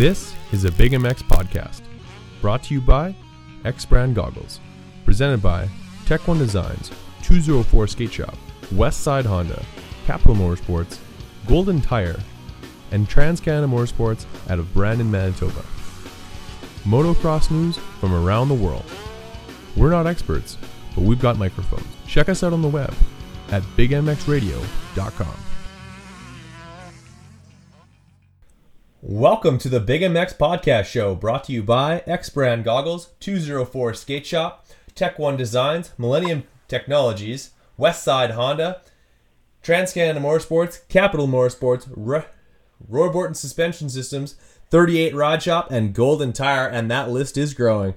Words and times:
This 0.00 0.34
is 0.50 0.64
a 0.64 0.72
Big 0.72 0.92
MX 0.92 1.24
podcast, 1.24 1.82
brought 2.40 2.62
to 2.62 2.72
you 2.72 2.80
by 2.80 3.14
X 3.66 3.84
Brand 3.84 4.14
Goggles, 4.14 4.58
presented 5.04 5.42
by 5.42 5.68
Tech 6.06 6.26
One 6.26 6.38
Designs, 6.38 6.90
204 7.22 7.86
Skate 7.86 8.10
Shop, 8.10 8.34
West 8.72 9.02
Side 9.02 9.26
Honda, 9.26 9.62
Capital 10.06 10.34
Motorsports, 10.34 10.96
Golden 11.46 11.82
Tire, 11.82 12.18
and 12.92 13.10
Trans 13.10 13.40
Canada 13.40 13.66
Motorsports 13.66 14.24
out 14.48 14.58
of 14.58 14.72
Brandon, 14.72 15.10
Manitoba. 15.10 15.62
Motocross 16.84 17.50
news 17.50 17.76
from 18.00 18.14
around 18.14 18.48
the 18.48 18.54
world. 18.54 18.90
We're 19.76 19.90
not 19.90 20.06
experts, 20.06 20.56
but 20.94 21.04
we've 21.04 21.20
got 21.20 21.36
microphones. 21.36 21.84
Check 22.06 22.30
us 22.30 22.42
out 22.42 22.54
on 22.54 22.62
the 22.62 22.68
web 22.68 22.94
at 23.50 23.62
bigmxradio.com. 23.76 25.49
Welcome 29.10 29.58
to 29.58 29.68
the 29.68 29.80
Big 29.80 30.02
MX 30.02 30.36
Podcast 30.36 30.84
Show, 30.84 31.16
brought 31.16 31.42
to 31.44 31.52
you 31.52 31.64
by 31.64 32.04
X 32.06 32.30
Brand 32.30 32.62
Goggles, 32.62 33.08
204 33.18 33.92
Skate 33.92 34.24
Shop, 34.24 34.64
Tech 34.94 35.18
One 35.18 35.36
Designs, 35.36 35.90
Millennium 35.98 36.44
Technologies, 36.68 37.50
West 37.76 38.04
Side 38.04 38.30
Honda, 38.30 38.82
Trans 39.64 39.92
Canada 39.92 40.20
Motorsports, 40.20 40.86
Capital 40.86 41.26
Motorsports, 41.26 41.90
R- 42.08 42.26
Roy 42.88 43.08
Borton 43.08 43.34
Suspension 43.34 43.88
Systems, 43.88 44.36
38 44.70 45.12
Rod 45.12 45.42
Shop, 45.42 45.72
and 45.72 45.92
Golden 45.92 46.32
Tire, 46.32 46.68
and 46.68 46.88
that 46.88 47.10
list 47.10 47.36
is 47.36 47.52
growing. 47.52 47.94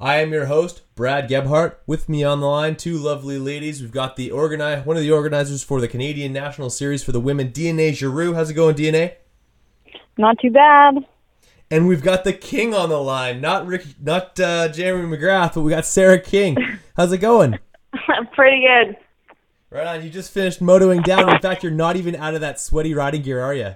I 0.00 0.16
am 0.16 0.32
your 0.32 0.46
host, 0.46 0.82
Brad 0.96 1.28
Gebhart. 1.28 1.78
With 1.86 2.08
me 2.08 2.24
on 2.24 2.40
the 2.40 2.48
line, 2.48 2.74
two 2.74 2.98
lovely 2.98 3.38
ladies. 3.38 3.80
We've 3.80 3.92
got 3.92 4.16
the 4.16 4.30
organi- 4.30 4.84
one 4.84 4.96
of 4.96 5.04
the 5.04 5.12
organizers 5.12 5.62
for 5.62 5.80
the 5.80 5.86
Canadian 5.86 6.32
National 6.32 6.70
Series 6.70 7.04
for 7.04 7.12
the 7.12 7.20
women, 7.20 7.52
DNA 7.52 7.94
Giroux. 7.94 8.34
How's 8.34 8.50
it 8.50 8.54
going, 8.54 8.74
DNA? 8.74 9.14
Not 10.18 10.38
too 10.40 10.50
bad. 10.50 10.96
And 11.70 11.88
we've 11.88 12.02
got 12.02 12.24
the 12.24 12.32
King 12.32 12.74
on 12.74 12.88
the 12.88 13.00
line, 13.00 13.40
not 13.40 13.66
Rick, 13.66 13.84
not 14.00 14.38
uh, 14.38 14.68
Jeremy 14.68 15.16
McGrath, 15.16 15.54
but 15.54 15.62
we 15.62 15.70
got 15.70 15.84
Sarah 15.84 16.20
King. 16.20 16.56
How's 16.96 17.12
it 17.12 17.18
going? 17.18 17.58
Pretty 18.34 18.64
good. 18.66 18.96
Right 19.70 19.86
on. 19.86 20.04
You 20.04 20.10
just 20.10 20.32
finished 20.32 20.60
motoing 20.60 21.02
down. 21.04 21.28
In 21.28 21.40
fact, 21.40 21.62
you're 21.64 21.72
not 21.72 21.96
even 21.96 22.14
out 22.14 22.34
of 22.34 22.40
that 22.40 22.60
sweaty 22.60 22.94
riding 22.94 23.22
gear, 23.22 23.40
are 23.40 23.54
you? 23.54 23.74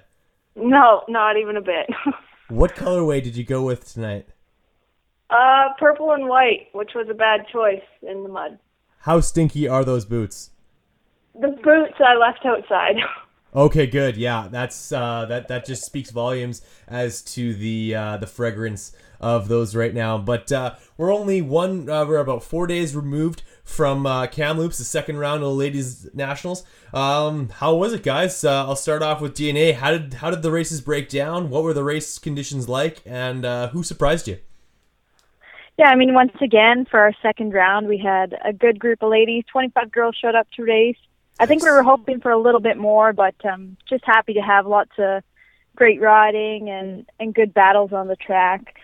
No, 0.55 1.03
not 1.09 1.37
even 1.37 1.57
a 1.57 1.63
bit. 1.63 1.89
What 2.49 2.75
colorway 2.75 3.23
did 3.23 3.37
you 3.37 3.45
go 3.45 3.63
with 3.63 3.93
tonight? 3.93 4.27
uh, 5.31 5.69
purple 5.79 6.11
and 6.11 6.27
white, 6.27 6.67
which 6.73 6.91
was 6.95 7.07
a 7.09 7.15
bad 7.15 7.47
choice 7.53 7.85
in 8.03 8.25
the 8.25 8.29
mud. 8.29 8.59
How 8.99 9.21
stinky 9.21 9.69
are 9.69 9.85
those 9.85 10.05
boots? 10.05 10.51
The 11.35 11.49
boots 11.63 11.95
I 12.05 12.17
left 12.17 12.45
outside. 12.45 12.97
Okay, 13.55 13.87
good. 13.87 14.17
Yeah, 14.17 14.47
that's 14.49 14.93
uh, 14.93 15.27
that. 15.27 15.49
That 15.49 15.67
just 15.67 15.85
speaks 15.85 16.11
volumes 16.11 16.63
as 16.87 17.21
to 17.23 17.53
the 17.53 17.95
uh, 17.95 18.17
the 18.17 18.29
fragrance 18.29 18.93
of 19.21 19.49
those 19.49 19.75
right 19.75 19.93
now. 19.93 20.19
But 20.19 20.53
uh, 20.53 20.77
we're 20.97 21.13
only 21.13 21.43
one. 21.43 21.89
Uh, 21.89 22.05
we're 22.05 22.19
about 22.19 22.45
four 22.45 22.69
days 22.69 22.95
removed 22.95 23.43
from 23.65 24.07
uh, 24.07 24.29
Kamloops, 24.29 24.79
the 24.79 24.85
second 24.85 25.19
round 25.19 25.43
of 25.43 25.49
the 25.49 25.55
ladies 25.55 26.09
nationals. 26.15 26.65
Um, 26.95 27.49
how 27.49 27.75
was 27.75 27.93
it, 27.93 28.05
guys? 28.05 28.45
Uh, 28.45 28.67
I'll 28.67 28.77
start 28.77 29.03
off 29.03 29.21
with 29.21 29.35
DNA. 29.35 29.75
How 29.75 29.91
did 29.91 30.15
how 30.15 30.31
did 30.31 30.43
the 30.43 30.53
races 30.53 30.81
break 30.81 31.09
down? 31.09 31.51
What 31.51 31.65
were 31.65 31.75
the 31.75 31.85
race 31.85 32.21
conditions 32.21 32.69
like, 32.69 33.03
and 33.05 33.45
uh, 33.45 33.69
who 33.71 33.83
surprised 33.83 34.29
you? 34.29 34.39
yeah, 35.81 35.89
I 35.89 35.97
mean, 35.97 36.13
once 36.13 36.35
again, 36.43 36.87
for 36.91 37.01
our 37.01 37.13
second 37.23 37.55
round, 37.55 37.89
we 37.89 37.97
had 37.97 38.39
a 38.45 38.53
good 38.53 38.79
group 38.79 39.03
of 39.03 39.11
ladies. 39.11 39.45
25 39.51 39.91
girls 39.91 40.15
showed 40.21 40.35
up 40.35 40.47
to 40.57 40.63
race. 40.63 40.99
I 41.41 41.47
think 41.47 41.63
we 41.63 41.71
were 41.71 41.83
hoping 41.83 42.21
for 42.21 42.31
a 42.31 42.39
little 42.39 42.61
bit 42.61 42.77
more, 42.77 43.13
but 43.15 43.35
um, 43.51 43.77
just 43.89 44.05
happy 44.05 44.35
to 44.35 44.41
have 44.41 44.67
lots 44.67 44.93
of 44.99 45.23
great 45.75 46.01
riding 46.01 46.69
and, 46.69 47.07
and 47.19 47.35
good 47.35 47.55
battles 47.55 47.93
on 47.93 48.09
the 48.09 48.17
track. 48.17 48.77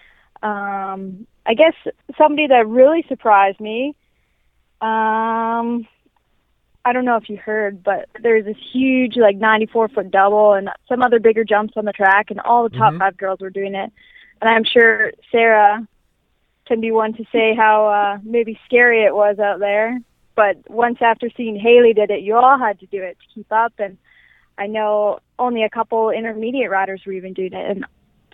Um, 0.43 1.27
I 1.45 1.55
guess 1.55 1.75
somebody 2.17 2.47
that 2.47 2.67
really 2.67 3.05
surprised 3.09 3.61
me, 3.61 3.95
um, 4.81 5.87
I 6.85 6.93
don't 6.93 7.05
know 7.05 7.17
if 7.17 7.29
you 7.29 7.37
heard, 7.37 7.83
but 7.83 8.09
there's 8.23 8.45
this 8.47 8.57
huge, 8.73 9.17
like, 9.17 9.37
94 9.37 9.89
foot 9.89 10.11
double 10.11 10.55
and 10.55 10.71
some 10.89 11.03
other 11.03 11.19
bigger 11.19 11.45
jumps 11.45 11.75
on 11.77 11.85
the 11.85 11.93
track, 11.93 12.31
and 12.31 12.41
all 12.41 12.69
the 12.69 12.77
top 12.77 12.95
Mhm. 12.95 12.99
five 13.01 13.17
girls 13.17 13.41
were 13.41 13.51
doing 13.51 13.75
it. 13.75 13.93
And 14.41 14.49
I'm 14.49 14.65
sure 14.65 15.13
Sarah 15.31 15.87
can 16.67 16.81
be 16.81 16.91
one 16.91 17.13
to 17.15 17.25
say 17.33 17.55
how 17.55 17.87
uh, 17.87 18.19
maybe 18.23 18.59
scary 18.65 19.05
it 19.05 19.15
was 19.15 19.39
out 19.39 19.59
there. 19.59 19.99
But 20.37 20.59
once 20.69 20.99
after 21.01 21.29
seeing 21.37 21.59
Haley 21.59 21.95
did 21.95 22.11
it, 22.11 22.21
you 22.21 22.37
all 22.37 22.59
had 22.59 22.79
to 22.81 22.87
do 22.87 23.03
it 23.03 23.17
to 23.19 23.35
keep 23.35 23.51
up. 23.51 23.73
And 23.79 23.97
I 24.59 24.67
know 24.67 25.19
only 25.39 25.65
a 25.65 25.71
couple 25.71 26.11
intermediate 26.11 26.71
riders 26.71 27.03
were 27.05 27.13
even 27.13 27.33
doing 27.33 27.55
it. 27.55 27.71
And 27.71 27.85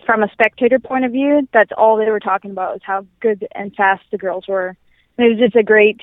from 0.05 0.23
a 0.23 0.31
spectator 0.33 0.81
point 0.81 1.05
of 1.05 1.13
view, 1.13 1.49
that's 1.53 1.71
all 1.79 1.97
they 1.97 2.11
were 2.11 2.21
talking 2.21 2.51
about 2.51 2.73
was 2.73 2.83
how 2.85 3.07
good 3.21 3.47
and 3.55 3.75
fast 3.75 4.03
the 4.11 4.19
girls 4.19 4.49
were. 4.49 4.77
And 5.17 5.27
it 5.27 5.31
was 5.31 5.39
just 5.39 5.57
a 5.57 5.63
great, 5.63 6.01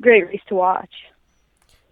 great 0.00 0.28
race 0.28 0.42
to 0.48 0.54
watch. 0.54 0.90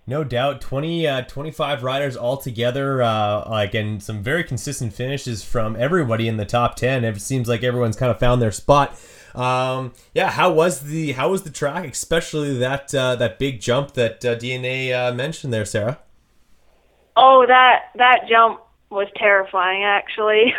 No 0.06 0.24
doubt, 0.24 0.62
20, 0.62 1.06
uh, 1.06 1.22
25 1.22 1.82
riders 1.82 2.16
all 2.16 2.38
together, 2.38 3.02
uh, 3.02 3.46
like, 3.48 3.74
and 3.74 4.02
some 4.02 4.22
very 4.22 4.42
consistent 4.42 4.94
finishes 4.94 5.44
from 5.44 5.76
everybody 5.76 6.28
in 6.28 6.38
the 6.38 6.46
top 6.46 6.76
10. 6.76 7.04
It 7.04 7.20
seems 7.20 7.46
like 7.46 7.62
everyone's 7.62 7.96
kind 7.96 8.10
of 8.10 8.18
found 8.18 8.40
their 8.40 8.50
spot. 8.50 8.98
Um, 9.38 9.92
yeah, 10.14 10.30
how 10.30 10.52
was 10.52 10.80
the 10.80 11.12
how 11.12 11.30
was 11.30 11.44
the 11.44 11.50
track, 11.50 11.86
especially 11.86 12.58
that 12.58 12.92
uh, 12.92 13.14
that 13.16 13.38
big 13.38 13.60
jump 13.60 13.92
that 13.92 14.24
uh, 14.24 14.34
DNA 14.34 14.92
uh, 14.92 15.14
mentioned 15.14 15.52
there, 15.52 15.64
Sarah? 15.64 16.00
Oh, 17.16 17.44
that 17.46 17.90
that 17.94 18.26
jump 18.28 18.60
was 18.90 19.06
terrifying. 19.14 19.84
Actually, 19.84 20.52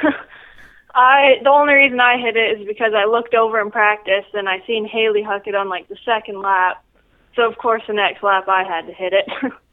I 0.95 1.39
the 1.43 1.49
only 1.49 1.73
reason 1.73 1.99
I 1.99 2.19
hit 2.19 2.37
it 2.37 2.57
is 2.57 2.65
because 2.65 2.93
I 2.95 3.03
looked 3.03 3.33
over 3.33 3.59
in 3.59 3.69
practice 3.69 4.25
and 4.33 4.47
I 4.47 4.63
seen 4.65 4.87
Haley 4.87 5.23
huck 5.23 5.45
it 5.47 5.55
on 5.55 5.67
like 5.67 5.89
the 5.89 5.97
second 6.05 6.41
lap. 6.41 6.81
So 7.35 7.49
of 7.49 7.57
course 7.57 7.83
the 7.85 7.93
next 7.93 8.23
lap 8.23 8.47
I 8.47 8.63
had 8.63 8.87
to 8.87 8.93
hit 8.93 9.11
it. 9.11 9.27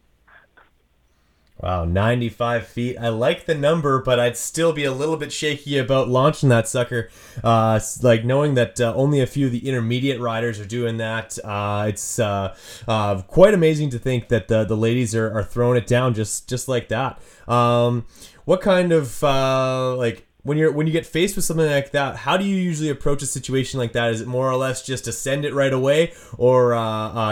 Wow, 1.59 1.87
95 1.87 2.67
feet. 2.67 2.99
I 2.99 3.09
like 3.09 3.47
the 3.47 3.55
number, 3.55 4.03
but 4.03 4.21
I'd 4.21 4.37
still 4.37 4.75
be 4.75 4.85
a 4.85 4.93
little 4.93 5.17
bit 5.17 5.33
shaky 5.33 5.79
about 5.79 6.07
launching 6.07 6.51
that 6.51 6.69
sucker. 6.69 7.09
Uh, 7.43 7.81
like 8.03 8.27
knowing 8.27 8.55
that 8.55 8.79
uh, 8.79 8.93
only 8.95 9.21
a 9.21 9.27
few 9.27 9.47
of 9.47 9.53
the 9.53 9.67
intermediate 9.67 10.21
riders 10.21 10.61
are 10.61 10.67
doing 10.67 10.99
that. 10.99 11.39
Uh, 11.43 11.87
it's 11.89 12.19
uh, 12.19 12.55
uh, 12.87 13.23
quite 13.23 13.55
amazing 13.55 13.89
to 13.91 13.99
think 13.99 14.29
that 14.29 14.49
the, 14.49 14.65
the 14.65 14.77
ladies 14.77 15.15
are, 15.15 15.33
are 15.33 15.43
throwing 15.43 15.79
it 15.79 15.87
down 15.87 16.13
just 16.13 16.47
just 16.47 16.69
like 16.69 16.89
that. 16.89 17.23
Um, 17.49 18.07
what 18.45 18.61
kind 18.61 18.93
of 18.93 19.25
uh, 19.25 19.97
like 19.97 20.27
when 20.43 20.59
you're 20.59 20.73
when 20.73 20.87
you 20.87 20.93
get 20.93 21.07
faced 21.07 21.37
with 21.37 21.47
something 21.47 21.71
like 21.71 21.93
that, 21.93 22.17
how 22.17 22.37
do 22.37 22.45
you 22.45 22.57
usually 22.57 22.91
approach 22.91 23.23
a 23.23 23.27
situation 23.27 23.81
like 23.81 23.93
that? 23.93 24.11
Is 24.11 24.21
it 24.21 24.29
more 24.29 24.51
or 24.51 24.57
less 24.57 24.85
just 24.85 25.07
to 25.07 25.13
send 25.13 25.47
it 25.47 25.55
right 25.55 25.73
away, 25.73 26.13
or 26.37 26.75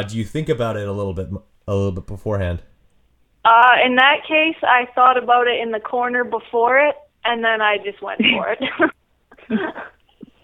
do 0.09 0.17
you 0.17 0.25
think 0.25 0.49
about 0.49 0.79
it 0.79 0.89
a 0.89 0.93
little 0.93 1.13
bit 1.13 1.29
a 1.69 1.75
little 1.75 1.93
bit 1.93 2.07
beforehand? 2.07 2.63
Uh, 3.45 3.73
in 3.85 3.97
that 3.97 4.25
case, 4.27 4.57
I 4.63 4.89
thought 4.95 5.23
about 5.23 5.47
it 5.47 5.61
in 5.61 5.71
the 5.71 5.81
corner 5.81 6.25
before 6.25 6.79
it, 6.79 6.95
and 7.25 7.45
then 7.45 7.61
I 7.61 7.79
just 7.79 8.01
went 8.01 8.21
for 8.21 8.57
it. 8.59 9.61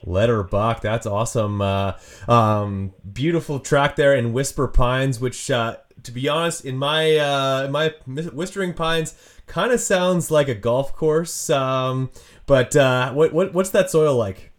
Letter 0.05 0.43
Buck, 0.43 0.81
that's 0.81 1.07
awesome. 1.07 1.61
Uh, 1.61 1.93
um, 2.29 2.93
beautiful 3.11 3.61
track 3.61 3.97
there 3.97 4.15
in 4.15 4.33
Whisper 4.33 4.69
Pines, 4.69 5.21
which, 5.21 5.51
uh, 5.51 5.77
to 6.03 6.13
be 6.13 6.29
honest, 6.29 6.65
in 6.65 6.77
my 6.77 7.17
uh, 7.17 7.69
my 7.71 7.95
Whispering 8.07 8.75
Pines, 8.75 9.15
kind 9.47 9.73
of 9.73 9.81
sounds 9.81 10.31
like 10.31 10.49
a 10.49 10.55
golf 10.55 10.95
course. 10.95 11.51
Um, 11.51 12.11
but 12.47 12.75
uh, 12.77 13.13
what, 13.13 13.33
what 13.33 13.55
what's 13.55 13.71
that 13.71 13.91
soil 13.91 14.17
like? 14.17 14.53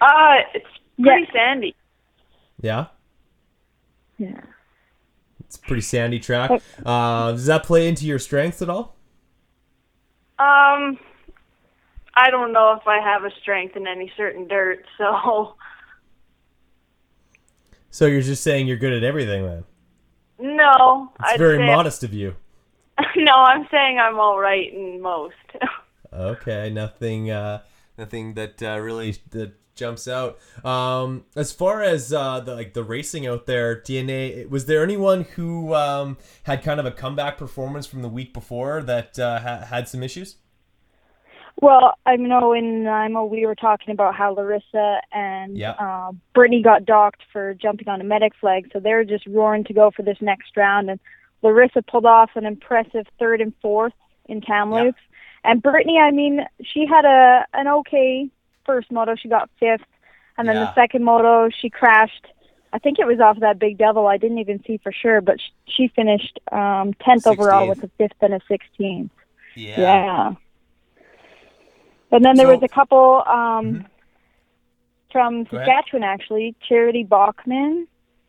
uh, 0.00 0.34
it's 0.54 0.66
pretty 1.00 1.28
sandy. 1.32 1.74
Yeah, 2.60 2.86
Yeah. 4.18 4.40
It's 5.56 5.66
pretty 5.66 5.82
sandy 5.82 6.18
track. 6.18 6.50
Uh, 6.84 7.32
does 7.32 7.46
that 7.46 7.64
play 7.64 7.88
into 7.88 8.06
your 8.06 8.18
strengths 8.18 8.60
at 8.62 8.68
all? 8.68 8.96
Um, 10.38 10.98
I 12.14 12.30
don't 12.30 12.52
know 12.52 12.74
if 12.80 12.86
I 12.86 13.00
have 13.00 13.24
a 13.24 13.30
strength 13.40 13.76
in 13.76 13.86
any 13.86 14.12
certain 14.16 14.46
dirt, 14.46 14.84
so 14.98 15.54
So 17.90 18.06
you're 18.06 18.20
just 18.22 18.42
saying 18.42 18.66
you're 18.66 18.76
good 18.76 18.92
at 18.92 19.02
everything 19.02 19.44
then? 19.44 19.64
no. 20.38 21.10
It's 21.20 21.32
I'd 21.32 21.38
very 21.38 21.58
modest 21.58 22.04
of 22.04 22.12
you. 22.12 22.36
no, 23.16 23.32
I'm 23.32 23.66
saying 23.70 23.98
I'm 23.98 24.18
all 24.18 24.38
right 24.38 24.72
in 24.72 25.00
most. 25.00 25.34
Okay, 26.12 26.70
nothing, 26.70 27.30
uh, 27.30 27.62
nothing 27.98 28.34
that 28.34 28.62
uh, 28.62 28.78
really 28.80 29.16
that 29.32 29.52
jumps 29.76 30.08
out. 30.08 30.38
Um, 30.64 31.24
as 31.36 31.52
far 31.52 31.82
as 31.82 32.12
uh, 32.12 32.40
the 32.40 32.54
like 32.54 32.74
the 32.74 32.82
racing 32.82 33.26
out 33.26 33.46
there, 33.46 33.80
DNA, 33.80 34.48
was 34.48 34.66
there 34.66 34.82
anyone 34.82 35.22
who 35.36 35.74
um, 35.74 36.16
had 36.44 36.62
kind 36.62 36.80
of 36.80 36.86
a 36.86 36.90
comeback 36.90 37.38
performance 37.38 37.86
from 37.86 38.02
the 38.02 38.08
week 38.08 38.32
before 38.32 38.82
that 38.82 39.18
uh, 39.18 39.38
ha- 39.40 39.64
had 39.66 39.88
some 39.88 40.02
issues? 40.02 40.36
well, 41.62 41.94
I 42.04 42.16
know 42.16 42.52
in 42.52 42.84
Nanaimo 42.84 43.24
we 43.24 43.46
were 43.46 43.54
talking 43.54 43.90
about 43.92 44.14
how 44.14 44.34
Larissa 44.34 45.00
and 45.12 45.56
Yeah. 45.56 45.70
uh, 45.70 46.12
Brittany 46.34 46.62
got 46.62 46.84
docked 46.84 47.22
for 47.32 47.54
jumping 47.54 47.88
on 47.88 48.00
a 48.00 48.04
medic 48.04 48.34
flag, 48.38 48.68
so 48.72 48.78
they 48.80 48.92
were 48.92 49.04
just 49.04 49.26
roaring 49.26 49.64
to 49.64 49.72
go 49.72 49.90
for 49.90 50.02
this 50.02 50.18
next 50.20 50.54
round. 50.56 50.90
And 50.90 51.00
Larissa 51.42 51.80
pulled 51.80 52.04
off 52.04 52.30
an 52.34 52.44
impressive 52.44 53.06
third 53.18 53.40
and 53.40 53.54
fourth 53.62 53.94
in 54.26 54.42
Kamloops. 54.42 55.00
And 55.44 55.62
Brittany, 55.62 55.98
I 55.98 56.10
mean, 56.10 56.40
she 56.62 56.84
had 56.86 57.04
a 57.06 57.46
an 57.54 57.68
okay 57.68 58.28
first 58.66 58.90
moto. 58.92 59.14
She 59.14 59.28
got 59.28 59.48
fifth, 59.58 59.86
and 60.36 60.46
then 60.48 60.56
Yeah. 60.56 60.64
the 60.64 60.74
second 60.74 61.04
moto 61.04 61.48
she 61.48 61.70
crashed. 61.70 62.26
I 62.72 62.78
think 62.78 62.98
it 62.98 63.06
was 63.06 63.20
off 63.20 63.38
that 63.40 63.58
big 63.58 63.78
devil. 63.78 64.06
I 64.06 64.18
didn't 64.18 64.38
even 64.38 64.62
see 64.66 64.76
for 64.78 64.92
sure, 64.92 65.20
but 65.22 65.36
she 65.66 65.88
finished 65.88 66.38
um, 66.52 66.92
tenth 66.94 67.26
overall 67.26 67.68
with 67.68 67.82
a 67.84 67.88
fifth 67.96 68.20
and 68.20 68.34
a 68.34 68.40
sixteenth. 68.48 69.12
Yeah. 69.54 69.80
Yeah. 69.80 70.32
And 72.12 72.24
then 72.24 72.36
there 72.36 72.46
So- 72.46 72.54
was 72.54 72.62
a 72.62 72.68
couple 72.68 73.22
um, 73.26 73.86
from 75.12 75.44
Go 75.44 75.56
ahead. 75.56 75.66
Saskatchewan, 75.68 76.02
actually. 76.04 76.54
Charity 76.68 77.04
Bachman. 77.04 77.86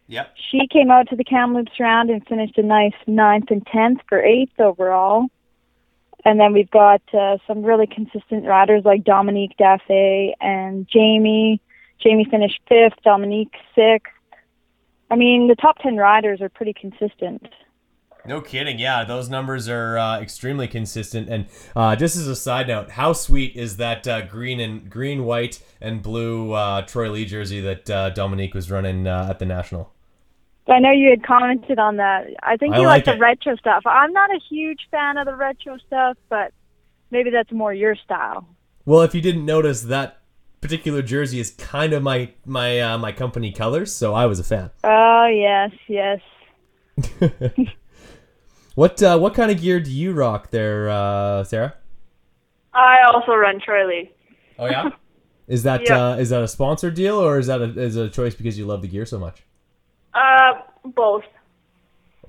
Yep. 0.08 0.34
She 0.52 0.68
came 0.68 0.90
out 0.90 1.10
to 1.10 1.18
the 1.18 1.24
Kamloops 1.26 1.78
round 1.80 2.10
and 2.10 2.26
finished 2.26 2.58
a 2.58 2.64
nice 2.64 2.94
ninth 3.08 3.52
and 3.52 3.66
tenth 3.68 4.00
for 4.08 4.24
eighth 4.24 4.58
overall. 4.60 5.26
And 6.28 6.42
then 6.42 6.52
we've 6.52 6.70
got 6.70 7.02
uh, 7.14 7.38
some 7.48 7.64
really 7.64 7.88
consistent 7.88 8.44
riders 8.44 8.84
like 8.84 9.06
Dominique 9.06 9.56
Daffé 9.58 10.34
and 10.42 10.86
Jamie. 10.86 11.62
Jamie 12.04 12.28
finished 12.30 12.60
fifth, 12.68 13.02
Dominique 13.02 13.54
sixth. 13.74 14.12
I 15.10 15.16
mean, 15.16 15.48
the 15.48 15.56
top 15.56 15.78
ten 15.78 15.96
riders 15.96 16.42
are 16.42 16.50
pretty 16.50 16.74
consistent. 16.74 17.48
No 18.26 18.42
kidding. 18.42 18.78
Yeah, 18.78 19.06
those 19.06 19.30
numbers 19.30 19.70
are 19.70 19.98
uh, 19.98 20.20
extremely 20.20 20.68
consistent. 20.68 21.30
And 21.30 21.46
uh, 21.78 21.96
just 21.96 22.18
as 22.18 22.28
a 22.28 22.36
side 22.36 22.68
note, 22.68 22.90
how 22.92 23.14
sweet 23.14 23.56
is 23.56 23.78
that 23.78 24.06
uh, 24.06 24.20
green 24.26 24.60
and 24.60 24.90
green, 24.90 25.24
white, 25.24 25.64
and 25.80 26.04
blue 26.04 26.52
uh, 26.52 26.82
Troy 26.82 27.10
Lee 27.10 27.24
jersey 27.24 27.62
that 27.62 27.90
uh, 27.90 28.10
Dominique 28.10 28.54
was 28.54 28.70
running 28.70 29.08
uh, 29.08 29.28
at 29.30 29.40
the 29.40 29.46
national? 29.46 29.94
I 30.68 30.80
know 30.80 30.92
you 30.92 31.10
had 31.10 31.24
commented 31.24 31.80
on 31.80 31.98
that. 31.98 32.28
I 32.44 32.58
think 32.58 32.76
I 32.76 32.80
you 32.80 32.86
like 32.86 33.08
like, 33.08 33.16
the 33.16 33.20
retro 33.22 33.56
stuff. 33.56 33.84
I'm 33.86 34.12
not 34.12 34.30
a 34.32 34.40
huge 34.50 34.82
fan 34.92 35.18
of 35.18 35.26
the 35.26 35.36
retro 35.36 35.78
stuff, 35.88 36.18
but 36.30 36.52
maybe 37.10 37.30
that's 37.30 37.52
more 37.52 37.74
your 37.74 37.96
style. 37.96 38.48
Well, 38.86 39.02
if 39.02 39.16
you 39.16 39.22
didn't 39.22 39.46
notice, 39.46 39.82
that 39.84 40.20
particular 40.62 41.02
jersey 41.02 41.40
is 41.40 41.52
kind 41.52 41.94
of 41.94 42.04
my 42.04 42.32
my 42.46 42.80
uh, 42.80 42.98
my 42.98 43.12
company 43.12 43.52
colors, 43.52 43.94
so 43.94 44.14
I 44.14 44.26
was 44.26 44.40
a 44.40 44.44
fan. 44.44 44.72
Oh 44.84 45.26
yes, 45.28 45.72
yes. 45.88 46.20
What 48.76 49.02
uh, 49.02 49.18
what 49.18 49.34
kind 49.34 49.50
of 49.50 49.60
gear 49.60 49.80
do 49.80 49.90
you 49.92 50.14
rock 50.14 50.52
there, 50.52 50.88
uh, 50.88 51.44
Sarah? 51.44 51.74
I 52.76 52.98
also 53.12 53.34
run 53.34 53.60
Troy 53.60 53.88
Lee. 53.88 54.12
Oh 54.60 54.68
yeah. 54.68 54.90
Is 55.48 55.64
that 55.64 55.82
Yeah. 55.88 56.10
uh, 56.10 56.16
is 56.18 56.30
that 56.30 56.44
a 56.44 56.48
sponsored 56.48 56.94
deal 56.94 57.16
or 57.18 57.40
is 57.40 57.48
that 57.48 57.62
a, 57.62 57.80
is 57.80 57.96
it 57.96 58.06
a 58.06 58.10
choice 58.10 58.36
because 58.36 58.60
you 58.60 58.66
love 58.66 58.82
the 58.82 58.88
gear 58.90 59.06
so 59.06 59.18
much? 59.18 59.44
Uh, 60.18 60.62
both. 60.84 61.24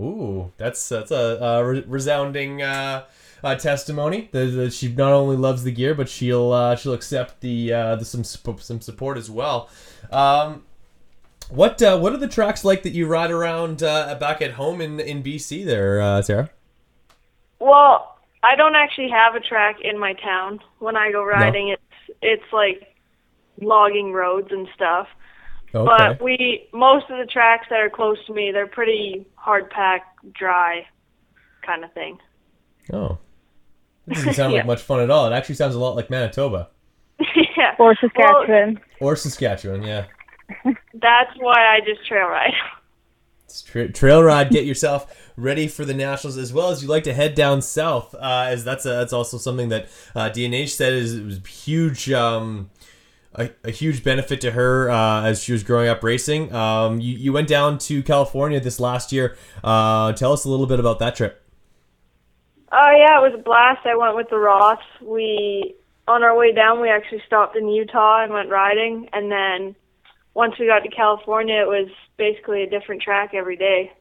Ooh, 0.00 0.52
that's 0.58 0.88
that's 0.88 1.11
a, 1.11 1.38
a 1.40 1.64
resounding 1.64 2.62
uh, 2.62 3.05
uh, 3.43 3.55
testimony 3.55 4.29
that, 4.32 4.46
that 4.46 4.73
she 4.73 4.88
not 4.88 5.12
only 5.12 5.37
loves 5.37 5.64
the 5.64 5.73
gear, 5.73 5.94
but 5.94 6.08
she'll 6.08 6.52
uh, 6.52 6.76
she'll 6.76 6.93
accept 6.93 7.40
the, 7.40 7.73
uh, 7.73 7.96
the 7.96 8.05
some 8.05 8.25
some 8.25 8.81
support 8.81 9.17
as 9.17 9.31
well. 9.31 9.69
Um, 10.11 10.64
what 11.50 11.81
uh, 11.82 11.99
what 11.99 12.12
are 12.12 12.19
the 12.19 12.29
tracks 12.29 12.64
like 12.64 12.82
that 12.82 12.93
you 12.93 13.06
ride 13.06 13.31
around 13.31 13.82
uh, 13.82 14.14
back 14.17 14.43
at 14.43 14.52
home 14.52 14.81
in 14.81 15.00
in 15.00 15.23
BC 15.23 15.64
there, 15.64 16.00
uh, 16.00 16.23
Sarah? 16.23 16.50
Well, 17.58 18.19
I 18.43 18.55
don't 18.55 18.76
actually 18.76 19.11
have 19.11 19.34
a 19.34 19.41
track 19.41 19.76
in 19.82 19.99
my 19.99 20.12
town. 20.14 20.61
When 20.79 20.96
I 20.96 21.11
go 21.11 21.25
riding, 21.25 21.69
it's 21.69 22.17
it's 22.23 22.52
like 22.52 22.94
logging 23.61 24.12
roads 24.12 24.49
and 24.50 24.69
stuff. 24.75 25.08
Okay. 25.75 25.85
But 25.87 26.23
we 26.23 26.69
most 26.73 27.05
of 27.11 27.19
the 27.19 27.26
tracks 27.26 27.67
that 27.70 27.81
are 27.81 27.91
close 27.91 28.17
to 28.26 28.32
me, 28.35 28.50
they're 28.53 28.67
pretty 28.67 29.26
hard 29.37 29.70
pack, 29.70 30.15
dry, 30.32 30.87
kind 31.65 31.85
of 31.85 31.93
thing. 31.93 32.19
oh, 32.93 33.19
that 34.06 34.15
doesn't 34.15 34.35
sound 34.35 34.53
like 34.55 34.62
Yeah. 34.62 34.67
much 34.67 34.81
fun 34.82 35.00
at 35.00 35.11
all. 35.11 35.26
It 35.31 35.35
actually 35.37 35.56
sounds 35.56 35.75
a 35.75 35.79
lot 35.79 35.94
like 35.97 36.09
Manitoba 36.11 36.69
yeah. 37.56 37.75
Or 37.79 37.94
Saskatchewan. 37.97 38.81
or 39.00 39.15
Saskatchewan. 39.17 39.82
Yeah. 39.82 40.06
That's 40.94 41.31
why 41.38 41.67
I 41.76 41.81
just 41.81 42.06
trail 42.06 42.29
ride. 42.29 42.55
It's 43.44 43.62
tra- 43.62 43.91
trail 43.93 44.23
ride. 44.23 44.50
Get 44.50 44.65
yourself 44.67 45.31
ready 45.37 45.69
for 45.69 45.85
the 45.85 45.94
nationals, 45.94 46.37
as 46.38 46.53
well 46.53 46.70
as 46.70 46.82
you 46.82 46.88
like 46.88 47.05
to 47.05 47.15
head 47.15 47.35
down 47.35 47.61
south, 47.62 48.15
uh, 48.15 48.44
as 48.49 48.62
that's 48.65 48.85
a, 48.87 48.91
that's 48.91 49.12
also 49.12 49.37
something 49.38 49.69
that 49.70 49.88
uh, 50.15 50.29
DNH 50.31 50.69
said 50.70 50.93
is 50.93 51.15
it 51.15 51.25
was 51.25 51.41
huge. 51.47 52.11
Um, 52.12 52.70
a, 53.34 53.50
a 53.64 53.70
huge 53.70 54.02
benefit 54.02 54.40
to 54.42 54.52
her 54.52 54.90
uh, 54.90 55.25
as 55.25 55.42
she 55.42 55.52
was 55.52 55.62
growing 55.62 55.88
up 55.88 56.02
racing. 56.02 56.52
Um, 56.54 57.00
you, 57.00 57.16
you 57.16 57.32
went 57.32 57.48
down 57.48 57.78
to 57.78 58.02
California 58.02 58.60
this 58.60 58.80
last 58.80 59.12
year. 59.12 59.36
Uh, 59.62 60.12
tell 60.12 60.32
us 60.32 60.44
a 60.44 60.50
little 60.50 60.66
bit 60.66 60.80
about 60.80 60.98
that 61.00 61.16
trip. 61.16 61.42
Oh 62.70 62.90
yeah, 62.96 63.19
it 63.19 63.22
was 63.22 63.32
a 63.34 63.42
blast. 63.42 63.86
I 63.86 63.96
went 63.96 64.14
with 64.14 64.28
the 64.28 64.36
Roths. 64.36 64.82
We 65.02 65.75
on 66.06 66.22
our 66.22 66.36
way 66.36 66.52
down, 66.52 66.80
we 66.80 66.88
actually 66.88 67.22
stopped 67.26 67.56
in 67.56 67.69
Utah 67.69 68.22
and 68.22 68.32
went 68.32 68.48
riding, 68.48 69.08
and 69.12 69.31
then 69.31 69.76
once 70.34 70.54
we 70.58 70.66
got 70.66 70.81
to 70.81 70.88
California, 70.88 71.56
it 71.56 71.66
was 71.66 71.88
basically 72.16 72.62
a 72.62 72.70
different 72.70 73.02
track 73.02 73.32
every 73.34 73.56
day. 73.56 73.92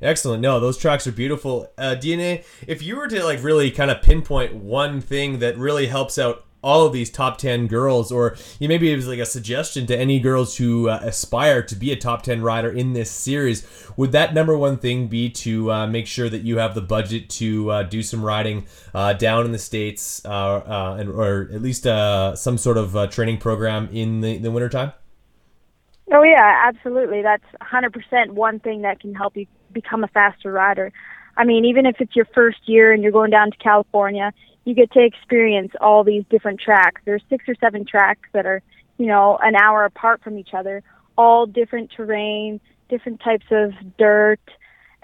Excellent. 0.00 0.42
No, 0.42 0.60
those 0.60 0.76
tracks 0.76 1.06
are 1.06 1.12
beautiful. 1.12 1.70
Uh, 1.78 1.94
DNA, 1.98 2.44
if 2.66 2.82
you 2.82 2.96
were 2.96 3.08
to 3.08 3.24
like 3.24 3.42
really 3.42 3.70
kind 3.70 3.90
of 3.90 4.02
pinpoint 4.02 4.54
one 4.54 5.00
thing 5.00 5.38
that 5.38 5.56
really 5.56 5.86
helps 5.86 6.18
out 6.18 6.44
all 6.66 6.84
of 6.84 6.92
these 6.92 7.10
top 7.10 7.38
10 7.38 7.68
girls, 7.68 8.10
or 8.10 8.36
maybe 8.60 8.92
it 8.92 8.96
was 8.96 9.06
like 9.06 9.20
a 9.20 9.24
suggestion 9.24 9.86
to 9.86 9.96
any 9.96 10.18
girls 10.18 10.56
who 10.56 10.88
uh, 10.88 10.98
aspire 11.00 11.62
to 11.62 11.76
be 11.76 11.92
a 11.92 11.96
top 11.96 12.22
10 12.22 12.42
rider 12.42 12.68
in 12.68 12.92
this 12.92 13.08
series, 13.08 13.64
would 13.96 14.10
that 14.10 14.34
number 14.34 14.58
one 14.58 14.76
thing 14.76 15.06
be 15.06 15.30
to 15.30 15.70
uh, 15.70 15.86
make 15.86 16.08
sure 16.08 16.28
that 16.28 16.42
you 16.42 16.58
have 16.58 16.74
the 16.74 16.80
budget 16.80 17.30
to 17.30 17.70
uh, 17.70 17.82
do 17.84 18.02
some 18.02 18.20
riding 18.20 18.66
uh, 18.92 19.12
down 19.12 19.44
in 19.44 19.52
the 19.52 19.58
States, 19.58 20.20
uh, 20.24 20.28
uh, 20.28 20.96
and, 20.98 21.08
or 21.08 21.48
at 21.52 21.62
least 21.62 21.84
some 21.84 22.58
sort 22.58 22.76
of 22.76 23.10
training 23.10 23.38
program 23.38 23.88
in 23.92 24.20
the, 24.20 24.38
the 24.38 24.50
wintertime? 24.50 24.92
Oh 26.12 26.24
yeah, 26.24 26.64
absolutely. 26.66 27.22
That's 27.22 27.44
100% 27.62 28.30
one 28.30 28.58
thing 28.58 28.82
that 28.82 28.98
can 28.98 29.14
help 29.14 29.36
you 29.36 29.46
become 29.72 30.02
a 30.02 30.08
faster 30.08 30.50
rider. 30.50 30.92
I 31.36 31.44
mean, 31.44 31.64
even 31.64 31.86
if 31.86 32.00
it's 32.00 32.16
your 32.16 32.26
first 32.34 32.58
year 32.66 32.92
and 32.92 33.04
you're 33.04 33.12
going 33.12 33.30
down 33.30 33.52
to 33.52 33.56
California, 33.58 34.32
you 34.66 34.74
get 34.74 34.90
to 34.92 35.02
experience 35.02 35.72
all 35.80 36.04
these 36.04 36.24
different 36.28 36.60
tracks. 36.60 37.00
There's 37.04 37.22
six 37.30 37.48
or 37.48 37.54
seven 37.54 37.86
tracks 37.86 38.28
that 38.32 38.44
are, 38.44 38.60
you 38.98 39.06
know, 39.06 39.38
an 39.40 39.54
hour 39.54 39.84
apart 39.84 40.22
from 40.22 40.36
each 40.38 40.52
other, 40.52 40.82
all 41.16 41.46
different 41.46 41.92
terrain, 41.96 42.60
different 42.90 43.20
types 43.20 43.46
of 43.50 43.72
dirt, 43.96 44.40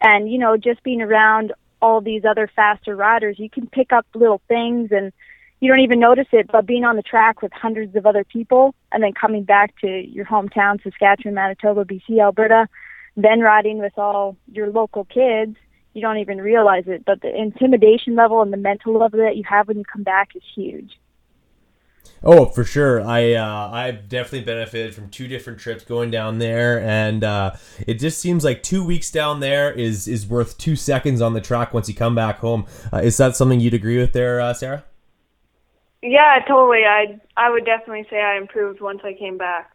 and 0.00 0.30
you 0.30 0.38
know, 0.38 0.56
just 0.56 0.82
being 0.82 1.00
around 1.00 1.52
all 1.80 2.00
these 2.00 2.24
other 2.24 2.50
faster 2.54 2.94
riders, 2.94 3.38
you 3.38 3.48
can 3.48 3.68
pick 3.68 3.92
up 3.92 4.04
little 4.14 4.40
things 4.48 4.90
and 4.90 5.12
you 5.60 5.68
don't 5.68 5.80
even 5.80 6.00
notice 6.00 6.26
it, 6.32 6.50
but 6.50 6.66
being 6.66 6.84
on 6.84 6.96
the 6.96 7.02
track 7.02 7.40
with 7.40 7.52
hundreds 7.52 7.94
of 7.94 8.04
other 8.04 8.24
people 8.24 8.74
and 8.90 9.02
then 9.02 9.12
coming 9.12 9.44
back 9.44 9.74
to 9.80 9.86
your 9.86 10.24
hometown, 10.24 10.82
Saskatchewan, 10.82 11.34
Manitoba, 11.34 11.84
BC, 11.84 12.20
Alberta, 12.20 12.68
then 13.16 13.40
riding 13.40 13.78
with 13.78 13.96
all 13.96 14.36
your 14.50 14.70
local 14.70 15.04
kids, 15.04 15.56
you 15.94 16.02
don't 16.02 16.18
even 16.18 16.38
realize 16.38 16.84
it. 16.86 17.04
But 17.04 17.20
the 17.20 17.34
intimidation 17.34 18.14
level 18.14 18.42
and 18.42 18.52
the 18.52 18.56
mental 18.56 18.98
level 18.98 19.20
that 19.20 19.36
you 19.36 19.44
have 19.48 19.68
when 19.68 19.78
you 19.78 19.84
come 19.84 20.02
back 20.02 20.30
is 20.34 20.42
huge. 20.54 20.98
Oh, 22.24 22.46
for 22.46 22.62
sure. 22.62 23.00
I 23.00 23.32
uh, 23.34 23.70
I've 23.72 24.08
definitely 24.08 24.42
benefited 24.42 24.94
from 24.94 25.08
two 25.10 25.26
different 25.26 25.58
trips 25.58 25.84
going 25.84 26.10
down 26.10 26.38
there, 26.38 26.80
and 26.80 27.24
uh, 27.24 27.52
it 27.86 27.94
just 27.94 28.20
seems 28.20 28.44
like 28.44 28.62
two 28.62 28.84
weeks 28.84 29.10
down 29.10 29.40
there 29.40 29.72
is 29.72 30.06
is 30.06 30.26
worth 30.26 30.56
two 30.56 30.76
seconds 30.76 31.20
on 31.20 31.34
the 31.34 31.40
track 31.40 31.74
once 31.74 31.88
you 31.88 31.94
come 31.94 32.14
back 32.14 32.38
home. 32.38 32.66
Uh, 32.92 32.98
is 32.98 33.16
that 33.16 33.34
something 33.34 33.58
you'd 33.58 33.74
agree 33.74 33.98
with 33.98 34.12
there, 34.12 34.40
uh, 34.40 34.54
Sarah? 34.54 34.84
Yeah, 36.00 36.38
totally. 36.46 36.84
I 36.84 37.20
I 37.36 37.50
would 37.50 37.64
definitely 37.64 38.06
say 38.08 38.20
I 38.20 38.36
improved 38.36 38.80
once 38.80 39.00
I 39.04 39.14
came 39.14 39.36
back. 39.36 39.72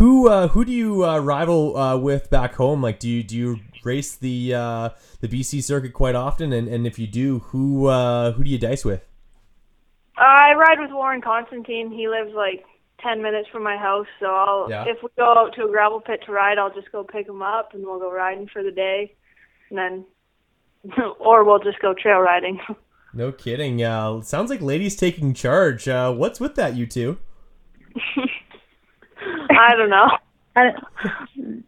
Who 0.00 0.30
uh, 0.30 0.48
who 0.48 0.64
do 0.64 0.72
you 0.72 1.04
uh, 1.04 1.18
rival 1.18 1.76
uh, 1.76 1.94
with 1.98 2.30
back 2.30 2.54
home? 2.54 2.80
Like, 2.80 2.98
do 2.98 3.06
you 3.06 3.22
do 3.22 3.36
you 3.36 3.60
race 3.84 4.16
the 4.16 4.54
uh, 4.54 4.88
the 5.20 5.28
BC 5.28 5.62
circuit 5.62 5.92
quite 5.92 6.14
often? 6.14 6.54
And, 6.54 6.68
and 6.68 6.86
if 6.86 6.98
you 6.98 7.06
do, 7.06 7.40
who 7.40 7.88
uh, 7.88 8.32
who 8.32 8.42
do 8.42 8.48
you 8.48 8.56
dice 8.56 8.82
with? 8.82 9.04
I 10.16 10.54
ride 10.54 10.80
with 10.80 10.90
Warren 10.90 11.20
Constantine. 11.20 11.90
He 11.90 12.08
lives 12.08 12.32
like 12.34 12.64
ten 13.02 13.20
minutes 13.20 13.50
from 13.52 13.62
my 13.62 13.76
house, 13.76 14.06
so 14.18 14.26
I'll 14.28 14.70
Yeah. 14.70 14.84
if 14.88 15.02
we 15.02 15.10
go 15.18 15.34
out 15.36 15.54
to 15.56 15.66
a 15.66 15.68
gravel 15.68 16.00
pit 16.00 16.20
to 16.24 16.32
ride, 16.32 16.56
I'll 16.56 16.72
just 16.72 16.90
go 16.92 17.04
pick 17.04 17.28
him 17.28 17.42
up 17.42 17.74
and 17.74 17.84
we'll 17.84 17.98
go 18.00 18.10
riding 18.10 18.48
for 18.50 18.62
the 18.62 18.70
day, 18.72 19.14
and 19.68 19.78
then 19.78 20.04
or 21.20 21.44
we'll 21.44 21.58
just 21.58 21.78
go 21.80 21.92
trail 21.92 22.20
riding. 22.20 22.58
No 23.12 23.32
kidding. 23.32 23.82
Uh, 23.82 24.22
sounds 24.22 24.50
like 24.50 24.60
ladies 24.62 24.94
taking 24.94 25.34
charge. 25.34 25.88
Uh, 25.88 26.14
what's 26.14 26.38
with 26.38 26.54
that, 26.54 26.76
you 26.76 26.86
two? 26.86 27.18
I 29.58 29.74
don't 29.76 29.90
know. 29.90 30.08
And, 30.56 31.64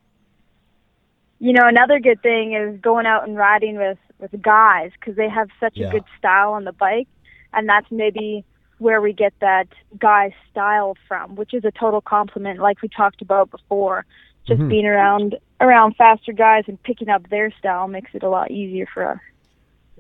you 1.38 1.52
know, 1.52 1.66
another 1.66 1.98
good 1.98 2.22
thing 2.22 2.54
is 2.54 2.80
going 2.80 3.06
out 3.06 3.26
and 3.26 3.36
riding 3.36 3.76
with 3.76 3.98
with 4.18 4.40
guys 4.40 4.90
because 4.98 5.16
they 5.16 5.28
have 5.28 5.48
such 5.58 5.76
Yeah. 5.76 5.88
a 5.88 5.90
good 5.90 6.04
style 6.16 6.52
on 6.52 6.64
the 6.64 6.72
bike, 6.72 7.08
and 7.52 7.68
that's 7.68 7.90
maybe 7.90 8.44
where 8.78 9.00
we 9.00 9.12
get 9.12 9.32
that 9.40 9.66
guy 9.98 10.34
style 10.50 10.94
from, 11.08 11.34
which 11.34 11.54
is 11.54 11.64
a 11.64 11.70
total 11.72 12.00
compliment, 12.00 12.60
like 12.60 12.80
we 12.82 12.88
talked 12.88 13.22
about 13.22 13.50
before. 13.50 14.04
Just 14.46 14.60
Mhm. 14.60 14.68
being 14.68 14.86
around 14.86 15.36
around 15.60 15.94
faster 15.96 16.32
guys 16.32 16.64
and 16.66 16.82
picking 16.82 17.08
up 17.08 17.28
their 17.28 17.50
style 17.52 17.86
makes 17.86 18.12
it 18.14 18.22
a 18.24 18.28
lot 18.28 18.50
easier 18.50 18.86
for 18.92 19.08
us. 19.08 19.18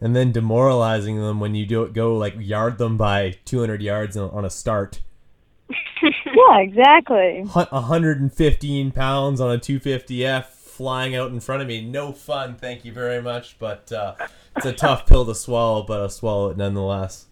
and 0.00 0.16
then 0.16 0.32
demoralizing 0.32 1.16
them 1.20 1.38
when 1.38 1.54
you 1.54 1.64
do 1.64 1.86
go 1.88 2.16
like 2.16 2.34
yard 2.38 2.76
them 2.78 2.96
by 2.96 3.30
200 3.44 3.80
yards 3.82 4.16
on 4.16 4.28
on 4.30 4.44
a 4.44 4.50
start. 4.50 5.00
Yeah, 6.34 6.58
exactly. 6.60 7.40
Hu- 7.46 7.60
115 7.76 8.90
pounds 8.92 9.40
on 9.40 9.54
a 9.54 9.58
250F 9.58 10.44
flying 10.46 11.14
out 11.14 11.30
in 11.30 11.40
front 11.40 11.62
of 11.62 11.68
me. 11.68 11.84
No 11.84 12.12
fun, 12.12 12.54
thank 12.54 12.84
you 12.84 12.92
very 12.92 13.20
much. 13.20 13.58
But 13.58 13.92
uh, 13.92 14.14
it's 14.56 14.66
a 14.66 14.72
tough 14.72 15.06
pill 15.06 15.26
to 15.26 15.34
swallow, 15.34 15.82
but 15.82 16.00
I'll 16.00 16.08
swallow 16.08 16.50
it 16.50 16.56
nonetheless. 16.56 17.26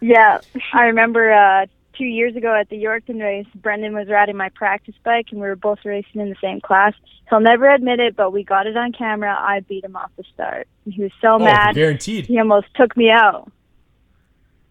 Yeah, 0.00 0.40
I 0.72 0.82
remember 0.86 1.32
uh, 1.32 1.66
two 1.96 2.04
years 2.04 2.34
ago 2.34 2.54
at 2.58 2.68
the 2.68 2.76
Yorkton 2.82 3.20
race, 3.20 3.46
Brendan 3.54 3.94
was 3.94 4.08
riding 4.08 4.36
my 4.36 4.48
practice 4.48 4.94
bike, 5.04 5.26
and 5.30 5.40
we 5.40 5.46
were 5.46 5.54
both 5.56 5.78
racing 5.84 6.20
in 6.20 6.28
the 6.28 6.36
same 6.40 6.60
class. 6.60 6.92
He'll 7.30 7.40
never 7.40 7.68
admit 7.70 8.00
it, 8.00 8.16
but 8.16 8.32
we 8.32 8.42
got 8.42 8.66
it 8.66 8.76
on 8.76 8.92
camera. 8.92 9.34
I 9.38 9.60
beat 9.60 9.84
him 9.84 9.94
off 9.96 10.10
the 10.16 10.24
start. 10.34 10.66
He 10.84 11.02
was 11.02 11.12
so 11.20 11.34
Oh, 11.34 11.38
mad. 11.38 11.74
guaranteed. 11.76 12.26
He 12.26 12.38
almost 12.38 12.66
took 12.74 12.96
me 12.96 13.10
out. 13.10 13.50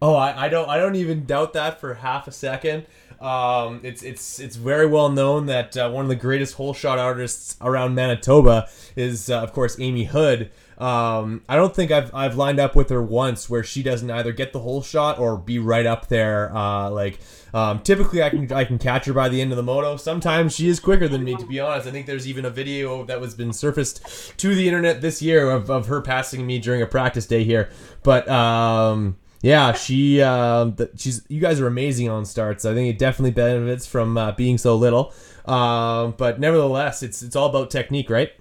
Oh, 0.01 0.15
I, 0.15 0.45
I 0.45 0.49
don't 0.49 0.67
I 0.67 0.77
don't 0.77 0.95
even 0.95 1.25
doubt 1.25 1.53
that 1.53 1.79
for 1.79 1.93
half 1.93 2.27
a 2.27 2.31
second. 2.31 2.85
Um, 3.19 3.81
it's 3.83 4.01
it's 4.01 4.39
it's 4.39 4.55
very 4.55 4.87
well 4.87 5.09
known 5.09 5.45
that 5.45 5.77
uh, 5.77 5.91
one 5.91 6.03
of 6.03 6.09
the 6.09 6.15
greatest 6.15 6.55
hole 6.55 6.73
shot 6.73 6.97
artists 6.97 7.55
around 7.61 7.93
Manitoba 7.93 8.67
is 8.95 9.29
uh, 9.29 9.41
of 9.41 9.53
course 9.53 9.79
Amy 9.79 10.05
Hood. 10.05 10.49
Um, 10.79 11.43
I 11.47 11.55
don't 11.55 11.75
think 11.75 11.91
I've 11.91 12.13
I've 12.15 12.35
lined 12.35 12.59
up 12.59 12.75
with 12.75 12.89
her 12.89 13.03
once 13.03 13.47
where 13.47 13.63
she 13.63 13.83
doesn't 13.83 14.09
either 14.09 14.31
get 14.31 14.53
the 14.53 14.59
hole 14.59 14.81
shot 14.81 15.19
or 15.19 15.37
be 15.37 15.59
right 15.59 15.85
up 15.85 16.07
there. 16.07 16.51
Uh, 16.57 16.89
like 16.89 17.19
um, 17.53 17.81
typically 17.83 18.23
I 18.23 18.31
can 18.31 18.51
I 18.51 18.63
can 18.63 18.79
catch 18.79 19.05
her 19.05 19.13
by 19.13 19.29
the 19.29 19.39
end 19.39 19.51
of 19.51 19.57
the 19.57 19.63
moto. 19.63 19.97
Sometimes 19.97 20.55
she 20.55 20.67
is 20.67 20.79
quicker 20.79 21.07
than 21.07 21.23
me. 21.23 21.35
To 21.35 21.45
be 21.45 21.59
honest, 21.59 21.87
I 21.87 21.91
think 21.91 22.07
there's 22.07 22.27
even 22.27 22.45
a 22.45 22.49
video 22.49 23.05
that 23.05 23.21
was 23.21 23.35
been 23.35 23.53
surfaced 23.53 24.35
to 24.37 24.55
the 24.55 24.67
internet 24.67 25.01
this 25.01 25.21
year 25.21 25.51
of, 25.51 25.69
of 25.69 25.85
her 25.85 26.01
passing 26.01 26.47
me 26.47 26.57
during 26.57 26.81
a 26.81 26.87
practice 26.87 27.27
day 27.27 27.43
here. 27.43 27.69
But 28.01 28.27
um, 28.27 29.17
yeah, 29.41 29.73
she 29.73 30.21
um, 30.21 30.75
th- 30.75 30.91
she's 30.97 31.23
you 31.27 31.41
guys 31.41 31.59
are 31.59 31.67
amazing 31.67 32.09
on 32.09 32.25
starts. 32.25 32.63
I 32.63 32.73
think 32.73 32.93
it 32.93 32.99
definitely 32.99 33.31
benefits 33.31 33.87
from 33.87 34.17
uh, 34.17 34.31
being 34.33 34.57
so 34.57 34.75
little. 34.75 35.13
Um, 35.45 36.13
but 36.17 36.39
nevertheless, 36.39 37.01
it's 37.01 37.23
it's 37.23 37.35
all 37.35 37.49
about 37.49 37.71
technique, 37.71 38.09
right? 38.09 38.31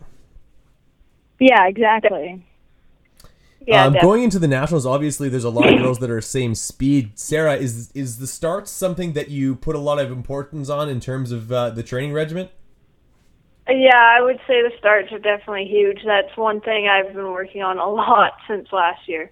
Yeah, 1.38 1.66
exactly. 1.66 2.44
Yeah, 3.66 3.84
um, 3.84 3.94
going 4.00 4.22
into 4.22 4.38
the 4.38 4.48
nationals, 4.48 4.84
obviously, 4.84 5.28
there's 5.28 5.44
a 5.44 5.50
lot 5.50 5.72
of 5.72 5.78
girls 5.78 5.98
that 6.00 6.10
are 6.10 6.20
same 6.20 6.54
speed. 6.54 7.18
Sarah, 7.18 7.54
is 7.54 7.90
is 7.92 8.18
the 8.18 8.26
starts 8.26 8.70
something 8.70 9.14
that 9.14 9.28
you 9.28 9.54
put 9.54 9.76
a 9.76 9.78
lot 9.78 9.98
of 9.98 10.10
importance 10.10 10.68
on 10.68 10.88
in 10.88 11.00
terms 11.00 11.32
of 11.32 11.50
uh, 11.50 11.70
the 11.70 11.82
training 11.82 12.12
regimen? 12.12 12.48
Yeah, 13.68 13.96
I 13.96 14.20
would 14.20 14.38
say 14.46 14.62
the 14.62 14.72
starts 14.78 15.12
are 15.12 15.18
definitely 15.18 15.66
huge. 15.66 16.00
That's 16.04 16.36
one 16.36 16.60
thing 16.60 16.88
I've 16.88 17.14
been 17.14 17.30
working 17.30 17.62
on 17.62 17.78
a 17.78 17.88
lot 17.88 18.32
since 18.48 18.68
last 18.72 19.08
year. 19.08 19.30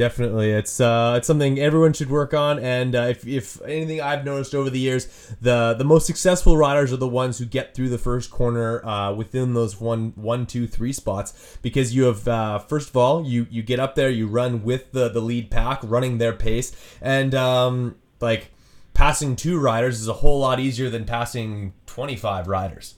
Definitely, 0.00 0.50
it's 0.52 0.80
uh, 0.80 1.16
it's 1.18 1.26
something 1.26 1.58
everyone 1.58 1.92
should 1.92 2.08
work 2.08 2.32
on. 2.32 2.58
And 2.58 2.96
uh, 2.96 3.08
if, 3.10 3.26
if 3.26 3.60
anything 3.60 4.00
I've 4.00 4.24
noticed 4.24 4.54
over 4.54 4.70
the 4.70 4.78
years, 4.78 5.06
the 5.42 5.74
the 5.76 5.84
most 5.84 6.06
successful 6.06 6.56
riders 6.56 6.90
are 6.90 6.96
the 6.96 7.06
ones 7.06 7.36
who 7.36 7.44
get 7.44 7.74
through 7.74 7.90
the 7.90 7.98
first 7.98 8.30
corner 8.30 8.82
uh, 8.82 9.12
within 9.12 9.52
those 9.52 9.78
one 9.78 10.14
one 10.16 10.46
two 10.46 10.66
three 10.66 10.94
spots 10.94 11.58
because 11.60 11.94
you 11.94 12.04
have 12.04 12.26
uh, 12.26 12.58
first 12.60 12.88
of 12.88 12.96
all 12.96 13.26
you 13.26 13.46
you 13.50 13.62
get 13.62 13.78
up 13.78 13.94
there, 13.94 14.08
you 14.08 14.26
run 14.26 14.62
with 14.62 14.90
the 14.92 15.10
the 15.10 15.20
lead 15.20 15.50
pack, 15.50 15.80
running 15.82 16.16
their 16.16 16.32
pace, 16.32 16.72
and 17.02 17.34
um, 17.34 17.94
like 18.22 18.52
passing 18.94 19.36
two 19.36 19.60
riders 19.60 20.00
is 20.00 20.08
a 20.08 20.14
whole 20.14 20.40
lot 20.40 20.58
easier 20.58 20.88
than 20.88 21.04
passing 21.04 21.74
twenty 21.84 22.16
five 22.16 22.48
riders. 22.48 22.94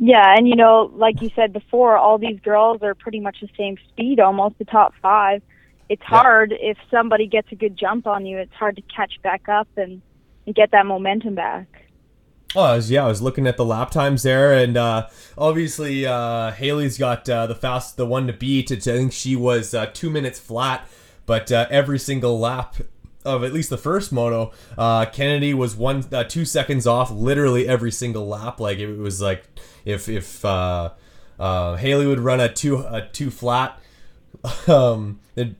Yeah, 0.00 0.34
and 0.34 0.48
you 0.48 0.56
know, 0.56 0.90
like 0.94 1.20
you 1.20 1.28
said 1.36 1.52
before, 1.52 1.96
all 1.98 2.16
these 2.16 2.40
girls 2.40 2.82
are 2.82 2.94
pretty 2.94 3.20
much 3.20 3.36
the 3.42 3.48
same 3.56 3.76
speed, 3.90 4.18
almost 4.18 4.56
the 4.58 4.64
top 4.64 4.94
five. 5.02 5.42
It's 5.90 6.02
Yeah. 6.10 6.22
hard 6.22 6.54
if 6.58 6.78
somebody 6.90 7.26
gets 7.26 7.52
a 7.52 7.54
good 7.54 7.76
jump 7.76 8.06
on 8.06 8.24
you. 8.24 8.38
It's 8.38 8.54
hard 8.54 8.76
to 8.76 8.82
catch 8.94 9.12
back 9.22 9.48
up 9.48 9.68
and, 9.76 10.00
and 10.46 10.54
get 10.54 10.70
that 10.70 10.86
momentum 10.86 11.34
back. 11.34 11.66
Oh, 12.56 12.62
I 12.62 12.76
was, 12.76 12.90
yeah, 12.90 13.04
I 13.04 13.08
was 13.08 13.20
looking 13.20 13.46
at 13.46 13.56
the 13.56 13.64
lap 13.64 13.90
times 13.90 14.22
there, 14.22 14.52
and 14.54 14.76
uh, 14.76 15.08
obviously 15.38 16.06
uh, 16.06 16.50
Haley's 16.52 16.96
got 16.98 17.28
uh, 17.28 17.46
the 17.46 17.54
fast, 17.54 17.96
the 17.96 18.06
one 18.06 18.26
to 18.26 18.32
beat. 18.32 18.70
It's, 18.70 18.88
I 18.88 18.92
think 18.92 19.12
she 19.12 19.36
was 19.36 19.74
uh, 19.74 19.86
two 19.92 20.10
minutes 20.10 20.40
flat, 20.40 20.88
but 21.26 21.52
uh, 21.52 21.66
every 21.70 21.98
single 21.98 22.40
lap 22.40 22.76
of 23.24 23.44
at 23.44 23.52
least 23.52 23.70
the 23.70 23.76
first 23.78 24.10
moto, 24.12 24.50
uh, 24.78 25.04
Kennedy 25.06 25.52
was 25.54 25.76
one, 25.76 26.04
uh, 26.10 26.24
two 26.24 26.44
seconds 26.44 26.86
off, 26.86 27.10
literally 27.10 27.68
every 27.68 27.92
single 27.92 28.26
lap. 28.26 28.58
Like 28.58 28.78
it 28.78 28.96
was 28.96 29.20
like 29.20 29.44
if 29.84 30.08
if 30.08 30.44
uh, 30.44 30.90
uh, 31.38 31.76
Haley 31.76 32.06
would 32.06 32.20
run 32.20 32.40
a 32.40 32.52
two 32.52 32.78
a 32.78 33.08
two 33.12 33.30
flat, 33.30 33.80
um, 34.66 35.20
then 35.34 35.56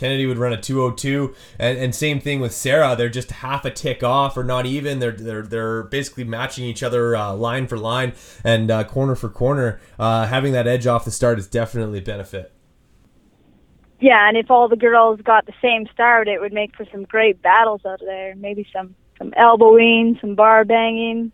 Kennedy 0.00 0.24
would 0.24 0.38
run 0.38 0.54
a 0.54 0.58
202 0.58 1.34
and, 1.58 1.76
and 1.76 1.94
same 1.94 2.20
thing 2.20 2.40
with 2.40 2.54
Sarah. 2.54 2.96
They're 2.96 3.10
just 3.10 3.30
half 3.30 3.66
a 3.66 3.70
tick 3.70 4.02
off 4.02 4.34
or 4.34 4.42
not 4.42 4.64
even. 4.64 4.98
They're 4.98 5.12
they're, 5.12 5.42
they're 5.42 5.82
basically 5.82 6.24
matching 6.24 6.64
each 6.64 6.82
other 6.82 7.14
uh, 7.14 7.34
line 7.34 7.66
for 7.66 7.76
line 7.76 8.14
and 8.42 8.70
uh, 8.70 8.84
corner 8.84 9.14
for 9.14 9.28
corner. 9.28 9.78
Uh, 9.98 10.26
having 10.26 10.54
that 10.54 10.66
edge 10.66 10.86
off 10.86 11.04
the 11.04 11.10
start 11.10 11.38
is 11.38 11.46
definitely 11.46 11.98
a 11.98 12.02
benefit. 12.02 12.50
Yeah, 14.00 14.26
and 14.26 14.38
if 14.38 14.50
all 14.50 14.68
the 14.68 14.76
girls 14.76 15.20
got 15.20 15.44
the 15.44 15.52
same 15.60 15.86
start, 15.92 16.28
it 16.28 16.40
would 16.40 16.54
make 16.54 16.74
for 16.74 16.86
some 16.90 17.04
great 17.04 17.42
battles 17.42 17.82
out 17.84 18.00
there. 18.00 18.34
Maybe 18.36 18.66
some 18.72 18.94
some 19.18 19.34
elbowing, 19.36 20.16
some 20.22 20.34
bar 20.34 20.64
banging. 20.64 21.30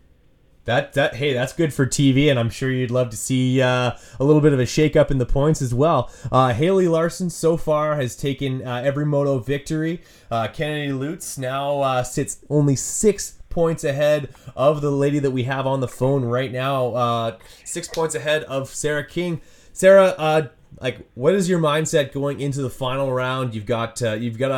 That 0.67 0.93
that 0.93 1.15
hey 1.15 1.33
that's 1.33 1.53
good 1.53 1.73
for 1.73 1.87
TV 1.87 2.29
and 2.29 2.37
I'm 2.37 2.49
sure 2.49 2.69
you'd 2.69 2.91
love 2.91 3.09
to 3.09 3.17
see 3.17 3.61
uh, 3.61 3.93
a 4.19 4.23
little 4.23 4.41
bit 4.41 4.51
of 4.53 4.59
a 4.59 4.65
shake 4.65 4.95
up 4.95 5.09
in 5.09 5.17
the 5.17 5.25
points 5.25 5.61
as 5.61 5.73
well 5.73 6.11
uh, 6.29 6.53
Haley 6.53 6.89
Larson 6.89 7.29
so 7.29 7.55
far 7.55 7.95
has 7.95 8.15
taken 8.15 8.67
uh, 8.67 8.81
every 8.83 9.05
moto 9.05 9.39
victory 9.39 10.01
uh, 10.29 10.49
Kennedy 10.49 10.91
Lutz 10.91 11.37
now 11.37 11.79
uh, 11.79 12.03
sits 12.03 12.39
only 12.49 12.75
six 12.75 13.39
points 13.49 13.85
ahead 13.85 14.35
of 14.57 14.81
the 14.81 14.91
lady 14.91 15.19
that 15.19 15.31
we 15.31 15.43
have 15.43 15.65
on 15.65 15.79
the 15.79 15.87
phone 15.87 16.23
right 16.23 16.51
now. 16.51 16.93
Uh, 16.93 17.37
six 17.63 17.87
points 17.87 18.13
ahead 18.13 18.43
of 18.43 18.69
Sarah 18.69 19.07
King. 19.07 19.41
Sarah, 19.73 20.51
like, 20.79 21.09
what 21.15 21.33
is 21.33 21.49
your 21.49 21.57
mindset 21.57 22.11
going 22.11 22.39
into 22.39 22.61
the 22.61 22.69
final 22.69 23.11
round? 23.11 23.55
You've 23.55 23.65
got 23.65 23.99
you've 24.01 24.37
got 24.37 24.51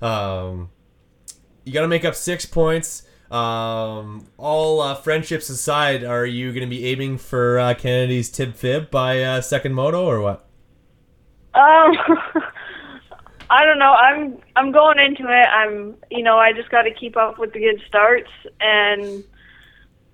a 0.00 0.06
um, 0.06 0.70
you 1.64 1.72
got 1.74 1.82
to 1.82 1.88
make 1.88 2.06
up 2.06 2.14
six 2.14 2.46
points. 2.46 3.02
Um, 3.32 4.26
all 4.36 4.82
uh, 4.82 4.94
friendships 4.94 5.48
aside, 5.48 6.04
are 6.04 6.26
you 6.26 6.52
going 6.52 6.60
to 6.60 6.66
be 6.66 6.84
aiming 6.86 7.16
for 7.16 7.58
uh, 7.58 7.72
Kennedy's 7.72 8.28
tib 8.28 8.54
fib 8.54 8.90
by 8.90 9.22
uh, 9.22 9.40
second 9.40 9.72
moto 9.72 10.04
or 10.04 10.20
what? 10.20 10.46
Um, 11.54 11.92
I 13.50 13.64
don't 13.64 13.78
know. 13.78 13.92
I'm 13.92 14.38
I'm 14.54 14.70
going 14.70 14.98
into 14.98 15.24
it. 15.24 15.46
I'm 15.46 15.94
you 16.10 16.22
know 16.22 16.36
I 16.36 16.52
just 16.52 16.70
got 16.70 16.82
to 16.82 16.92
keep 16.92 17.16
up 17.16 17.38
with 17.38 17.54
the 17.54 17.60
good 17.60 17.80
starts 17.88 18.30
and 18.60 19.24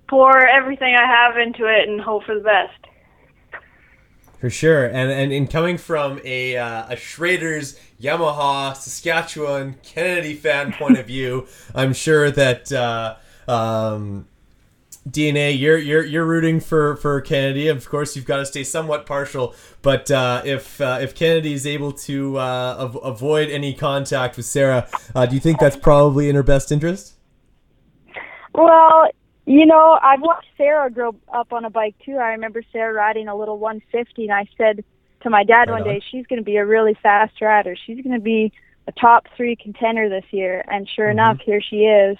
pour 0.07 0.47
everything 0.47 0.95
I 0.95 1.05
have 1.05 1.37
into 1.37 1.65
it 1.65 1.89
and 1.89 1.99
hope 1.99 2.23
for 2.23 2.35
the 2.35 2.41
best. 2.41 2.88
For 4.39 4.49
sure, 4.49 4.85
and 4.85 5.11
and 5.11 5.33
in 5.33 5.47
coming 5.47 5.77
from 5.77 6.21
a 6.23 6.55
uh, 6.55 6.85
a 6.87 6.95
Schrader's 6.95 7.77
Yamaha 8.01 8.73
Saskatchewan 8.73 9.75
Kennedy 9.83 10.33
fan 10.33 10.71
point 10.71 10.97
of 10.97 11.07
view, 11.07 11.45
I'm 11.75 11.91
sure 11.91 12.31
that 12.31 12.71
uh, 12.71 13.15
um, 13.49 14.27
DNA 15.09 15.59
you're 15.59 15.77
you're 15.77 16.05
you're 16.05 16.25
rooting 16.25 16.61
for 16.61 16.95
for 16.95 17.19
Kennedy. 17.19 17.67
Of 17.67 17.87
course, 17.89 18.15
you've 18.15 18.25
got 18.25 18.37
to 18.37 18.45
stay 18.45 18.63
somewhat 18.63 19.05
partial, 19.05 19.55
but 19.81 20.09
uh, 20.09 20.41
if 20.45 20.79
uh, 20.79 20.99
if 21.01 21.15
Kennedy 21.15 21.51
is 21.51 21.67
able 21.67 21.91
to 21.91 22.37
uh, 22.37 22.75
av- 22.79 22.99
avoid 23.03 23.49
any 23.49 23.73
contact 23.73 24.37
with 24.37 24.45
Sarah, 24.45 24.87
uh, 25.15 25.25
do 25.25 25.35
you 25.35 25.41
think 25.41 25.59
that's 25.59 25.77
probably 25.77 26.29
in 26.29 26.35
her 26.35 26.43
best 26.43 26.71
interest? 26.71 27.15
Well, 28.53 29.09
you 29.49 29.65
know, 29.65 29.97
I've 29.99 30.21
watched 30.21 30.47
Sarah 30.57 30.91
grow 30.91 31.15
up 31.33 31.51
on 31.51 31.65
a 31.65 31.71
bike 31.71 31.95
too. 32.05 32.17
I 32.17 32.33
remember 32.33 32.61
Sarah 32.71 32.93
riding 32.93 33.27
a 33.27 33.35
little 33.35 33.57
150, 33.57 34.25
and 34.25 34.31
I 34.31 34.47
said 34.55 34.83
to 35.21 35.29
my 35.31 35.43
dad 35.43 35.69
Right 35.69 35.71
one 35.71 35.81
on. 35.81 35.87
day, 35.87 36.03
"She's 36.11 36.27
going 36.27 36.37
to 36.37 36.45
be 36.45 36.57
a 36.57 36.65
really 36.65 36.93
fast 36.93 37.41
rider. 37.41 37.75
She's 37.75 38.03
going 38.03 38.15
to 38.15 38.21
be 38.21 38.53
a 38.85 38.91
top 38.91 39.25
three 39.35 39.55
contender 39.55 40.07
this 40.07 40.25
year." 40.29 40.63
And 40.67 40.87
sure 40.87 41.07
mm-hmm. 41.07 41.13
enough, 41.13 41.39
here 41.43 41.61
she 41.67 41.77
is. 41.85 42.15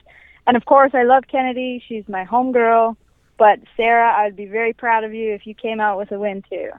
And 0.47 0.57
of 0.57 0.65
course, 0.65 0.95
I 0.95 1.03
love 1.03 1.25
Kennedy. 1.27 1.83
She's 1.87 2.09
my 2.09 2.25
homegirl. 2.25 2.97
But 3.37 3.59
Sarah, 3.77 4.11
I'd 4.11 4.35
be 4.35 4.47
very 4.47 4.73
proud 4.73 5.03
of 5.03 5.13
you 5.13 5.31
if 5.35 5.45
you 5.45 5.53
came 5.53 5.79
out 5.79 5.99
with 5.99 6.11
a 6.11 6.17
win 6.17 6.43
too. 6.49 6.71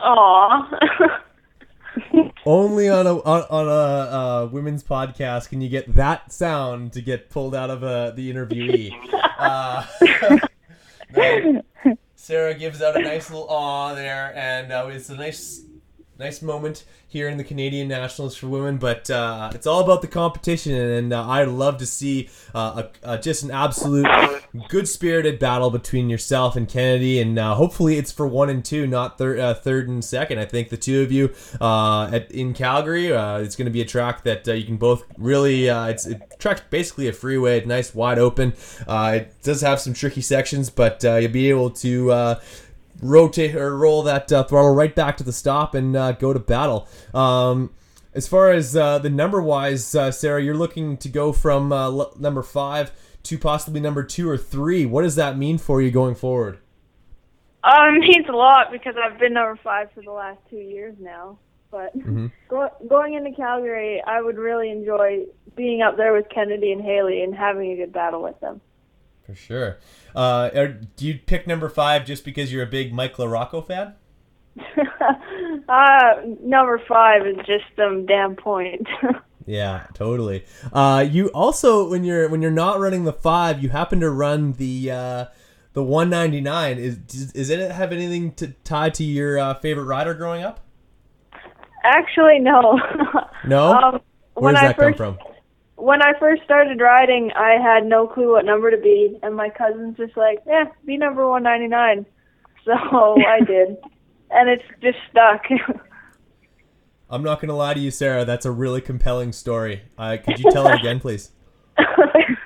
Aw. 0.00 1.20
Only 2.46 2.88
on 2.88 3.06
a 3.06 3.14
on, 3.20 3.42
on 3.50 3.66
a 3.66 3.70
uh, 3.70 4.48
women's 4.50 4.82
podcast 4.82 5.48
can 5.48 5.60
you 5.60 5.68
get 5.68 5.94
that 5.94 6.32
sound 6.32 6.92
to 6.92 7.02
get 7.02 7.30
pulled 7.30 7.54
out 7.54 7.70
of 7.70 7.82
uh, 7.84 8.10
the 8.10 8.32
interviewee. 8.32 8.92
Uh, 9.36 9.84
Sarah 12.14 12.54
gives 12.54 12.80
out 12.80 12.96
a 12.96 13.02
nice 13.02 13.30
little 13.30 13.48
aw 13.48 13.94
there, 13.94 14.32
and 14.36 14.72
uh, 14.72 14.86
it's 14.88 15.10
a 15.10 15.16
nice 15.16 15.64
nice 16.18 16.42
moment 16.42 16.84
here 17.08 17.28
in 17.28 17.38
the 17.38 17.44
Canadian 17.44 17.88
Nationals 17.88 18.36
for 18.36 18.48
women, 18.48 18.76
but 18.76 19.08
uh, 19.10 19.50
it's 19.54 19.66
all 19.66 19.80
about 19.80 20.02
the 20.02 20.08
competition, 20.08 20.74
and 20.74 21.12
uh, 21.12 21.28
I'd 21.28 21.48
love 21.48 21.78
to 21.78 21.86
see 21.86 22.28
uh, 22.54 22.84
a, 23.02 23.18
just 23.18 23.42
an 23.42 23.50
absolute 23.50 24.06
good 24.68 24.88
spirited 24.88 25.38
battle 25.38 25.70
between 25.70 26.10
yourself 26.10 26.56
and 26.56 26.68
Kennedy, 26.68 27.20
and 27.20 27.38
uh, 27.38 27.54
hopefully 27.54 27.98
it's 27.98 28.10
for 28.12 28.26
one 28.26 28.50
and 28.50 28.64
two, 28.64 28.86
not 28.86 29.18
thir- 29.18 29.38
uh, 29.38 29.54
third 29.54 29.88
and 29.88 30.04
second. 30.04 30.38
I 30.38 30.44
think 30.44 30.70
the 30.70 30.76
two 30.76 31.02
of 31.02 31.12
you 31.12 31.32
uh, 31.60 32.10
at, 32.12 32.30
in 32.32 32.52
Calgary, 32.52 33.08
it's 33.08 33.56
going 33.56 33.66
to 33.66 33.72
be 33.72 33.80
a 33.80 33.86
track 33.86 34.24
that 34.24 34.46
you 34.46 34.64
can 34.64 34.76
both 34.76 35.04
really. 35.18 35.66
it's 35.66 36.06
it 36.06 36.20
track's 36.38 36.62
basically 36.70 37.08
a 37.08 37.12
freeway, 37.12 37.64
nice 37.64 37.94
wide 37.94 38.18
open. 38.18 38.54
it 38.88 39.34
does 39.42 39.60
have 39.60 39.80
some 39.80 39.94
tricky 39.94 40.20
sections, 40.20 40.70
but 40.70 41.02
you'll 41.02 41.28
be 41.30 41.48
able 41.48 41.70
to 41.70 42.36
rotate 43.02 43.54
or 43.54 43.76
roll 43.76 44.02
that 44.02 44.32
uh, 44.32 44.44
throttle 44.44 44.74
right 44.74 44.94
back 44.94 45.16
to 45.18 45.24
the 45.24 45.32
stop 45.32 45.74
and 45.74 45.96
uh, 45.96 46.12
go 46.12 46.32
to 46.32 46.38
battle. 46.38 46.88
Um, 47.12 47.70
as 48.12 48.28
far 48.28 48.50
as 48.50 48.76
uh, 48.76 48.98
the 48.98 49.10
number 49.10 49.42
wise, 49.42 49.94
uh, 49.94 50.10
Sarah, 50.10 50.42
you're 50.42 50.56
looking 50.56 50.96
to 50.98 51.08
go 51.08 51.32
from 51.32 51.72
uh, 51.72 51.86
l- 51.86 52.12
number 52.18 52.42
five 52.42 52.92
to 53.24 53.38
possibly 53.38 53.80
number 53.80 54.04
two 54.04 54.28
or 54.28 54.38
three. 54.38 54.86
What 54.86 55.02
does 55.02 55.16
that 55.16 55.36
mean 55.36 55.58
for 55.58 55.82
you 55.82 55.90
going 55.90 56.14
forward? 56.14 56.58
Um, 57.64 57.96
it 57.96 58.00
means 58.00 58.26
a 58.28 58.32
lot 58.32 58.70
because 58.70 58.94
I've 59.02 59.18
been 59.18 59.32
number 59.32 59.58
five 59.64 59.90
for 59.92 60.02
the 60.02 60.12
last 60.12 60.38
two 60.50 60.56
years 60.56 60.94
now. 61.00 61.38
But 61.70 61.96
mm-hmm. 61.98 62.26
go, 62.48 62.68
going 62.88 63.14
into 63.14 63.32
Calgary, 63.32 64.00
I 64.06 64.20
would 64.20 64.36
really 64.36 64.70
enjoy 64.70 65.24
being 65.56 65.82
up 65.82 65.96
there 65.96 66.12
with 66.12 66.28
Kennedy 66.32 66.70
and 66.70 66.80
Haley 66.80 67.22
and 67.22 67.34
having 67.34 67.72
a 67.72 67.76
good 67.76 67.92
battle 67.92 68.22
with 68.22 68.38
them. 68.38 68.60
For 69.24 69.34
sure. 69.34 69.78
Uh, 70.14 70.50
are, 70.54 70.68
do 70.68 71.06
you 71.06 71.18
pick 71.18 71.46
number 71.46 71.68
five 71.68 72.04
just 72.04 72.24
because 72.24 72.52
you're 72.52 72.62
a 72.62 72.66
big 72.66 72.92
Mike 72.92 73.16
LaRocco 73.16 73.66
fan? 73.66 73.94
uh, 75.68 76.12
number 76.40 76.80
five 76.86 77.26
is 77.26 77.36
just 77.46 77.64
some 77.76 78.06
damn 78.06 78.36
point. 78.36 78.86
yeah, 79.46 79.86
totally. 79.94 80.44
Uh, 80.72 81.04
you 81.08 81.28
also 81.28 81.88
when 81.88 82.04
you're 82.04 82.28
when 82.28 82.42
you're 82.42 82.50
not 82.50 82.78
running 82.78 83.04
the 83.04 83.12
five, 83.12 83.62
you 83.62 83.70
happen 83.70 84.00
to 84.00 84.10
run 84.10 84.52
the 84.52 84.90
uh, 84.90 85.24
the 85.72 85.82
199. 85.82 86.78
Is 86.78 86.98
is 87.34 87.50
it 87.50 87.70
have 87.70 87.92
anything 87.92 88.32
to 88.34 88.48
tie 88.62 88.90
to 88.90 89.04
your 89.04 89.38
uh, 89.38 89.54
favorite 89.54 89.84
rider 89.84 90.14
growing 90.14 90.44
up? 90.44 90.60
Actually, 91.82 92.38
no. 92.38 92.78
no. 93.46 93.72
Um, 93.72 94.00
Where 94.34 94.52
does 94.52 94.62
that 94.62 94.76
first, 94.76 94.98
come 94.98 95.16
from? 95.16 95.33
When 95.76 96.02
I 96.02 96.12
first 96.18 96.42
started 96.44 96.80
riding, 96.80 97.30
I 97.34 97.56
had 97.60 97.86
no 97.86 98.06
clue 98.06 98.32
what 98.32 98.44
number 98.44 98.70
to 98.70 98.76
be, 98.76 99.18
and 99.22 99.34
my 99.34 99.50
cousin's 99.50 99.96
just 99.96 100.16
like, 100.16 100.38
"Yeah, 100.46 100.64
be 100.84 100.96
number 100.96 101.28
199." 101.28 102.06
So 102.64 102.72
I 103.26 103.40
did, 103.44 103.76
and 104.30 104.48
it's 104.48 104.64
just 104.80 104.98
stuck. 105.10 105.42
I'm 107.10 107.22
not 107.22 107.40
gonna 107.40 107.56
lie 107.56 107.74
to 107.74 107.80
you, 107.80 107.90
Sarah. 107.90 108.24
That's 108.24 108.46
a 108.46 108.50
really 108.50 108.80
compelling 108.80 109.32
story. 109.32 109.82
Uh, 109.98 110.16
could 110.24 110.38
you 110.38 110.50
tell 110.50 110.66
it 110.68 110.80
again, 110.80 111.00
please? 111.00 111.30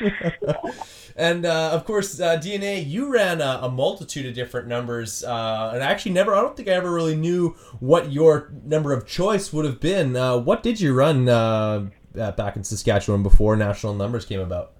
And 1.18 1.46
uh, 1.46 1.70
of 1.72 1.86
course, 1.86 2.20
uh, 2.20 2.36
DNA, 2.36 2.86
you 2.86 3.10
ran 3.10 3.40
a, 3.40 3.60
a, 3.62 3.70
multitude 3.70 4.26
of 4.26 4.34
different 4.34 4.68
numbers, 4.68 5.24
uh, 5.24 5.70
and 5.72 5.82
I 5.82 5.86
actually 5.86 6.12
never, 6.12 6.34
I 6.34 6.42
don't 6.42 6.54
think 6.54 6.68
I 6.68 6.72
ever 6.72 6.92
really 6.92 7.16
knew 7.16 7.56
what 7.80 8.12
your 8.12 8.52
number 8.64 8.92
of 8.92 9.06
choice 9.06 9.50
would 9.50 9.64
have 9.64 9.80
been. 9.80 10.14
Uh, 10.14 10.36
what 10.36 10.62
did 10.62 10.78
you 10.78 10.92
run 10.92 11.26
uh, 11.26 11.88
back 12.12 12.56
in 12.56 12.64
Saskatchewan 12.64 13.22
before 13.22 13.56
national 13.56 13.94
numbers 13.94 14.26
came 14.26 14.40
about? 14.40 14.72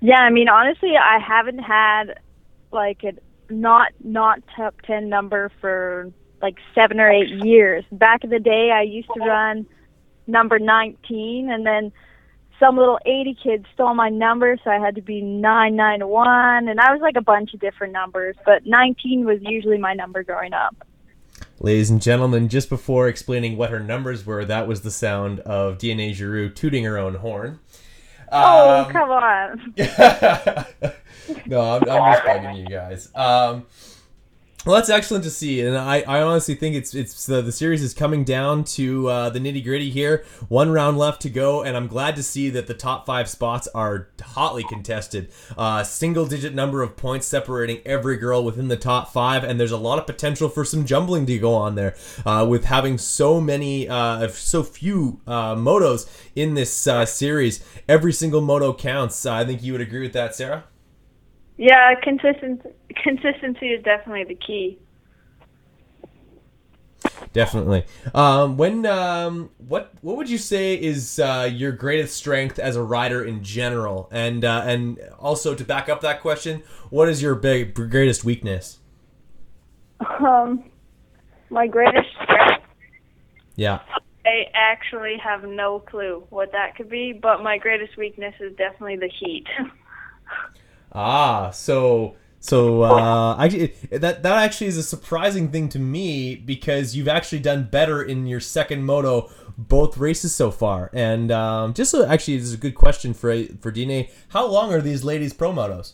Yeah, 0.00 0.20
I 0.20 0.30
mean, 0.30 0.48
honestly, 0.48 0.96
I 0.96 1.18
haven't 1.18 1.58
had 1.58 2.18
like 2.72 3.04
a 3.04 3.12
not 3.52 3.92
not 4.02 4.40
top 4.56 4.74
ten 4.86 5.10
number 5.10 5.52
for 5.60 6.10
like 6.40 6.56
seven 6.74 6.98
or 6.98 7.10
eight 7.10 7.28
years. 7.44 7.84
Back 7.92 8.24
in 8.24 8.30
the 8.30 8.40
day, 8.40 8.70
I 8.70 8.82
used 8.82 9.08
to 9.14 9.20
run 9.20 9.66
number 10.26 10.58
19, 10.58 11.50
and 11.50 11.66
then 11.66 11.92
some 12.62 12.76
little 12.76 12.98
80 13.04 13.36
kid 13.42 13.66
stole 13.74 13.94
my 13.94 14.08
number, 14.08 14.56
so 14.62 14.70
I 14.70 14.78
had 14.78 14.94
to 14.94 15.02
be 15.02 15.20
991, 15.20 16.68
and 16.68 16.78
I 16.78 16.92
was 16.92 17.00
like 17.00 17.16
a 17.16 17.22
bunch 17.22 17.52
of 17.54 17.60
different 17.60 17.92
numbers, 17.92 18.36
but 18.46 18.64
19 18.64 19.24
was 19.24 19.40
usually 19.42 19.78
my 19.78 19.94
number 19.94 20.22
growing 20.22 20.52
up. 20.52 20.76
Ladies 21.58 21.90
and 21.90 22.00
gentlemen, 22.00 22.48
just 22.48 22.68
before 22.68 23.08
explaining 23.08 23.56
what 23.56 23.70
her 23.70 23.80
numbers 23.80 24.24
were, 24.24 24.44
that 24.44 24.68
was 24.68 24.82
the 24.82 24.92
sound 24.92 25.40
of 25.40 25.78
DNA 25.78 26.12
Giroux 26.12 26.48
tooting 26.48 26.84
her 26.84 26.98
own 26.98 27.16
horn. 27.16 27.58
Oh, 28.30 28.84
um, 28.84 28.92
come 28.92 29.10
on. 29.10 29.74
no, 31.46 31.60
I'm, 31.60 31.82
I'm 31.90 32.14
just 32.14 32.22
bugging 32.24 32.58
you 32.58 32.66
guys. 32.66 33.08
Um, 33.14 33.66
well, 34.64 34.76
that's 34.76 34.90
excellent 34.90 35.24
to 35.24 35.30
see, 35.30 35.60
and 35.60 35.76
I, 35.76 36.02
I 36.02 36.22
honestly 36.22 36.54
think 36.54 36.76
it's 36.76 36.94
it's 36.94 37.26
the, 37.26 37.42
the 37.42 37.50
series 37.50 37.82
is 37.82 37.92
coming 37.92 38.22
down 38.22 38.62
to 38.64 39.08
uh, 39.08 39.30
the 39.30 39.40
nitty 39.40 39.64
gritty 39.64 39.90
here. 39.90 40.24
One 40.48 40.70
round 40.70 40.98
left 40.98 41.20
to 41.22 41.30
go, 41.30 41.62
and 41.64 41.76
I'm 41.76 41.88
glad 41.88 42.14
to 42.14 42.22
see 42.22 42.48
that 42.50 42.68
the 42.68 42.74
top 42.74 43.04
five 43.04 43.28
spots 43.28 43.66
are 43.74 44.08
hotly 44.22 44.62
contested. 44.62 45.32
Uh, 45.58 45.82
single 45.82 46.26
digit 46.26 46.54
number 46.54 46.80
of 46.82 46.96
points 46.96 47.26
separating 47.26 47.80
every 47.84 48.16
girl 48.16 48.44
within 48.44 48.68
the 48.68 48.76
top 48.76 49.12
five, 49.12 49.42
and 49.42 49.58
there's 49.58 49.72
a 49.72 49.76
lot 49.76 49.98
of 49.98 50.06
potential 50.06 50.48
for 50.48 50.64
some 50.64 50.86
jumbling 50.86 51.26
to 51.26 51.38
go 51.38 51.54
on 51.54 51.74
there 51.74 51.96
uh, 52.24 52.46
with 52.48 52.66
having 52.66 52.98
so 52.98 53.40
many, 53.40 53.88
uh, 53.88 54.28
so 54.28 54.62
few 54.62 55.20
uh, 55.26 55.56
motos 55.56 56.08
in 56.36 56.54
this 56.54 56.86
uh, 56.86 57.04
series. 57.04 57.64
Every 57.88 58.12
single 58.12 58.40
moto 58.40 58.72
counts. 58.72 59.26
I 59.26 59.44
think 59.44 59.60
you 59.64 59.72
would 59.72 59.80
agree 59.80 60.02
with 60.02 60.12
that, 60.12 60.36
Sarah. 60.36 60.64
Yeah, 61.62 61.94
consistency 62.02 62.70
consistency 63.04 63.68
is 63.68 63.84
definitely 63.84 64.24
the 64.24 64.34
key. 64.34 64.80
Definitely. 67.32 67.84
Um, 68.12 68.56
when 68.56 68.84
um, 68.84 69.50
what 69.58 69.92
what 70.00 70.16
would 70.16 70.28
you 70.28 70.38
say 70.38 70.74
is 70.74 71.20
uh, 71.20 71.48
your 71.52 71.70
greatest 71.70 72.16
strength 72.16 72.58
as 72.58 72.74
a 72.74 72.82
rider 72.82 73.24
in 73.24 73.44
general, 73.44 74.08
and 74.10 74.44
uh, 74.44 74.64
and 74.64 74.98
also 75.20 75.54
to 75.54 75.62
back 75.62 75.88
up 75.88 76.00
that 76.00 76.20
question, 76.20 76.64
what 76.90 77.08
is 77.08 77.22
your 77.22 77.36
big 77.36 77.74
greatest 77.74 78.24
weakness? 78.24 78.80
Um, 80.18 80.64
my 81.48 81.68
greatest 81.68 82.08
strength. 82.24 82.64
Yeah. 83.54 83.82
I 84.26 84.46
actually 84.52 85.16
have 85.22 85.44
no 85.44 85.78
clue 85.78 86.24
what 86.30 86.50
that 86.50 86.74
could 86.74 86.90
be, 86.90 87.12
but 87.12 87.40
my 87.44 87.56
greatest 87.56 87.96
weakness 87.96 88.34
is 88.40 88.52
definitely 88.56 88.96
the 88.96 89.12
heat. 89.20 89.46
Ah, 90.94 91.50
so 91.50 92.16
so 92.42 92.82
uh, 92.82 93.36
actually, 93.38 93.74
that 93.90 94.22
that 94.22 94.36
actually 94.44 94.66
is 94.66 94.76
a 94.76 94.82
surprising 94.82 95.50
thing 95.50 95.68
to 95.70 95.78
me 95.78 96.34
because 96.34 96.96
you've 96.96 97.08
actually 97.08 97.38
done 97.38 97.68
better 97.70 98.02
in 98.02 98.26
your 98.26 98.40
second 98.40 98.84
moto 98.84 99.30
both 99.56 99.96
races 99.96 100.34
so 100.34 100.50
far. 100.50 100.90
And 100.92 101.30
um, 101.30 101.72
just 101.74 101.90
so, 101.90 102.04
actually, 102.04 102.38
this 102.38 102.46
is 102.46 102.54
a 102.54 102.58
good 102.58 102.74
question 102.74 103.14
for 103.14 103.44
for 103.60 103.70
DNA. 103.70 104.10
How 104.30 104.46
long 104.46 104.72
are 104.72 104.80
these 104.80 105.04
ladies 105.04 105.32
pro 105.32 105.52
motos? 105.52 105.92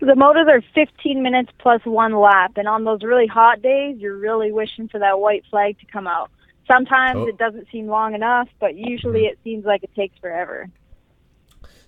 the 0.00 0.12
motos 0.12 0.48
are 0.48 0.62
15 0.74 1.22
minutes 1.22 1.50
plus 1.58 1.80
one 1.84 2.14
lap, 2.18 2.52
and 2.56 2.68
on 2.68 2.84
those 2.84 3.02
really 3.02 3.26
hot 3.26 3.62
days, 3.62 3.96
you're 3.98 4.16
really 4.16 4.52
wishing 4.52 4.88
for 4.88 4.98
that 5.00 5.18
white 5.18 5.44
flag 5.50 5.78
to 5.78 5.86
come 5.86 6.06
out. 6.06 6.30
Sometimes 6.66 7.18
oh. 7.18 7.26
it 7.26 7.38
doesn't 7.38 7.66
seem 7.70 7.86
long 7.86 8.14
enough, 8.14 8.48
but 8.60 8.74
usually 8.74 9.20
mm-hmm. 9.20 9.32
it 9.32 9.38
seems 9.44 9.64
like 9.64 9.82
it 9.82 9.94
takes 9.94 10.16
forever. 10.18 10.68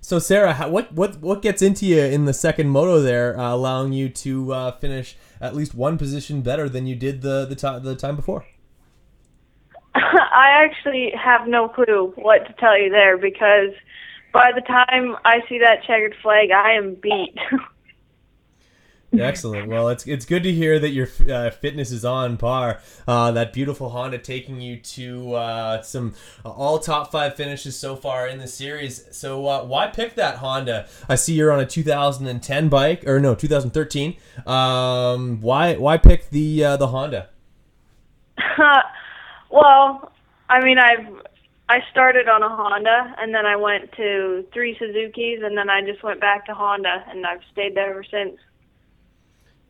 So 0.06 0.20
Sarah, 0.20 0.54
what 0.68 0.92
what 0.92 1.20
what 1.20 1.42
gets 1.42 1.62
into 1.62 1.84
you 1.84 2.00
in 2.00 2.26
the 2.26 2.32
second 2.32 2.68
moto 2.68 3.00
there, 3.00 3.36
uh, 3.36 3.52
allowing 3.52 3.92
you 3.92 4.08
to 4.08 4.52
uh, 4.52 4.70
finish 4.78 5.16
at 5.40 5.56
least 5.56 5.74
one 5.74 5.98
position 5.98 6.42
better 6.42 6.68
than 6.68 6.86
you 6.86 6.94
did 6.94 7.22
the 7.22 7.44
the, 7.44 7.80
the 7.80 7.96
time 7.96 8.14
before? 8.14 8.46
I 9.96 10.62
actually 10.64 11.10
have 11.20 11.48
no 11.48 11.68
clue 11.68 12.12
what 12.14 12.46
to 12.46 12.52
tell 12.52 12.80
you 12.80 12.88
there 12.88 13.18
because 13.18 13.70
by 14.32 14.52
the 14.54 14.60
time 14.60 15.16
I 15.24 15.40
see 15.48 15.58
that 15.58 15.82
checkered 15.84 16.14
flag, 16.22 16.52
I 16.52 16.74
am 16.74 16.94
beat. 16.94 17.34
Excellent. 19.20 19.68
Well, 19.68 19.88
it's 19.88 20.07
it's 20.07 20.24
good 20.24 20.42
to 20.42 20.52
hear 20.52 20.79
that 20.79 20.90
your 20.90 21.09
uh, 21.31 21.50
fitness 21.50 21.90
is 21.90 22.05
on 22.05 22.37
par. 22.37 22.81
Uh, 23.07 23.31
that 23.33 23.52
beautiful 23.52 23.90
Honda 23.90 24.18
taking 24.18 24.61
you 24.61 24.79
to 24.79 25.35
uh, 25.35 25.83
some 25.83 26.14
uh, 26.44 26.50
all 26.50 26.79
top 26.79 27.11
five 27.11 27.35
finishes 27.35 27.79
so 27.79 27.96
far 27.96 28.26
in 28.26 28.38
the 28.38 28.48
series. 28.48 29.07
So 29.16 29.46
uh, 29.46 29.64
why 29.64 29.88
pick 29.88 30.14
that 30.16 30.37
Honda? 30.38 30.88
I 31.09 31.14
see 31.14 31.35
you're 31.35 31.52
on 31.52 31.61
a 31.61 31.66
2010 31.66 32.68
bike, 32.68 33.07
or 33.07 33.20
no, 33.20 33.35
2013. 33.35 34.16
Um, 34.46 35.40
why 35.40 35.76
why 35.76 35.98
pick 35.98 36.31
the 36.31 36.64
uh, 36.64 36.76
the 36.76 36.88
Honda? 36.88 37.31
well, 39.50 40.12
I 40.48 40.62
mean, 40.62 40.79
I've 40.79 41.07
I 41.68 41.81
started 41.90 42.29
on 42.29 42.42
a 42.42 42.48
Honda, 42.48 43.14
and 43.18 43.35
then 43.35 43.44
I 43.44 43.57
went 43.57 43.90
to 43.92 44.44
three 44.52 44.76
Suzuki's, 44.79 45.40
and 45.42 45.59
then 45.59 45.68
I 45.68 45.83
just 45.83 46.02
went 46.02 46.20
back 46.20 46.46
to 46.46 46.55
Honda, 46.55 47.05
and 47.09 47.26
I've 47.26 47.40
stayed 47.50 47.74
there 47.74 47.90
ever 47.90 48.05
since. 48.05 48.38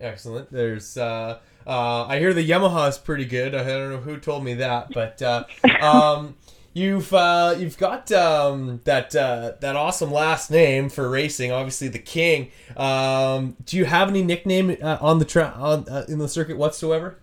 Excellent. 0.00 0.52
There's 0.52 0.96
uh, 0.96 1.38
uh, 1.66 2.04
I 2.04 2.18
hear 2.18 2.34
the 2.34 2.48
Yamaha 2.48 2.88
is 2.88 2.98
pretty 2.98 3.24
good. 3.24 3.54
I 3.54 3.64
don't 3.64 3.90
know 3.90 4.00
who 4.00 4.18
told 4.18 4.44
me 4.44 4.54
that, 4.54 4.92
but 4.92 5.22
uh, 5.22 5.44
um, 5.80 6.36
you've 6.74 7.12
uh, 7.14 7.54
you've 7.58 7.78
got 7.78 8.12
um, 8.12 8.80
that 8.84 9.16
uh, 9.16 9.52
that 9.60 9.74
awesome 9.74 10.12
last 10.12 10.50
name 10.50 10.90
for 10.90 11.08
racing. 11.08 11.50
Obviously, 11.50 11.88
the 11.88 11.98
King. 11.98 12.50
Um, 12.76 13.56
do 13.64 13.78
you 13.78 13.86
have 13.86 14.08
any 14.08 14.22
nickname 14.22 14.76
uh, 14.82 14.98
on 15.00 15.18
the 15.18 15.24
tra- 15.24 15.54
on 15.56 15.88
uh, 15.88 16.04
in 16.08 16.18
the 16.18 16.28
circuit 16.28 16.58
whatsoever? 16.58 17.18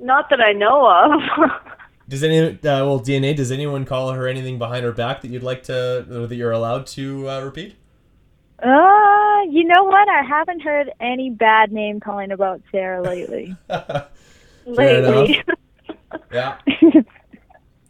Not 0.00 0.30
that 0.30 0.40
I 0.40 0.52
know 0.52 0.86
of. 0.86 1.50
Does 2.08 2.24
any 2.24 2.40
uh, 2.40 2.56
well 2.62 3.00
DNA? 3.00 3.36
Does 3.36 3.52
anyone 3.52 3.84
call 3.84 4.12
her 4.12 4.26
anything 4.26 4.58
behind 4.58 4.84
her 4.84 4.92
back 4.92 5.20
that 5.22 5.30
you'd 5.30 5.42
like 5.42 5.62
to 5.64 6.06
or 6.10 6.26
that 6.26 6.34
you're 6.34 6.52
allowed 6.52 6.86
to 6.88 7.28
uh, 7.28 7.40
repeat? 7.42 7.76
Uh, 8.62 9.42
you 9.48 9.64
know 9.64 9.84
what? 9.84 10.08
I 10.08 10.22
haven't 10.22 10.60
heard 10.60 10.90
any 11.00 11.30
bad 11.30 11.72
name 11.72 12.00
calling 12.00 12.32
about 12.32 12.60
Sarah 12.72 13.02
lately. 13.02 13.56
lately. 14.66 15.42
Yeah. 16.32 16.58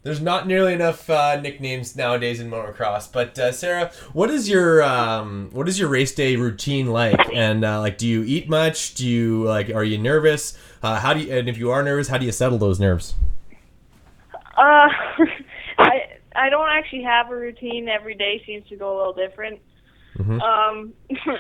There's 0.03 0.21
not 0.21 0.47
nearly 0.47 0.73
enough 0.73 1.11
uh, 1.11 1.41
nicknames 1.41 1.95
nowadays 1.95 2.41
in 2.41 2.51
motocross. 2.51 3.13
But 3.13 3.39
uh, 3.39 3.53
Sarah, 3.53 3.93
what 4.13 4.31
is 4.31 4.49
your 4.49 4.83
um, 4.83 5.51
what 5.53 5.69
is 5.69 5.79
your 5.79 5.89
race 5.89 6.15
day 6.15 6.37
routine 6.37 6.87
like? 6.87 7.33
And 7.35 7.65
uh, 7.65 7.81
like, 7.81 7.99
do 7.99 8.07
you 8.07 8.23
eat 8.25 8.49
much? 8.49 8.95
Do 8.95 9.07
you 9.07 9.45
like? 9.45 9.71
Are 9.71 9.85
you 9.85 9.99
nervous? 9.99 10.57
Uh, 10.83 10.99
how 10.99 11.15
do 11.15 11.21
you? 11.21 11.37
And 11.37 11.49
if 11.49 11.59
you 11.59 11.71
are 11.71 11.83
nervous, 11.83 12.09
how 12.09 12.19
do 12.19 12.27
you 12.27 12.33
settle 12.33 12.59
those 12.59 12.81
nerves? 12.81 13.15
Uh, 14.57 14.89
I 15.79 16.19
I 16.35 16.49
don't 16.49 16.69
actually 16.71 17.03
have 17.03 17.31
a 17.31 17.37
routine. 17.37 17.89
Every 17.89 18.15
day 18.15 18.43
seems 18.47 18.67
to 18.69 18.77
go 18.77 18.97
a 18.97 18.97
little 18.97 19.13
different. 19.13 19.61
Mhm. 20.19 20.41
Um, 20.43 20.93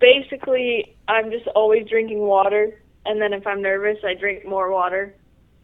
basically, 0.00 0.96
I'm 1.08 1.30
just 1.30 1.46
always 1.48 1.88
drinking 1.88 2.20
water, 2.20 2.82
and 3.06 3.20
then 3.20 3.32
if 3.32 3.46
I'm 3.46 3.62
nervous, 3.62 3.98
I 4.04 4.14
drink 4.14 4.46
more 4.46 4.70
water. 4.70 5.14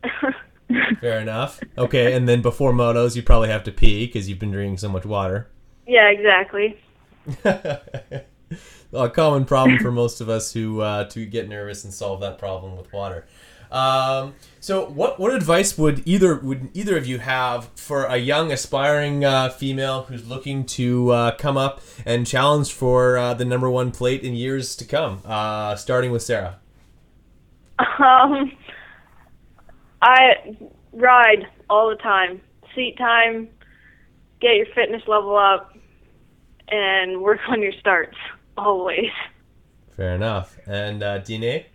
Fair 1.01 1.21
enough. 1.21 1.61
Okay, 1.79 2.15
and 2.15 2.29
then 2.29 2.43
before 2.43 2.73
motos, 2.73 3.15
you 3.17 3.23
probably 3.23 3.49
have 3.49 3.65
to 3.65 3.73
pee 3.73 4.07
because 4.07 4.29
you've 4.29 4.39
been 4.39 4.51
drinking 4.51 4.79
so 4.79 4.89
much 4.89 5.05
water. 5.05 5.49
yeah, 5.87 6.09
exactly. 6.09 6.79
a 8.93 9.11
common 9.11 9.45
problem 9.45 9.79
for 9.79 9.91
most 9.93 10.21
of 10.21 10.29
us 10.29 10.53
who 10.53 10.81
uh, 10.81 11.05
to 11.11 11.27
get 11.27 11.49
nervous 11.49 11.85
and 11.85 11.93
solve 11.93 12.21
that 12.21 12.39
problem 12.39 12.77
with 12.77 12.93
water. 12.93 13.27
Um, 13.71 14.35
so, 14.67 14.85
what 14.85 15.21
what 15.21 15.33
advice 15.33 15.79
would 15.79 16.03
either 16.09 16.35
would 16.35 16.71
either 16.75 16.97
of 16.97 17.07
you 17.07 17.21
have 17.21 17.69
for 17.77 18.07
a 18.07 18.17
young 18.17 18.51
aspiring 18.51 19.25
uh, 19.25 19.49
female 19.49 20.03
who's 20.03 20.29
looking 20.29 20.65
to 20.67 21.13
uh, 21.13 21.37
come 21.37 21.57
up 21.57 21.81
and 22.05 22.27
challenge 22.27 22.73
for 22.73 23.17
uh, 23.17 23.33
the 23.33 23.45
number 23.45 23.71
one 23.71 23.93
plate 23.93 24.25
in 24.25 24.35
years 24.35 24.75
to 24.75 24.85
come? 24.85 25.23
Uh, 25.25 25.77
starting 25.77 26.11
with 26.11 26.23
Sarah. 26.23 26.59
Um, 27.79 28.51
I 30.03 30.57
ride 30.93 31.47
all 31.71 31.89
the 31.89 32.03
time. 32.03 32.41
Seat 32.75 32.99
time, 32.99 33.47
get 34.41 34.57
your 34.57 34.67
fitness 34.75 35.03
level 35.07 35.37
up, 35.37 35.77
and 36.67 37.23
work 37.23 37.39
on 37.49 37.63
your 37.63 37.73
starts 37.79 38.17
always. 38.59 39.13
Fair 39.97 40.17
enough. 40.17 40.59
And 40.67 41.05
uh, 41.05 41.21
DNA. 41.21 41.67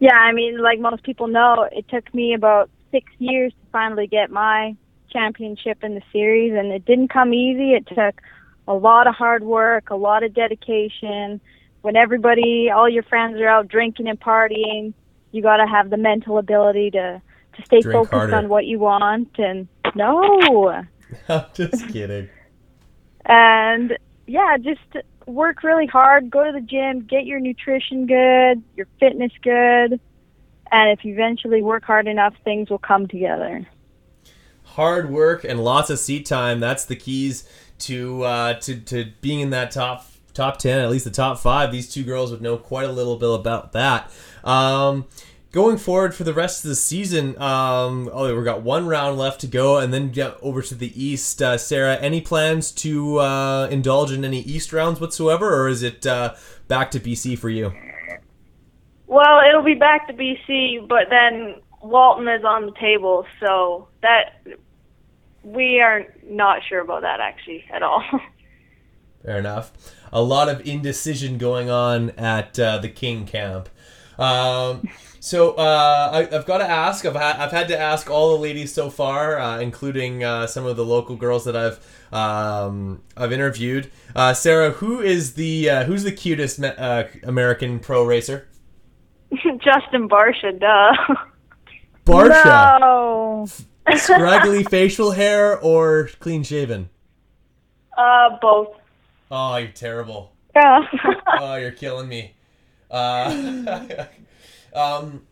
Yeah, 0.00 0.14
I 0.14 0.32
mean, 0.32 0.58
like 0.58 0.78
most 0.78 1.02
people 1.02 1.26
know, 1.26 1.68
it 1.72 1.88
took 1.88 2.12
me 2.14 2.34
about 2.34 2.70
six 2.90 3.10
years 3.18 3.52
to 3.52 3.70
finally 3.72 4.06
get 4.06 4.30
my 4.30 4.76
championship 5.10 5.82
in 5.82 5.94
the 5.94 6.02
series, 6.12 6.52
and 6.52 6.72
it 6.72 6.84
didn't 6.84 7.08
come 7.08 7.34
easy. 7.34 7.72
It 7.74 7.86
took 7.86 8.20
a 8.68 8.74
lot 8.74 9.06
of 9.06 9.14
hard 9.14 9.42
work, 9.42 9.90
a 9.90 9.96
lot 9.96 10.22
of 10.22 10.34
dedication. 10.34 11.40
When 11.82 11.96
everybody, 11.96 12.70
all 12.70 12.88
your 12.88 13.02
friends 13.04 13.40
are 13.40 13.48
out 13.48 13.68
drinking 13.68 14.08
and 14.08 14.20
partying, 14.20 14.92
you 15.32 15.42
got 15.42 15.56
to 15.58 15.66
have 15.66 15.90
the 15.90 15.96
mental 15.96 16.38
ability 16.38 16.90
to 16.92 17.20
to 17.56 17.64
stay 17.64 17.80
Drink 17.80 17.96
focused 17.96 18.12
harder. 18.14 18.36
on 18.36 18.48
what 18.48 18.66
you 18.66 18.78
want. 18.78 19.36
And 19.38 19.66
no, 19.94 20.84
I'm 21.28 21.44
just 21.54 21.88
kidding. 21.88 22.28
and 23.26 23.98
yeah, 24.26 24.56
just 24.58 25.04
work 25.28 25.62
really 25.62 25.86
hard, 25.86 26.30
go 26.30 26.44
to 26.44 26.52
the 26.52 26.60
gym, 26.60 27.06
get 27.06 27.26
your 27.26 27.38
nutrition 27.38 28.06
good, 28.06 28.62
your 28.76 28.86
fitness 28.98 29.32
good, 29.42 30.00
and 30.72 30.90
if 30.90 31.04
you 31.04 31.12
eventually 31.12 31.62
work 31.62 31.84
hard 31.84 32.06
enough, 32.08 32.34
things 32.44 32.70
will 32.70 32.78
come 32.78 33.06
together. 33.06 33.66
hard 34.78 35.10
work 35.10 35.44
and 35.44 35.62
lots 35.64 35.90
of 35.90 35.98
seat 35.98 36.24
time. 36.24 36.60
That's 36.60 36.84
the 36.84 36.96
keys 36.96 37.48
to 37.80 38.22
uh, 38.22 38.54
to 38.60 38.78
to 38.80 39.12
being 39.20 39.40
in 39.40 39.50
that 39.50 39.70
top 39.70 40.06
top 40.34 40.58
ten, 40.58 40.78
at 40.78 40.90
least 40.90 41.04
the 41.04 41.10
top 41.10 41.38
five. 41.38 41.72
These 41.72 41.92
two 41.92 42.04
girls 42.04 42.30
would 42.30 42.40
know 42.40 42.56
quite 42.56 42.88
a 42.88 42.92
little 42.92 43.16
bit 43.16 43.30
about 43.30 43.72
that. 43.72 44.10
Um, 44.44 45.06
going 45.58 45.76
forward 45.76 46.14
for 46.14 46.22
the 46.22 46.32
rest 46.32 46.64
of 46.64 46.68
the 46.68 46.76
season, 46.76 47.30
um, 47.42 48.08
oh, 48.12 48.32
we've 48.32 48.44
got 48.44 48.62
one 48.62 48.86
round 48.86 49.18
left 49.18 49.40
to 49.40 49.46
go, 49.48 49.78
and 49.78 49.92
then 49.92 50.08
get 50.08 50.36
over 50.40 50.62
to 50.62 50.72
the 50.72 50.92
east. 50.94 51.42
Uh, 51.42 51.58
Sarah, 51.58 51.96
any 51.96 52.20
plans 52.20 52.70
to 52.70 53.18
uh, 53.18 53.66
indulge 53.68 54.12
in 54.12 54.24
any 54.24 54.38
east 54.38 54.72
rounds 54.72 55.00
whatsoever, 55.00 55.52
or 55.52 55.66
is 55.66 55.82
it 55.82 56.06
uh, 56.06 56.36
back 56.68 56.92
to 56.92 57.00
BC 57.00 57.36
for 57.36 57.48
you? 57.48 57.72
Well, 59.08 59.40
it'll 59.48 59.64
be 59.64 59.74
back 59.74 60.06
to 60.06 60.12
BC, 60.12 60.86
but 60.86 61.10
then 61.10 61.56
Walton 61.82 62.28
is 62.28 62.44
on 62.44 62.66
the 62.66 62.72
table, 62.78 63.26
so 63.40 63.88
that 64.00 64.40
we 65.42 65.80
are 65.80 66.06
not 66.24 66.60
sure 66.68 66.82
about 66.82 67.02
that 67.02 67.18
actually 67.18 67.64
at 67.72 67.82
all. 67.82 68.04
Fair 69.24 69.38
enough. 69.38 69.72
A 70.12 70.22
lot 70.22 70.48
of 70.48 70.64
indecision 70.64 71.36
going 71.36 71.68
on 71.68 72.10
at 72.10 72.60
uh, 72.60 72.78
the 72.78 72.88
King 72.88 73.26
camp. 73.26 73.68
Um, 74.18 74.88
so 75.20 75.52
uh, 75.52 76.10
I, 76.12 76.36
I've 76.36 76.46
got 76.46 76.58
to 76.58 76.68
ask. 76.68 77.04
I've, 77.04 77.14
ha- 77.16 77.36
I've 77.38 77.50
had 77.52 77.68
to 77.68 77.78
ask 77.78 78.10
all 78.10 78.34
the 78.36 78.40
ladies 78.42 78.72
so 78.72 78.90
far, 78.90 79.38
uh, 79.38 79.58
including 79.60 80.24
uh, 80.24 80.46
some 80.46 80.64
of 80.66 80.76
the 80.76 80.84
local 80.84 81.16
girls 81.16 81.44
that 81.44 81.56
I've 81.56 81.78
um, 82.12 83.02
I've 83.16 83.32
interviewed. 83.32 83.90
Uh, 84.16 84.32
Sarah, 84.34 84.70
who 84.70 85.00
is 85.00 85.34
the 85.34 85.68
uh, 85.70 85.84
who's 85.84 86.04
the 86.04 86.12
cutest 86.12 86.58
me- 86.58 86.68
uh, 86.68 87.04
American 87.22 87.78
pro 87.80 88.04
racer? 88.04 88.48
Justin 89.62 90.08
Barcia, 90.08 90.58
duh. 90.58 91.14
Barsha, 92.06 92.80
No. 92.80 93.46
scraggly 93.96 94.64
facial 94.70 95.10
hair 95.12 95.58
or 95.58 96.08
clean 96.20 96.42
shaven? 96.42 96.88
Uh, 97.96 98.38
both. 98.40 98.68
Oh, 99.30 99.56
you're 99.56 99.68
terrible. 99.68 100.32
Yeah. 100.56 100.80
oh, 101.40 101.56
you're 101.56 101.70
killing 101.72 102.08
me. 102.08 102.34
Uh, 102.90 104.06
um, 104.74 105.26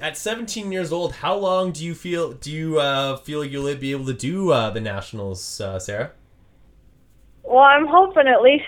at 0.00 0.16
17 0.16 0.72
years 0.72 0.92
old, 0.92 1.12
how 1.16 1.36
long 1.36 1.72
do 1.72 1.84
you 1.84 1.94
feel? 1.94 2.32
Do 2.32 2.50
you 2.50 2.78
uh, 2.78 3.16
feel 3.16 3.44
you'll 3.44 3.74
be 3.76 3.92
able 3.92 4.06
to 4.06 4.14
do 4.14 4.50
uh, 4.50 4.70
the 4.70 4.80
nationals, 4.80 5.60
uh, 5.60 5.78
Sarah? 5.78 6.12
Well, 7.42 7.58
I'm 7.58 7.86
hoping 7.86 8.26
at 8.26 8.40
least 8.40 8.64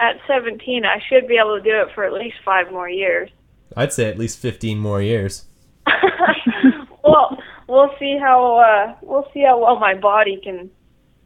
at 0.00 0.16
17 0.28 0.84
I 0.84 1.00
should 1.08 1.26
be 1.26 1.36
able 1.38 1.56
to 1.56 1.62
do 1.62 1.80
it 1.80 1.88
for 1.94 2.04
at 2.04 2.12
least 2.12 2.36
five 2.44 2.70
more 2.70 2.88
years. 2.88 3.30
I'd 3.76 3.92
say 3.92 4.08
at 4.08 4.18
least 4.18 4.38
15 4.38 4.78
more 4.78 5.02
years. 5.02 5.46
well, 7.04 7.38
we'll 7.66 7.90
see 7.98 8.18
how 8.20 8.56
uh, 8.56 8.94
we'll 9.02 9.28
see 9.34 9.42
how 9.42 9.60
well 9.60 9.78
my 9.78 9.94
body 9.94 10.40
can 10.42 10.70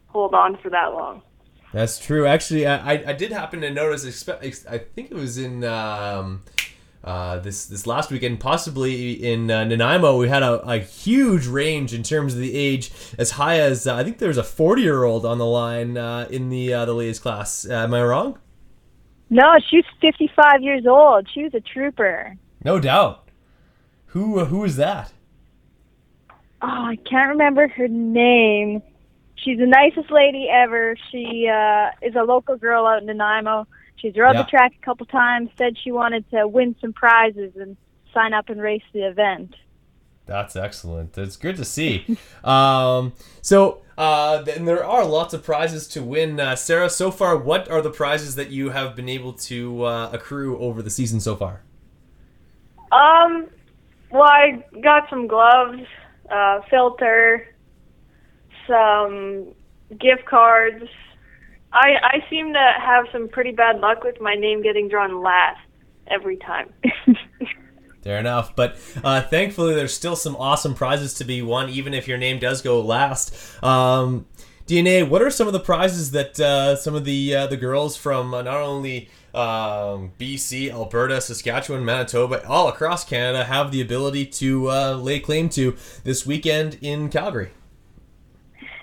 hold 0.07 0.33
on 0.33 0.57
for 0.57 0.69
that 0.69 0.93
long. 0.93 1.21
That's 1.73 1.99
true. 1.99 2.25
Actually, 2.25 2.67
I, 2.67 3.09
I, 3.11 3.13
did 3.13 3.31
happen 3.31 3.61
to 3.61 3.71
notice. 3.71 4.27
I 4.29 4.77
think 4.77 5.09
it 5.09 5.15
was 5.15 5.37
in 5.37 5.63
um, 5.63 6.43
uh, 7.03 7.39
this 7.39 7.65
this 7.65 7.87
last 7.87 8.11
weekend, 8.11 8.39
possibly 8.39 9.13
in 9.13 9.49
uh, 9.49 9.63
Nanaimo. 9.63 10.17
We 10.17 10.27
had 10.27 10.43
a, 10.43 10.61
a 10.67 10.79
huge 10.79 11.47
range 11.47 11.93
in 11.93 12.03
terms 12.03 12.33
of 12.33 12.39
the 12.39 12.55
age, 12.55 12.91
as 13.17 13.31
high 13.31 13.59
as 13.59 13.87
uh, 13.87 13.95
I 13.95 14.03
think 14.03 14.17
there 14.17 14.27
was 14.27 14.37
a 14.37 14.43
40 14.43 14.81
year 14.81 15.03
old 15.03 15.25
on 15.25 15.37
the 15.37 15.45
line 15.45 15.97
uh, 15.97 16.27
in 16.29 16.49
the 16.49 16.73
uh, 16.73 16.85
the 16.85 16.93
ladies 16.93 17.19
class. 17.19 17.65
Uh, 17.65 17.73
am 17.73 17.93
I 17.93 18.03
wrong? 18.03 18.37
no, 19.29 19.57
she's 19.69 19.85
55 20.01 20.61
years 20.61 20.85
old. 20.85 21.27
She 21.33 21.43
was 21.43 21.53
a 21.53 21.61
trooper. 21.61 22.35
No 22.65 22.79
doubt. 22.79 23.29
Who 24.07 24.43
who 24.45 24.63
is 24.65 24.75
that? 24.75 25.13
Oh, 26.61 26.67
I 26.67 26.97
can't 27.09 27.29
remember 27.29 27.67
her 27.69 27.87
name. 27.87 28.83
She's 29.43 29.57
the 29.57 29.65
nicest 29.65 30.11
lady 30.11 30.47
ever. 30.51 30.95
She 31.11 31.47
uh, 31.47 31.89
is 32.01 32.15
a 32.15 32.23
local 32.23 32.57
girl 32.57 32.85
out 32.85 32.99
in 33.01 33.07
Nanaimo. 33.07 33.67
She's 33.95 34.15
rode 34.15 34.35
Yeah. 34.35 34.43
the 34.43 34.49
track 34.49 34.73
a 34.79 34.85
couple 34.85 35.05
times. 35.07 35.49
Said 35.57 35.77
she 35.83 35.91
wanted 35.91 36.29
to 36.31 36.47
win 36.47 36.75
some 36.79 36.93
prizes 36.93 37.53
and 37.55 37.75
sign 38.13 38.33
up 38.33 38.49
and 38.49 38.61
race 38.61 38.83
the 38.93 39.07
event. 39.07 39.55
That's 40.27 40.55
excellent. 40.55 41.13
That's 41.13 41.35
good 41.35 41.57
to 41.57 41.65
see. 41.65 42.17
um, 42.43 43.13
so, 43.41 43.81
uh, 43.97 44.43
and 44.55 44.67
there 44.67 44.85
are 44.85 45.03
lots 45.05 45.33
of 45.33 45.43
prizes 45.43 45.87
to 45.89 46.03
win. 46.03 46.39
Uh, 46.39 46.55
Sarah, 46.55 46.89
so 46.89 47.09
far, 47.11 47.35
what 47.35 47.69
are 47.69 47.81
the 47.81 47.89
prizes 47.89 48.35
that 48.35 48.49
you 48.49 48.69
have 48.69 48.95
been 48.95 49.09
able 49.09 49.33
to 49.33 49.83
uh, 49.83 50.09
accrue 50.13 50.57
over 50.59 50.81
the 50.81 50.89
season 50.91 51.19
so 51.19 51.35
far? 51.35 51.63
Um, 52.91 53.47
well, 54.11 54.23
I 54.23 54.63
got 54.81 55.09
some 55.09 55.27
gloves, 55.27 55.79
uh, 56.29 56.61
filter, 56.69 57.47
some 58.67 59.53
gift 59.99 60.25
cards. 60.25 60.85
I 61.73 61.95
I 62.03 62.25
seem 62.29 62.53
to 62.53 62.73
have 62.79 63.05
some 63.11 63.29
pretty 63.29 63.51
bad 63.51 63.79
luck 63.79 64.03
with 64.03 64.19
my 64.19 64.35
name 64.35 64.61
getting 64.61 64.87
drawn 64.89 65.21
last 65.21 65.61
every 66.07 66.37
time. 66.37 66.73
Fair 68.03 68.17
enough, 68.17 68.55
but 68.55 68.77
uh, 69.03 69.21
thankfully 69.21 69.75
there's 69.75 69.93
still 69.93 70.15
some 70.15 70.35
awesome 70.37 70.73
prizes 70.73 71.13
to 71.15 71.23
be 71.23 71.41
won, 71.43 71.69
even 71.69 71.93
if 71.93 72.07
your 72.07 72.17
name 72.17 72.39
does 72.39 72.61
go 72.63 72.81
last. 72.81 73.63
Um, 73.63 74.25
DNA, 74.65 75.07
what 75.07 75.21
are 75.21 75.29
some 75.29 75.47
of 75.47 75.53
the 75.53 75.59
prizes 75.59 76.11
that 76.11 76.39
uh, 76.39 76.75
some 76.75 76.95
of 76.95 77.05
the 77.05 77.35
uh, 77.35 77.47
the 77.47 77.57
girls 77.57 77.95
from 77.95 78.33
uh, 78.33 78.41
not 78.41 78.57
only 78.57 79.09
um, 79.33 80.13
BC, 80.19 80.71
Alberta, 80.71 81.21
Saskatchewan, 81.21 81.85
Manitoba, 81.85 82.45
all 82.47 82.67
across 82.67 83.03
Canada 83.03 83.43
have 83.43 83.71
the 83.71 83.81
ability 83.81 84.25
to 84.25 84.69
uh, 84.69 84.93
lay 84.95 85.19
claim 85.19 85.49
to 85.49 85.75
this 86.03 86.25
weekend 86.25 86.79
in 86.81 87.09
Calgary? 87.09 87.51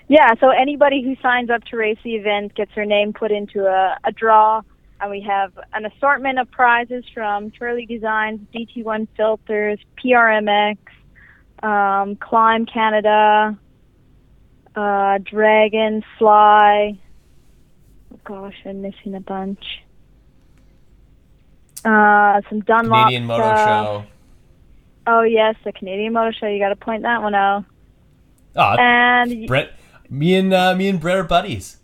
Yeah, 0.09 0.33
so 0.39 0.49
anybody 0.49 1.03
who 1.03 1.15
signs 1.21 1.49
up 1.49 1.63
to 1.65 1.77
race 1.77 1.99
the 2.03 2.15
event 2.15 2.55
gets 2.55 2.73
their 2.75 2.85
name 2.85 3.13
put 3.13 3.31
into 3.31 3.67
a, 3.67 3.95
a 4.03 4.11
draw 4.11 4.63
and 5.01 5.11
we 5.11 5.21
have 5.21 5.57
an 5.73 5.85
assortment 5.85 6.39
of 6.39 6.49
prizes 6.51 7.05
from 7.13 7.51
Twirly 7.51 7.85
Designs, 7.85 8.41
DT1 8.53 9.07
Filters, 9.15 9.79
PRMX, 10.03 10.77
um, 11.63 12.15
Klim 12.15 12.65
Canada, 12.65 13.57
uh, 14.75 15.19
Dragon, 15.19 16.03
Fly. 16.17 16.99
Oh 18.13 18.19
gosh, 18.23 18.55
I'm 18.65 18.81
missing 18.81 19.15
a 19.15 19.21
bunch. 19.21 19.63
Uh, 21.85 22.41
some 22.49 22.61
Dunlop 22.61 23.05
Canadian 23.07 23.25
Moto. 23.25 23.55
Show. 23.55 24.05
Oh 25.07 25.21
yes, 25.21 25.55
the 25.63 25.71
Canadian 25.71 26.13
Motor 26.13 26.33
Show. 26.33 26.47
You 26.47 26.59
got 26.59 26.69
to 26.69 26.75
point 26.75 27.03
that 27.03 27.21
one 27.21 27.35
out. 27.35 27.63
Ah, 28.55 28.75
And 28.77 29.47
Brett, 29.47 29.78
me 30.09 30.35
and 30.35 30.53
uh, 30.53 30.75
me 30.75 30.87
and 30.87 30.99
Brett 30.99 31.17
are 31.17 31.23
buddies 31.23 31.77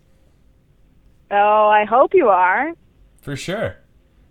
oh, 1.31 1.67
I 1.67 1.85
hope 1.85 2.13
you 2.13 2.29
are. 2.29 2.73
for 3.21 3.35
sure. 3.35 3.77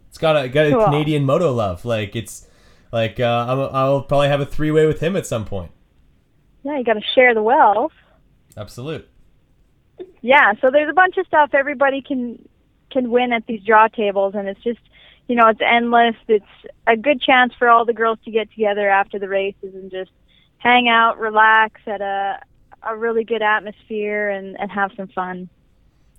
It's 0.08 0.18
got 0.18 0.36
a 0.42 0.48
got 0.48 0.66
a 0.66 0.70
Cool. 0.70 0.84
Canadian 0.84 1.24
moto 1.24 1.52
love. 1.52 1.84
Like 1.84 2.14
it's 2.14 2.46
like 2.92 3.18
uh, 3.18 3.46
I'm, 3.48 3.58
I'll 3.74 4.02
probably 4.02 4.28
have 4.28 4.40
a 4.40 4.46
three 4.46 4.70
way 4.70 4.86
with 4.86 5.00
him 5.00 5.16
at 5.16 5.26
some 5.26 5.44
point. 5.44 5.72
Yeah, 6.62 6.78
you 6.78 6.84
got 6.84 6.94
to 6.94 7.02
share 7.14 7.34
the 7.34 7.42
wealth. 7.42 7.92
Absolute. 8.56 9.08
Yeah, 10.22 10.52
so 10.60 10.70
there's 10.70 10.88
a 10.88 10.94
bunch 10.94 11.16
of 11.18 11.26
stuff 11.26 11.50
everybody 11.52 12.00
can 12.00 12.48
can 12.90 13.10
win 13.10 13.32
at 13.32 13.46
these 13.46 13.62
draw 13.64 13.88
tables, 13.88 14.34
and 14.36 14.48
it's 14.48 14.62
just 14.62 14.78
you 15.26 15.34
know 15.34 15.48
it's 15.48 15.60
endless. 15.60 16.14
It's 16.28 16.44
a 16.86 16.96
good 16.96 17.20
chance 17.20 17.52
for 17.58 17.68
all 17.68 17.84
the 17.84 17.92
girls 17.92 18.18
to 18.24 18.30
get 18.30 18.50
together 18.52 18.88
after 18.88 19.18
the 19.18 19.28
races 19.28 19.74
and 19.74 19.90
just 19.90 20.12
hang 20.58 20.88
out, 20.88 21.18
relax 21.18 21.80
at 21.86 22.00
a 22.00 22.38
a 22.86 22.96
really 22.96 23.24
good 23.24 23.42
atmosphere, 23.42 24.30
and 24.30 24.58
and 24.58 24.70
have 24.70 24.90
some 24.96 25.08
fun. 25.08 25.48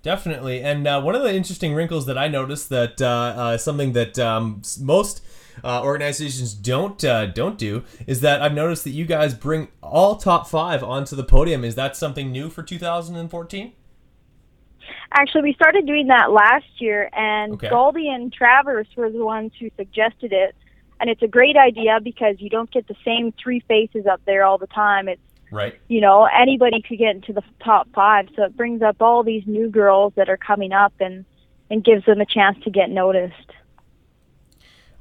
Definitely, 0.01 0.62
and 0.62 0.86
uh, 0.86 1.01
one 1.01 1.15
of 1.15 1.23
the 1.23 1.34
interesting 1.34 1.73
wrinkles 1.73 2.06
that 2.06 2.17
I 2.17 2.28
noticed 2.28 2.69
that 2.69 3.01
uh, 3.01 3.08
uh, 3.08 3.58
something 3.58 3.93
that 3.93 4.19
um, 4.19 4.62
most 4.80 5.23
uh, 5.63 5.82
organizations 5.84 6.54
don't 6.54 7.04
uh, 7.04 7.25
don't 7.28 7.58
do 7.58 7.84
is 8.06 8.21
that 8.21 8.41
I've 8.41 8.54
noticed 8.54 8.84
that 8.84 8.91
you 8.91 9.06
guys 9.06 9.34
bring 9.34 9.69
all 9.82 10.15
top 10.17 10.47
five 10.47 10.84
onto 10.84 11.15
the 11.15 11.23
podium. 11.23 11.63
Is 11.63 11.75
that 11.75 11.95
something 11.95 12.32
new 12.32 12.49
for 12.49 12.62
2014? 12.62 13.73
Actually, 15.12 15.43
we 15.43 15.54
started 15.54 15.86
doing 15.88 16.08
that 16.08 16.32
last 16.32 16.65
year, 16.80 17.10
and 17.13 17.54
Okay. 17.54 17.69
Goldie 17.69 18.10
and 18.10 18.32
Travers 18.34 18.88
were 18.95 19.10
the 19.10 19.23
ones 19.23 19.54
who 19.60 19.69
suggested 19.78 20.34
it. 20.34 20.56
And 20.99 21.10
it's 21.10 21.21
a 21.21 21.28
great 21.28 21.58
idea 21.58 21.99
because 22.01 22.36
you 22.39 22.49
don't 22.49 22.71
get 22.71 22.88
the 22.88 22.95
same 23.04 23.34
three 23.41 23.60
faces 23.67 24.06
up 24.06 24.21
there 24.25 24.43
all 24.45 24.58
the 24.58 24.67
time. 24.67 25.08
It's 25.10 25.21
Right. 25.51 25.79
you 25.88 26.01
know, 26.01 26.25
anybody 26.25 26.81
could 26.81 26.97
get 26.97 27.15
into 27.15 27.31
the 27.31 27.43
top 27.63 27.88
five. 27.93 28.27
So 28.36 28.43
it 28.43 28.58
brings 28.58 28.81
up 28.81 28.97
all 29.01 29.23
these 29.23 29.43
new 29.45 29.69
girls 29.69 30.13
that 30.15 30.29
are 30.29 30.38
coming 30.38 30.73
up 30.73 30.93
and, 30.99 31.23
and 31.69 31.84
gives 31.84 32.05
them 32.05 32.19
a 32.19 32.25
chance 32.25 32.58
to 32.63 32.69
get 32.69 32.89
noticed. 32.89 33.51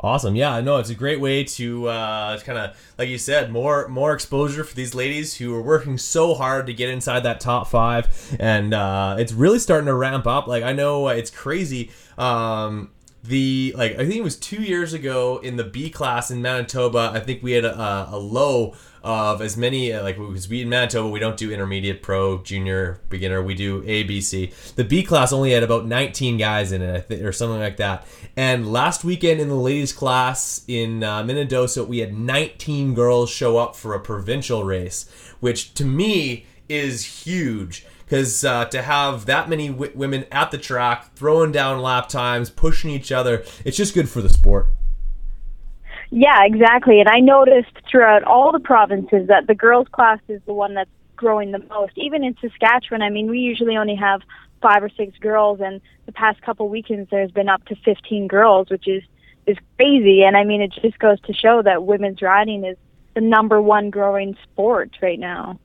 Awesome. 0.00 0.37
Yeah, 0.37 0.61
no, 0.61 0.76
it's 0.76 0.90
a 0.90 0.94
great 0.94 1.20
way 1.20 1.44
to 1.44 1.88
uh, 1.88 2.38
kind 2.40 2.59
of, 2.59 2.94
like 2.98 3.09
you 3.09 3.16
said, 3.16 3.50
more 3.50 3.88
more 3.88 4.12
exposure 4.12 4.62
for 4.62 4.74
these 4.74 4.94
ladies 4.94 5.37
who 5.37 5.54
are 5.54 5.62
working 5.62 5.96
so 5.98 6.35
hard 6.35 6.66
to 6.66 6.74
get 6.74 6.90
inside 6.90 7.20
that 7.20 7.40
top 7.40 7.68
five, 7.68 8.37
and 8.38 8.74
uh, 8.74 9.16
it's 9.18 9.33
really 9.33 9.59
starting 9.59 9.87
to 9.87 9.94
ramp 9.94 10.26
up. 10.26 10.46
Like 10.46 10.62
I 10.62 10.72
know 10.72 11.09
it's 11.09 11.30
crazy. 11.30 11.90
Um, 12.18 12.90
the 13.22 13.72
like 13.78 13.92
I 13.92 13.98
think 13.98 14.16
it 14.16 14.24
was 14.24 14.37
two 14.37 14.62
years 14.62 14.92
ago 14.92 15.38
in 15.38 15.57
the 15.57 15.64
B 15.64 15.88
class 15.88 16.30
in 16.30 16.42
Manitoba. 16.42 17.12
I 17.14 17.20
think 17.20 17.42
we 17.42 17.52
had 17.52 17.64
a, 17.64 18.09
a 18.11 18.18
low 18.18 18.74
of 19.04 19.42
as 19.42 19.56
many 19.56 19.92
uh, 19.92 20.02
like 20.02 20.16
because 20.16 20.48
we 20.48 20.62
in 20.62 20.70
Manitoba 20.70 21.08
we 21.08 21.20
don't 21.20 21.36
do 21.36 21.52
intermediate, 21.52 22.02
pro, 22.02 22.42
junior, 22.42 23.00
beginner. 23.10 23.42
We 23.42 23.54
do 23.54 23.84
A, 23.86 24.02
B, 24.02 24.20
C. 24.20 24.50
The 24.76 24.84
B 24.84 25.02
class 25.02 25.32
only 25.32 25.52
had 25.52 25.62
about 25.62 25.86
19 25.86 26.38
guys 26.38 26.72
in 26.72 26.80
it, 26.80 26.96
I 26.96 27.00
think, 27.00 27.22
or 27.22 27.32
something 27.32 27.60
like 27.60 27.76
that. 27.76 28.06
And 28.34 28.72
last 28.72 29.04
weekend 29.04 29.40
in 29.40 29.48
the 29.48 29.54
ladies 29.54 29.92
class 29.92 30.64
in 30.66 31.04
uh, 31.04 31.22
Minnedosa, 31.22 31.86
we 31.86 31.98
had 31.98 32.14
19 32.14 32.94
girls 32.94 33.30
show 33.30 33.58
up 33.58 33.76
for 33.76 33.94
a 33.94 34.00
provincial 34.00 34.64
race, 34.64 35.08
which 35.40 35.74
to 35.74 35.84
me 35.84 36.46
is 36.68 37.04
huge 37.24 37.84
because 38.06 38.44
uh, 38.44 38.64
to 38.66 38.82
have 38.82 39.26
that 39.26 39.48
many 39.48 39.68
w- 39.68 39.92
women 39.94 40.24
at 40.32 40.50
the 40.50 40.58
track 40.58 41.14
throwing 41.14 41.52
down 41.52 41.80
lap 41.80 42.08
times 42.08 42.48
pushing 42.48 42.90
each 42.90 43.12
other 43.12 43.44
it's 43.64 43.76
just 43.76 43.94
good 43.94 44.08
for 44.08 44.22
the 44.22 44.30
sport 44.30 44.68
Yeah, 46.16 46.44
exactly. 46.44 47.00
And 47.00 47.09
I 47.09 47.18
noticed 47.18 47.72
throughout 47.90 48.22
all 48.22 48.53
the 48.53 48.61
provinces 48.61 49.27
that 49.27 49.48
the 49.48 49.55
girls' 49.55 49.88
class 49.90 50.20
is 50.29 50.40
the 50.46 50.55
one 50.55 50.74
that's 50.74 50.88
growing 51.16 51.50
the 51.50 51.59
most. 51.59 51.94
Even 51.96 52.22
in 52.22 52.37
Saskatchewan, 52.40 53.03
I 53.03 53.11
mean, 53.11 53.29
we 53.29 53.40
usually 53.40 53.77
only 53.77 53.96
have 53.96 54.20
five 54.62 54.85
or 54.85 54.88
six 54.90 55.18
girls, 55.18 55.59
and 55.61 55.81
the 56.07 56.12
past 56.12 56.40
couple 56.42 56.68
weekends 56.68 57.11
there's 57.11 57.33
been 57.33 57.48
up 57.48 57.64
to 57.64 57.74
15 57.85 58.29
girls, 58.29 58.70
which 58.70 58.87
is 58.87 59.03
is 59.48 59.57
crazy. 59.77 60.22
And 60.22 60.37
I 60.37 60.44
mean, 60.44 60.62
it 60.62 60.72
just 60.81 61.00
goes 61.00 61.20
to 61.22 61.33
show 61.33 61.62
that 61.62 61.83
women's 61.85 62.22
riding 62.22 62.64
is 62.64 62.77
the 63.16 63.20
number 63.20 63.61
one 63.61 63.90
growing 63.90 64.37
sport 64.44 64.90
right 65.03 65.18
now. 65.18 65.59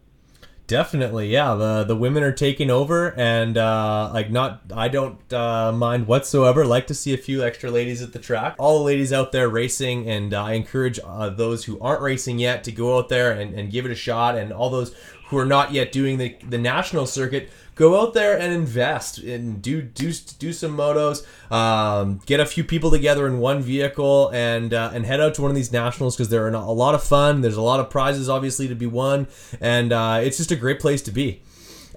Definitely, 0.70 1.30
yeah. 1.30 1.56
The 1.56 1.84
the 1.84 1.96
women 1.96 2.22
are 2.22 2.32
taking 2.32 2.70
over, 2.70 3.12
and 3.18 3.58
uh, 3.58 4.12
like 4.14 4.30
not, 4.30 4.62
I 4.72 4.88
don't 4.88 5.34
uh, 5.34 5.72
mind 5.72 6.06
whatsoever. 6.06 6.64
Like 6.64 6.86
to 6.88 6.94
see 6.94 7.12
a 7.12 7.18
few 7.18 7.44
extra 7.44 7.72
ladies 7.72 8.04
at 8.04 8.14
the 8.14 8.20
track. 8.20 8.54
All 8.60 8.78
the 8.78 8.86
ladies 8.86 9.12
out 9.12 9.32
there 9.32 9.50
racing, 9.50 10.08
and 10.08 10.32
uh, 10.32 10.44
I 10.44 10.54
encourage 10.54 11.00
uh, 11.04 11.32
those 11.32 11.66
who 11.66 11.80
aren't 11.80 12.04
racing 12.04 12.38
yet 12.38 12.64
to 12.66 12.72
go 12.72 13.00
out 13.00 13.10
there 13.10 13.32
and, 13.32 13.56
and 13.56 13.72
give 13.72 13.88
it 13.88 13.92
a 13.92 13.96
shot. 13.96 14.38
And 14.38 14.54
all 14.54 14.70
those 14.70 14.94
who 15.30 15.40
are 15.40 15.46
not 15.46 15.74
yet 15.74 15.92
doing 15.92 16.20
the, 16.20 16.38
the 16.48 16.60
national 16.60 17.08
circuit, 17.08 17.50
go 17.80 18.02
out 18.02 18.14
there 18.14 18.38
and 18.38 18.54
invest 18.54 19.20
and 19.20 19.62
do 19.62 19.82
do 19.82 20.12
do 20.38 20.52
some 20.52 20.76
motos. 20.76 21.26
Um, 21.50 22.20
get 22.26 22.42
a 22.42 22.46
few 22.46 22.66
people 22.66 22.92
together 22.92 23.26
in 23.26 23.40
one 23.40 23.62
vehicle 23.62 24.30
and 24.34 24.74
uh, 24.74 24.92
and 24.94 25.06
head 25.06 25.22
out 25.22 25.34
to 25.36 25.42
one 25.42 25.50
of 25.50 25.56
these 25.56 25.72
nationals 25.72 26.16
because 26.16 26.28
they're 26.28 26.50
a 26.50 26.72
lot 26.72 26.94
of 26.94 27.02
fun. 27.02 27.40
There's 27.40 27.56
a 27.56 27.62
lot 27.62 27.80
of 27.80 27.90
prizes 27.90 28.28
obviously 28.28 28.68
to 28.68 28.76
be 28.76 28.86
won, 28.86 29.28
and 29.62 29.94
uh, 29.94 30.20
it's 30.22 30.36
just 30.36 30.52
a 30.52 30.58
great 30.58 30.82
place 30.82 31.02
to 31.04 31.12
be. 31.12 31.42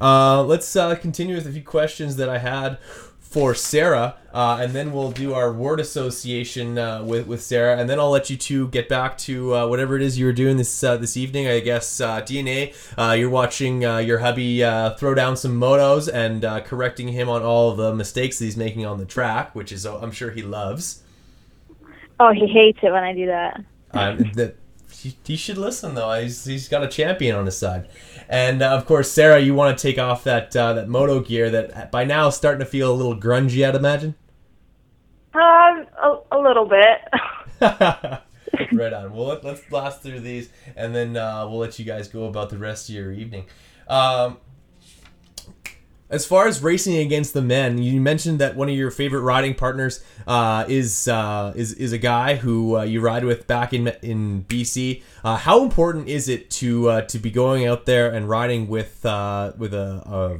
Uh, 0.01 0.45
let's 0.45 0.75
uh, 0.77 0.95
continue 0.95 1.35
with 1.35 1.47
a 1.47 1.53
few 1.53 1.63
questions 1.63 2.17
that 2.17 2.29
I 2.29 2.39
had 2.39 2.79
for 3.33 3.55
Sarah, 3.55 4.17
uh, 4.35 4.59
and 4.61 4.75
then 4.75 4.93
we'll 4.93 5.11
do 5.11 5.33
our 5.33 5.51
word 5.51 5.81
association 5.81 6.77
uh, 6.77 7.03
with 7.03 7.27
with 7.27 7.43
Sarah, 7.43 7.79
and 7.79 7.89
then 7.89 7.99
I'll 7.99 8.11
let 8.11 8.29
you 8.29 8.37
two 8.37 8.69
get 8.69 8.91
back 8.91 9.17
to 9.19 9.55
uh, 9.55 9.67
whatever 9.67 9.97
it 9.97 10.03
is 10.03 10.19
you 10.19 10.27
were 10.27 10.35
doing 10.35 10.59
this 10.59 10.85
uh, 10.85 10.99
this 10.99 11.17
evening. 11.17 11.49
I 11.49 11.61
guess 11.61 11.99
uh, 11.99 12.21
DNA, 12.21 12.75
uh, 12.99 13.15
you're 13.15 13.31
watching 13.31 13.87
uh, 13.87 13.99
your 13.99 14.19
hubby 14.19 14.63
uh, 14.63 14.95
throw 14.97 15.15
down 15.15 15.39
some 15.39 15.59
motos 15.59 16.13
and 16.13 16.45
uh, 16.45 16.61
correcting 16.61 17.09
him 17.09 17.31
on 17.31 17.43
all 17.43 17.71
of 17.71 17.79
the 17.79 17.95
mistakes 17.95 18.39
that 18.39 18.45
he's 18.45 18.57
making 18.59 18.85
on 18.85 18.99
the 18.99 19.07
track, 19.07 19.55
which 19.55 19.73
is 19.73 19.87
uh, 19.87 19.99
I'm 19.99 20.13
sure 20.13 20.31
he 20.31 20.43
loves. 20.43 21.03
Oh, 22.21 22.33
he 22.33 22.47
hates 22.47 22.81
it 22.83 22.93
when 22.93 23.03
I 23.03 23.15
do 23.15 23.27
that. 23.27 23.65
Um, 23.93 24.31
that 24.35 24.57
he, 25.03 25.17
he 25.25 25.37
should 25.37 25.59
listen 25.59 25.95
though. 25.95 26.13
He's, 26.21 26.45
he's 26.45 26.69
got 26.69 26.83
a 26.85 26.89
champion 26.89 27.37
on 27.37 27.47
his 27.47 27.57
side, 27.57 27.89
and 28.29 28.63
uh, 28.63 28.71
of 28.71 28.87
course, 28.87 29.11
Sarah, 29.11 29.41
you 29.41 29.55
want 29.55 29.77
to 29.77 29.83
take 29.83 29.99
off 29.99 30.25
that 30.25 30.55
uh, 30.57 30.73
that 30.75 30.89
moto 30.89 31.21
gear 31.21 31.51
that 31.51 31.91
by 31.91 32.05
now 32.05 32.29
is 32.29 32.37
starting 32.37 32.61
to 32.61 32.67
feel 32.67 32.93
a 32.93 32.95
little 32.95 33.19
grungy. 33.19 33.67
I'd 33.67 33.75
imagine. 33.75 34.15
Um, 35.35 35.87
a, 36.03 36.19
a 36.33 36.39
little 36.39 36.67
bit. 36.67 36.99
right 38.73 38.93
on. 38.93 39.13
Well, 39.15 39.29
let, 39.29 39.45
let's 39.45 39.63
blast 39.69 40.03
through 40.03 40.21
these, 40.21 40.51
and 40.77 40.95
then 40.95 41.17
uh, 41.17 41.47
we'll 41.49 41.59
let 41.59 41.79
you 41.79 41.85
guys 41.85 42.09
go 42.09 42.25
about 42.25 42.51
the 42.51 42.59
rest 42.59 42.89
of 42.89 42.95
your 42.95 43.13
evening. 43.13 43.47
Um, 43.89 44.39
as 46.13 46.27
far 46.27 46.47
as 46.47 46.63
racing 46.63 46.99
against 46.99 47.33
the 47.33 47.41
men, 47.41 47.79
you 47.79 47.99
mentioned 47.99 48.39
that 48.39 48.55
one 48.55 48.69
of 48.69 48.77
your 48.77 48.91
favorite 48.91 49.23
riding 49.23 49.55
partners 49.55 50.05
uh, 50.27 50.65
is 50.69 51.09
uh, 51.09 51.55
is 51.57 51.73
is 51.73 51.93
a 51.93 51.99
guy 51.99 52.37
who 52.37 52.77
uh, 52.77 52.83
you 52.83 53.01
ride 53.01 53.25
with 53.25 53.47
back 53.47 53.73
in 53.73 53.89
in 54.03 54.45
BC. 54.45 55.03
Uh, 55.25 55.37
how 55.37 55.63
important 55.63 56.09
is 56.09 56.29
it 56.29 56.51
to 56.51 56.91
uh, 56.91 57.01
to 57.03 57.19
be 57.19 57.31
going 57.31 57.67
out 57.67 57.87
there 57.87 58.13
and 58.13 58.29
riding 58.29 58.69
with 58.69 59.05
uh, 59.07 59.53
with 59.57 59.73
a, 59.73 60.39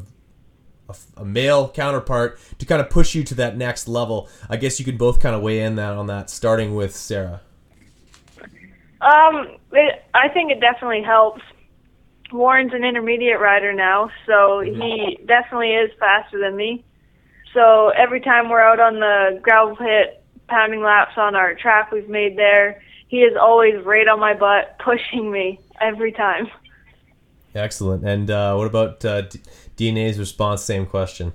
a 0.87 0.93
a, 1.17 1.25
male 1.25 1.71
counterpart 1.71 2.39
to 2.59 2.67
kind 2.67 2.83
of 2.83 2.91
push 2.91 3.15
you 3.15 3.25
to 3.25 3.35
that 3.37 3.57
next 3.57 3.89
level? 3.89 4.29
I 4.51 4.59
guess 4.59 4.79
you 4.79 4.85
could 4.85 4.99
both 4.99 5.21
kind 5.21 5.35
of 5.35 5.41
weigh 5.41 5.61
in 5.61 5.77
that 5.77 5.95
on 5.95 6.07
that, 6.09 6.29
starting 6.29 6.75
with 6.75 6.95
Sarah. 6.95 7.41
Um, 9.01 9.57
it, 9.73 10.05
I 10.13 10.29
think 10.29 10.53
it 10.53 10.61
definitely 10.61 11.03
helps. 11.03 11.43
Warren's 12.33 12.73
an 12.73 12.85
intermediate 12.85 13.41
rider 13.41 13.73
now, 13.73 14.11
so 14.27 14.61
he 14.61 15.19
definitely 15.27 15.73
is 15.73 15.91
faster 15.99 16.39
than 16.39 16.57
me. 16.57 16.85
So 17.55 17.91
every 17.91 18.21
time 18.21 18.49
we're 18.49 18.61
out 18.61 18.81
on 18.81 18.95
the 18.95 19.39
gravel 19.43 19.77
pit 19.77 20.25
pounding 20.49 20.83
laps 20.83 21.13
on 21.17 21.35
our 21.35 21.55
track 21.55 21.93
we've 21.93 22.09
made 22.09 22.37
there, 22.37 22.83
he 23.09 23.19
is 23.19 23.37
always 23.41 23.75
right 23.85 24.09
on 24.09 24.19
my 24.19 24.35
butt, 24.35 24.79
pushing 24.85 25.31
me 25.31 25.61
every 25.81 26.13
time. 26.13 26.49
Excellent. 27.55 28.05
And 28.05 28.31
uh, 28.31 28.55
what 28.55 28.67
about 28.67 29.05
uh, 29.05 29.23
D- 29.23 29.41
DNA's 29.77 30.19
response? 30.19 30.63
Same 30.63 30.87
question. 30.87 31.35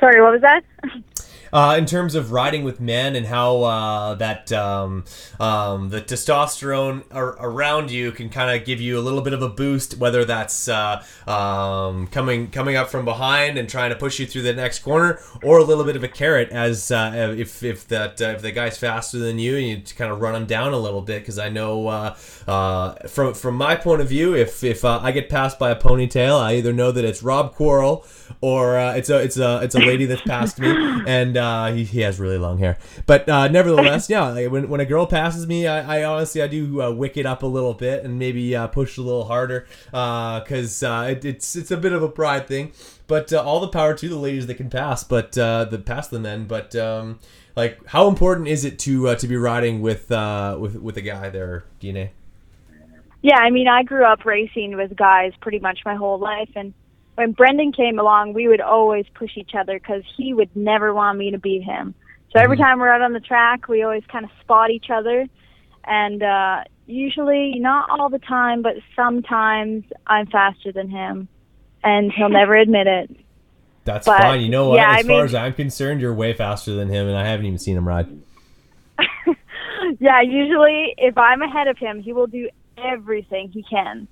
Sorry, 0.00 0.22
what 0.22 0.32
was 0.32 0.42
that? 0.42 0.64
uh, 1.52 1.76
in 1.78 1.86
terms 1.86 2.14
of 2.14 2.32
riding 2.32 2.64
with 2.64 2.80
men 2.80 3.16
and 3.16 3.26
how 3.26 3.62
uh, 3.62 4.14
that 4.14 4.52
um, 4.52 5.04
um, 5.40 5.88
the 5.90 6.00
testosterone 6.00 7.04
ar- 7.10 7.36
around 7.40 7.90
you 7.90 8.12
can 8.12 8.28
kind 8.28 8.58
of 8.58 8.66
give 8.66 8.80
you 8.80 8.98
a 8.98 9.02
little 9.02 9.22
bit 9.22 9.32
of 9.32 9.42
a 9.42 9.48
boost, 9.48 9.98
whether 9.98 10.24
that's 10.24 10.68
uh, 10.68 11.02
um, 11.26 12.06
coming 12.08 12.50
coming 12.50 12.76
up 12.76 12.88
from 12.88 13.04
behind 13.04 13.58
and 13.58 13.68
trying 13.68 13.90
to 13.90 13.96
push 13.96 14.18
you 14.18 14.26
through 14.26 14.42
the 14.42 14.52
next 14.52 14.80
corner, 14.80 15.20
or 15.42 15.58
a 15.58 15.64
little 15.64 15.84
bit 15.84 15.96
of 15.96 16.04
a 16.04 16.08
carrot 16.08 16.50
as 16.50 16.90
uh, 16.90 17.34
if 17.36 17.62
if 17.62 17.88
that 17.88 18.20
uh, 18.20 18.26
if 18.26 18.42
the 18.42 18.52
guy's 18.52 18.78
faster 18.78 19.18
than 19.18 19.38
you 19.38 19.56
and 19.56 19.66
you 19.66 19.94
kind 19.94 20.12
of 20.12 20.20
run 20.20 20.34
him 20.34 20.46
down 20.46 20.72
a 20.72 20.78
little 20.78 21.02
bit. 21.02 21.20
Because 21.20 21.38
I 21.38 21.48
know 21.48 21.88
uh, 21.88 22.94
from 23.08 23.34
from 23.34 23.54
my 23.54 23.76
point 23.76 24.00
of 24.00 24.08
view, 24.08 24.34
if 24.34 24.62
if 24.62 24.84
I 24.84 25.12
get 25.12 25.28
passed 25.28 25.58
by 25.58 25.70
a 25.70 25.76
ponytail, 25.76 26.38
I 26.40 26.56
either 26.56 26.72
know 26.72 26.92
that 26.92 27.04
it's 27.04 27.22
Rob 27.22 27.54
Quarrel 27.54 28.04
or 28.40 28.78
it's 28.78 29.10
a 29.10 29.18
it's 29.22 29.38
a 29.38 29.60
it's 29.62 29.74
a 29.74 29.80
lady 29.80 30.04
that's 30.04 30.22
passed 30.22 30.58
me 30.58 30.68
and 31.06 31.37
uh, 31.38 31.72
he, 31.72 31.84
he 31.84 32.00
has 32.00 32.20
really 32.20 32.38
long 32.38 32.58
hair. 32.58 32.76
But 33.06 33.28
uh, 33.28 33.48
nevertheless, 33.48 34.10
yeah, 34.10 34.28
like 34.28 34.50
when, 34.50 34.68
when 34.68 34.80
a 34.80 34.84
girl 34.84 35.06
passes 35.06 35.46
me, 35.46 35.66
I, 35.66 36.00
I 36.00 36.04
honestly 36.04 36.42
I 36.42 36.46
do 36.46 36.82
uh, 36.82 36.90
wick 36.90 37.16
it 37.16 37.26
up 37.26 37.42
a 37.42 37.46
little 37.46 37.74
bit 37.74 38.04
and 38.04 38.18
maybe 38.18 38.54
uh, 38.54 38.66
push 38.66 38.98
a 38.98 39.02
little 39.02 39.24
harder 39.24 39.66
because 39.86 40.82
uh, 40.82 41.08
it, 41.10 41.24
it's 41.24 41.56
it's 41.56 41.70
a 41.70 41.76
bit 41.76 41.92
of 41.92 42.02
a 42.02 42.08
pride 42.08 42.46
thing. 42.46 42.72
But 43.06 43.32
uh, 43.32 43.42
all 43.42 43.60
the 43.60 43.68
power 43.68 43.94
to 43.94 44.08
the 44.08 44.18
ladies 44.18 44.46
that 44.48 44.56
can 44.56 44.68
pass, 44.68 45.04
but 45.04 45.32
the 45.32 45.82
pass 45.84 46.08
the 46.08 46.20
men. 46.20 46.46
But 46.46 46.76
um, 46.76 47.18
like, 47.56 47.84
how 47.86 48.08
important 48.08 48.48
is 48.48 48.64
it 48.64 48.78
to 48.80 49.14
to 49.14 49.26
be 49.26 49.36
riding 49.36 49.80
with 49.80 50.10
with 50.10 50.76
with 50.76 50.96
a 50.96 51.02
guy 51.02 51.30
there, 51.30 51.64
DNA? 51.80 52.10
Yeah, 53.20 53.38
I 53.38 53.50
mean, 53.50 53.66
I 53.66 53.82
grew 53.82 54.04
up 54.04 54.24
racing 54.24 54.76
with 54.76 54.94
guys 54.94 55.32
pretty 55.40 55.58
much 55.58 55.80
my 55.84 55.96
whole 55.96 56.18
life, 56.18 56.50
and 56.54 56.72
when 57.18 57.32
Brendan 57.32 57.72
came 57.72 57.98
along, 57.98 58.32
we 58.32 58.46
would 58.46 58.60
always 58.60 59.04
push 59.14 59.32
each 59.36 59.50
other 59.58 59.76
because 59.80 60.04
he 60.16 60.32
would 60.32 60.54
never 60.54 60.94
want 60.94 61.18
me 61.18 61.32
to 61.32 61.38
beat 61.38 61.64
him. 61.64 61.92
So 62.32 62.40
every 62.40 62.56
mm-hmm. 62.56 62.62
time 62.62 62.78
we're 62.78 62.92
out 62.92 63.02
on 63.02 63.12
the 63.12 63.18
track, 63.18 63.66
we 63.66 63.82
always 63.82 64.04
kind 64.06 64.24
of 64.24 64.30
spot 64.40 64.70
each 64.70 64.86
other. 64.88 65.26
And 65.84 66.22
uh, 66.22 66.62
usually, 66.86 67.58
not 67.58 67.90
all 67.90 68.08
the 68.08 68.20
time, 68.20 68.62
but 68.62 68.74
sometimes 68.94 69.82
I'm 70.06 70.28
faster 70.28 70.70
than 70.70 70.88
him. 70.88 71.26
And 71.82 72.12
he'll 72.12 72.28
never 72.28 72.54
admit 72.60 72.86
it. 72.86 73.16
That's 73.82 74.06
but, 74.06 74.20
fine. 74.20 74.40
You 74.42 74.50
know 74.50 74.68
what? 74.68 74.76
Yeah, 74.76 74.92
as 74.92 74.98
I 74.98 75.02
far 75.02 75.16
mean, 75.16 75.24
as 75.24 75.34
I'm 75.34 75.54
concerned, 75.54 76.00
you're 76.00 76.14
way 76.14 76.34
faster 76.34 76.76
than 76.76 76.88
him, 76.88 77.08
and 77.08 77.16
I 77.16 77.26
haven't 77.26 77.46
even 77.46 77.58
seen 77.58 77.76
him 77.76 77.88
ride. 77.88 78.06
yeah, 79.98 80.20
usually, 80.20 80.94
if 80.96 81.18
I'm 81.18 81.42
ahead 81.42 81.66
of 81.66 81.78
him, 81.78 82.00
he 82.00 82.12
will 82.12 82.28
do 82.28 82.48
everything 82.76 83.48
he 83.48 83.64
can 83.68 84.06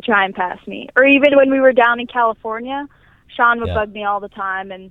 to 0.00 0.06
try 0.06 0.24
and 0.24 0.34
pass 0.34 0.58
me. 0.66 0.88
Or 0.96 1.04
even 1.04 1.36
when 1.36 1.50
we 1.50 1.60
were 1.60 1.72
down 1.72 2.00
in 2.00 2.06
California, 2.06 2.86
Sean 3.36 3.60
would 3.60 3.68
yeah. 3.68 3.74
bug 3.74 3.92
me 3.92 4.04
all 4.04 4.20
the 4.20 4.28
time, 4.28 4.70
and 4.70 4.90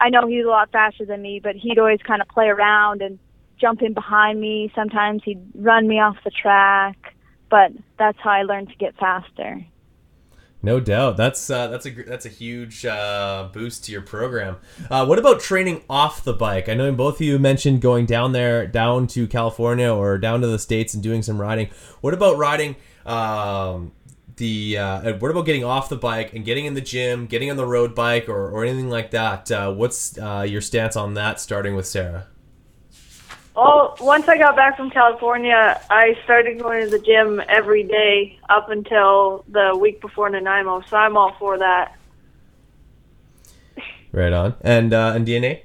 I 0.00 0.10
know 0.10 0.26
he's 0.26 0.44
a 0.44 0.48
lot 0.48 0.70
faster 0.70 1.04
than 1.04 1.22
me, 1.22 1.40
but 1.42 1.56
he'd 1.56 1.78
always 1.78 2.00
kind 2.06 2.22
of 2.22 2.28
play 2.28 2.46
around 2.46 3.02
and 3.02 3.18
jump 3.60 3.82
in 3.82 3.94
behind 3.94 4.40
me. 4.40 4.70
Sometimes 4.74 5.22
he'd 5.24 5.42
run 5.54 5.88
me 5.88 6.00
off 6.00 6.16
the 6.24 6.30
track, 6.30 7.14
but 7.50 7.72
that's 7.98 8.18
how 8.20 8.30
I 8.30 8.42
learned 8.42 8.68
to 8.70 8.76
get 8.76 8.96
faster. 8.96 9.64
No 10.60 10.80
doubt, 10.80 11.16
that's 11.16 11.50
uh, 11.50 11.68
that's 11.68 11.86
a 11.86 11.90
that's 11.90 12.26
a 12.26 12.28
huge 12.28 12.84
uh, 12.84 13.48
boost 13.52 13.84
to 13.84 13.92
your 13.92 14.00
program. 14.00 14.56
Uh, 14.90 15.06
what 15.06 15.16
about 15.16 15.38
training 15.38 15.84
off 15.88 16.24
the 16.24 16.32
bike? 16.32 16.68
I 16.68 16.74
know 16.74 16.90
both 16.90 17.16
of 17.16 17.20
you 17.20 17.38
mentioned 17.38 17.80
going 17.80 18.06
down 18.06 18.32
there, 18.32 18.66
down 18.66 19.06
to 19.08 19.28
California 19.28 19.88
or 19.88 20.18
down 20.18 20.40
to 20.40 20.48
the 20.48 20.58
states 20.58 20.94
and 20.94 21.02
doing 21.02 21.22
some 21.22 21.40
riding. 21.40 21.68
What 22.00 22.12
about 22.12 22.38
riding 22.38 22.74
um, 23.06 23.92
the 24.38 24.78
uh, 24.78 25.12
what 25.18 25.30
about 25.30 25.46
getting 25.46 25.64
off 25.64 25.88
the 25.88 25.96
bike 25.96 26.32
and 26.32 26.44
getting 26.44 26.64
in 26.64 26.74
the 26.74 26.80
gym, 26.80 27.26
getting 27.26 27.50
on 27.50 27.56
the 27.56 27.66
road 27.66 27.94
bike, 27.94 28.28
or, 28.28 28.50
or 28.50 28.64
anything 28.64 28.88
like 28.88 29.10
that? 29.10 29.50
Uh, 29.50 29.72
what's 29.72 30.16
uh, 30.18 30.46
your 30.48 30.60
stance 30.60 30.96
on 30.96 31.14
that? 31.14 31.40
Starting 31.40 31.76
with 31.76 31.86
Sarah. 31.86 32.26
Well, 33.54 33.96
once 34.00 34.28
I 34.28 34.38
got 34.38 34.54
back 34.54 34.76
from 34.76 34.88
California, 34.88 35.80
I 35.90 36.16
started 36.22 36.60
going 36.60 36.84
to 36.84 36.90
the 36.90 37.00
gym 37.00 37.42
every 37.48 37.82
day 37.82 38.38
up 38.48 38.70
until 38.70 39.44
the 39.48 39.76
week 39.76 40.00
before 40.00 40.30
Nanaimo. 40.30 40.82
So 40.88 40.96
I'm 40.96 41.16
all 41.16 41.34
for 41.40 41.58
that. 41.58 41.96
Right 44.12 44.32
on. 44.32 44.54
And 44.60 44.94
uh, 44.94 45.12
and 45.14 45.26
DNA. 45.26 45.62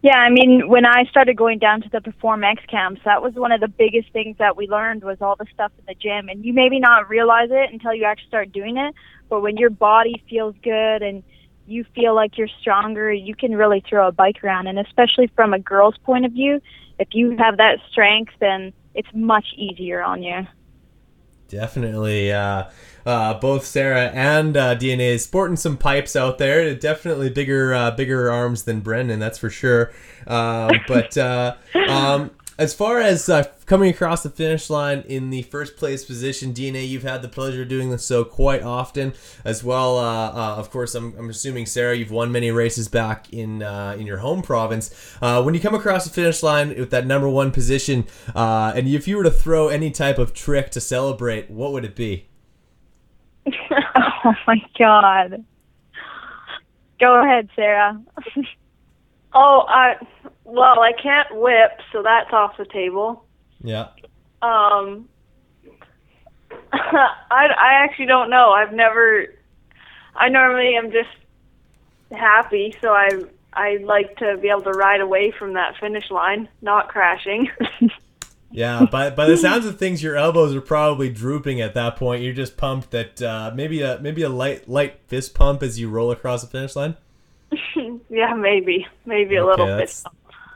Yeah, 0.00 0.16
I 0.16 0.30
mean, 0.30 0.68
when 0.68 0.86
I 0.86 1.04
started 1.10 1.36
going 1.36 1.58
down 1.58 1.82
to 1.82 1.88
the 1.88 2.00
Perform 2.00 2.44
X 2.44 2.62
camps, 2.68 3.00
that 3.04 3.20
was 3.20 3.34
one 3.34 3.50
of 3.50 3.60
the 3.60 3.66
biggest 3.66 4.12
things 4.12 4.36
that 4.38 4.56
we 4.56 4.68
learned 4.68 5.02
was 5.02 5.20
all 5.20 5.34
the 5.34 5.46
stuff 5.52 5.72
in 5.76 5.84
the 5.88 5.94
gym. 5.94 6.28
And 6.28 6.44
you 6.44 6.52
maybe 6.52 6.78
not 6.78 7.08
realize 7.08 7.48
it 7.50 7.72
until 7.72 7.92
you 7.92 8.04
actually 8.04 8.28
start 8.28 8.52
doing 8.52 8.76
it, 8.76 8.94
but 9.28 9.40
when 9.40 9.56
your 9.56 9.70
body 9.70 10.22
feels 10.30 10.54
good 10.62 11.02
and 11.02 11.24
you 11.66 11.84
feel 11.96 12.14
like 12.14 12.38
you're 12.38 12.48
stronger, 12.60 13.12
you 13.12 13.34
can 13.34 13.56
really 13.56 13.82
throw 13.88 14.06
a 14.06 14.12
bike 14.12 14.42
around. 14.44 14.68
And 14.68 14.78
especially 14.78 15.26
from 15.34 15.52
a 15.52 15.58
girl's 15.58 15.98
point 15.98 16.24
of 16.24 16.32
view, 16.32 16.62
if 17.00 17.08
you 17.12 17.36
have 17.36 17.56
that 17.56 17.78
strength, 17.90 18.32
then 18.38 18.72
it's 18.94 19.08
much 19.12 19.46
easier 19.56 20.00
on 20.00 20.22
you. 20.22 20.46
Definitely. 21.48 22.32
Uh, 22.32 22.64
uh, 23.06 23.34
both 23.34 23.64
Sarah 23.64 24.10
and 24.12 24.56
uh, 24.56 24.76
DNA 24.76 25.18
sporting 25.18 25.56
some 25.56 25.78
pipes 25.78 26.14
out 26.14 26.36
there. 26.38 26.74
Definitely 26.74 27.30
bigger, 27.30 27.74
uh, 27.74 27.90
bigger 27.92 28.30
arms 28.30 28.64
than 28.64 28.80
Brendan, 28.80 29.18
that's 29.18 29.38
for 29.38 29.48
sure. 29.48 29.90
Um, 30.26 30.72
but 30.86 31.16
uh, 31.16 31.56
um, 31.88 32.30
as 32.58 32.74
far 32.74 32.98
as 32.98 33.28
uh, 33.28 33.44
coming 33.66 33.88
across 33.88 34.22
the 34.22 34.30
finish 34.30 34.68
line 34.68 35.04
in 35.06 35.30
the 35.30 35.42
first 35.42 35.76
place 35.76 36.04
position, 36.04 36.52
DNA, 36.52 36.86
you've 36.86 37.04
had 37.04 37.22
the 37.22 37.28
pleasure 37.28 37.62
of 37.62 37.68
doing 37.68 37.90
this 37.90 38.04
so 38.04 38.24
quite 38.24 38.62
often 38.62 39.14
as 39.44 39.62
well. 39.62 39.98
Uh, 39.98 40.56
of 40.56 40.70
course, 40.70 40.94
I'm, 40.94 41.14
I'm, 41.16 41.30
assuming 41.30 41.66
Sarah, 41.66 41.96
you've 41.96 42.10
won 42.10 42.32
many 42.32 42.50
races 42.50 42.88
back 42.88 43.32
in 43.32 43.62
in 43.62 44.06
your 44.06 44.18
home 44.18 44.42
province. 44.42 44.90
when 45.20 45.54
you 45.54 45.60
come 45.60 45.74
across 45.74 46.04
the 46.04 46.10
finish 46.10 46.42
line 46.42 46.70
with 46.70 46.90
that 46.90 47.06
number 47.06 47.28
one 47.28 47.50
position, 47.50 48.06
and 48.34 48.88
if 48.88 49.06
you 49.06 49.16
were 49.16 49.24
to 49.24 49.30
throw 49.30 49.68
any 49.68 49.90
type 49.90 50.18
of 50.18 50.34
trick 50.34 50.70
to 50.72 50.80
celebrate, 50.80 51.50
what 51.50 51.72
would 51.72 51.84
it 51.84 51.94
be? 51.94 52.28
oh 54.24 54.34
my 54.46 54.60
god. 54.78 55.44
Go 57.00 57.22
ahead, 57.22 57.48
Sarah. 57.54 58.00
oh, 59.34 59.64
I 59.68 59.94
well, 60.48 60.80
I 60.80 60.92
can't 60.92 61.28
whip, 61.36 61.80
so 61.92 62.02
that's 62.02 62.32
off 62.32 62.56
the 62.56 62.64
table. 62.64 63.24
Yeah. 63.62 63.88
Um 64.42 65.08
I 66.72 67.46
I 67.58 67.84
actually 67.84 68.06
don't 68.06 68.30
know. 68.30 68.50
I've 68.50 68.72
never 68.72 69.26
I 70.14 70.28
normally 70.28 70.74
am 70.76 70.90
just 70.90 71.08
happy, 72.10 72.74
so 72.80 72.88
I 72.88 73.08
I 73.52 73.78
like 73.82 74.16
to 74.18 74.36
be 74.38 74.48
able 74.48 74.62
to 74.62 74.70
ride 74.70 75.00
away 75.00 75.32
from 75.38 75.54
that 75.54 75.76
finish 75.78 76.10
line, 76.10 76.48
not 76.62 76.88
crashing. 76.88 77.50
Yeah, 78.50 78.86
by 78.90 79.10
by 79.10 79.26
the 79.26 79.36
sounds 79.36 79.66
of 79.66 79.78
things, 79.78 80.02
your 80.02 80.16
elbows 80.16 80.54
are 80.54 80.60
probably 80.60 81.10
drooping 81.10 81.60
at 81.60 81.74
that 81.74 81.96
point. 81.96 82.22
You're 82.22 82.32
just 82.32 82.56
pumped 82.56 82.92
that 82.92 83.20
uh, 83.20 83.52
maybe 83.54 83.82
a 83.82 83.98
maybe 84.00 84.22
a 84.22 84.28
light 84.28 84.68
light 84.68 85.00
fist 85.06 85.34
pump 85.34 85.62
as 85.62 85.78
you 85.78 85.90
roll 85.90 86.10
across 86.10 86.42
the 86.42 86.48
finish 86.48 86.74
line. 86.74 86.96
yeah, 88.08 88.32
maybe 88.34 88.86
maybe 89.04 89.36
a 89.36 89.44
okay, 89.44 89.62
little 89.62 89.78
bit. 89.78 90.02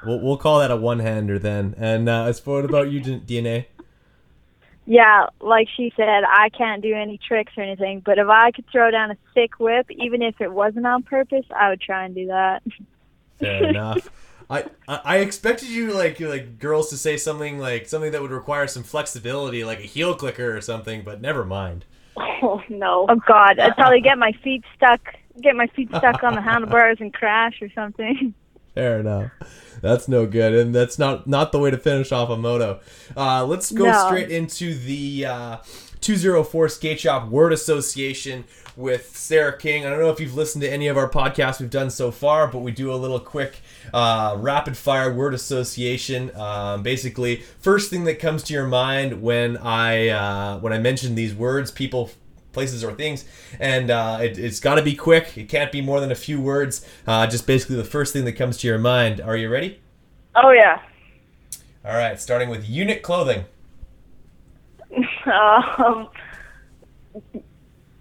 We'll 0.04 0.20
we'll 0.20 0.36
call 0.36 0.60
that 0.60 0.70
a 0.70 0.76
one 0.76 0.98
hander 0.98 1.38
then. 1.38 1.74
And 1.78 2.08
uh, 2.08 2.24
as 2.24 2.40
for 2.40 2.56
what 2.56 2.64
about 2.64 2.90
you, 2.90 3.00
DNA? 3.00 3.66
Yeah, 4.84 5.26
like 5.40 5.68
she 5.76 5.92
said, 5.96 6.24
I 6.28 6.48
can't 6.48 6.82
do 6.82 6.92
any 6.92 7.18
tricks 7.18 7.52
or 7.56 7.62
anything. 7.62 8.02
But 8.04 8.18
if 8.18 8.26
I 8.28 8.50
could 8.50 8.64
throw 8.70 8.90
down 8.90 9.12
a 9.12 9.16
sick 9.32 9.60
whip, 9.60 9.86
even 9.90 10.22
if 10.22 10.40
it 10.40 10.52
wasn't 10.52 10.86
on 10.86 11.04
purpose, 11.04 11.46
I 11.54 11.70
would 11.70 11.80
try 11.80 12.04
and 12.04 12.14
do 12.14 12.26
that. 12.26 12.62
Fair 13.38 13.64
enough. 13.68 14.10
I, 14.50 14.66
I 14.86 15.18
expected 15.18 15.68
you 15.68 15.92
like 15.92 16.20
like 16.20 16.58
girls 16.58 16.90
to 16.90 16.98
say 16.98 17.16
something 17.16 17.58
like 17.58 17.88
something 17.88 18.12
that 18.12 18.20
would 18.20 18.32
require 18.32 18.66
some 18.66 18.82
flexibility, 18.82 19.64
like 19.64 19.78
a 19.78 19.82
heel 19.82 20.14
clicker 20.14 20.54
or 20.54 20.60
something, 20.60 21.02
but 21.02 21.20
never 21.20 21.44
mind. 21.44 21.84
Oh 22.16 22.60
no! 22.68 23.06
Oh 23.08 23.20
God! 23.26 23.58
I'd 23.58 23.76
probably 23.76 24.02
get 24.02 24.18
my 24.18 24.32
feet 24.44 24.64
stuck, 24.76 25.14
get 25.40 25.56
my 25.56 25.68
feet 25.68 25.88
stuck 25.96 26.22
on 26.22 26.34
the 26.34 26.42
handlebars 26.42 26.98
and 27.00 27.14
crash 27.14 27.62
or 27.62 27.70
something. 27.74 28.34
Fair 28.74 29.00
enough. 29.00 29.30
That's 29.82 30.08
no 30.08 30.26
good, 30.26 30.54
and 30.54 30.74
that's 30.74 30.98
not 30.98 31.26
not 31.26 31.52
the 31.52 31.58
way 31.58 31.70
to 31.70 31.78
finish 31.78 32.12
off 32.12 32.30
a 32.30 32.36
moto. 32.36 32.80
Uh, 33.16 33.44
let's 33.44 33.70
go 33.70 33.84
no. 33.84 34.06
straight 34.06 34.30
into 34.30 34.74
the 34.74 35.26
uh, 35.26 35.56
204 36.00 36.68
Skate 36.68 37.00
Shop 37.00 37.28
Word 37.28 37.52
Association 37.52 38.44
with 38.76 39.16
Sarah 39.16 39.56
King. 39.56 39.84
I 39.84 39.90
don't 39.90 40.00
know 40.00 40.10
if 40.10 40.20
you've 40.20 40.34
listened 40.34 40.62
to 40.62 40.72
any 40.72 40.88
of 40.88 40.96
our 40.96 41.08
podcasts 41.08 41.60
we've 41.60 41.70
done 41.70 41.90
so 41.90 42.10
far, 42.10 42.48
but 42.48 42.60
we 42.60 42.72
do 42.72 42.92
a 42.92 42.96
little 42.96 43.20
quick 43.20 43.60
uh, 43.92 44.36
rapid 44.38 44.76
fire 44.76 45.12
word 45.12 45.34
association. 45.34 46.34
Um, 46.36 46.82
basically, 46.82 47.42
first 47.58 47.90
thing 47.90 48.04
that 48.04 48.18
comes 48.18 48.42
to 48.44 48.54
your 48.54 48.66
mind 48.66 49.22
when 49.22 49.56
I 49.58 50.08
uh, 50.08 50.58
when 50.60 50.72
I 50.72 50.78
mention 50.78 51.14
these 51.14 51.34
words, 51.34 51.70
people, 51.70 52.10
places, 52.52 52.84
or 52.84 52.92
things, 52.92 53.24
and 53.58 53.90
uh, 53.90 54.18
it, 54.20 54.36
has 54.36 54.60
got 54.60 54.76
to 54.76 54.82
be 54.82 54.94
quick. 54.94 55.36
It 55.36 55.48
can't 55.48 55.72
be 55.72 55.80
more 55.80 56.00
than 56.00 56.10
a 56.10 56.16
few 56.16 56.40
words. 56.40 56.86
Uh, 57.06 57.26
just 57.26 57.46
basically 57.46 57.76
the 57.76 57.84
first 57.84 58.12
thing 58.12 58.24
that 58.24 58.32
comes 58.32 58.58
to 58.58 58.66
your 58.66 58.78
mind. 58.78 59.20
Are 59.20 59.36
you 59.36 59.48
ready? 59.48 59.80
Oh 60.34 60.50
yeah. 60.50 60.80
All 61.84 61.94
right, 61.94 62.20
starting 62.20 62.48
with 62.48 62.68
unit 62.68 63.02
clothing. 63.02 63.44
Um, 65.24 66.08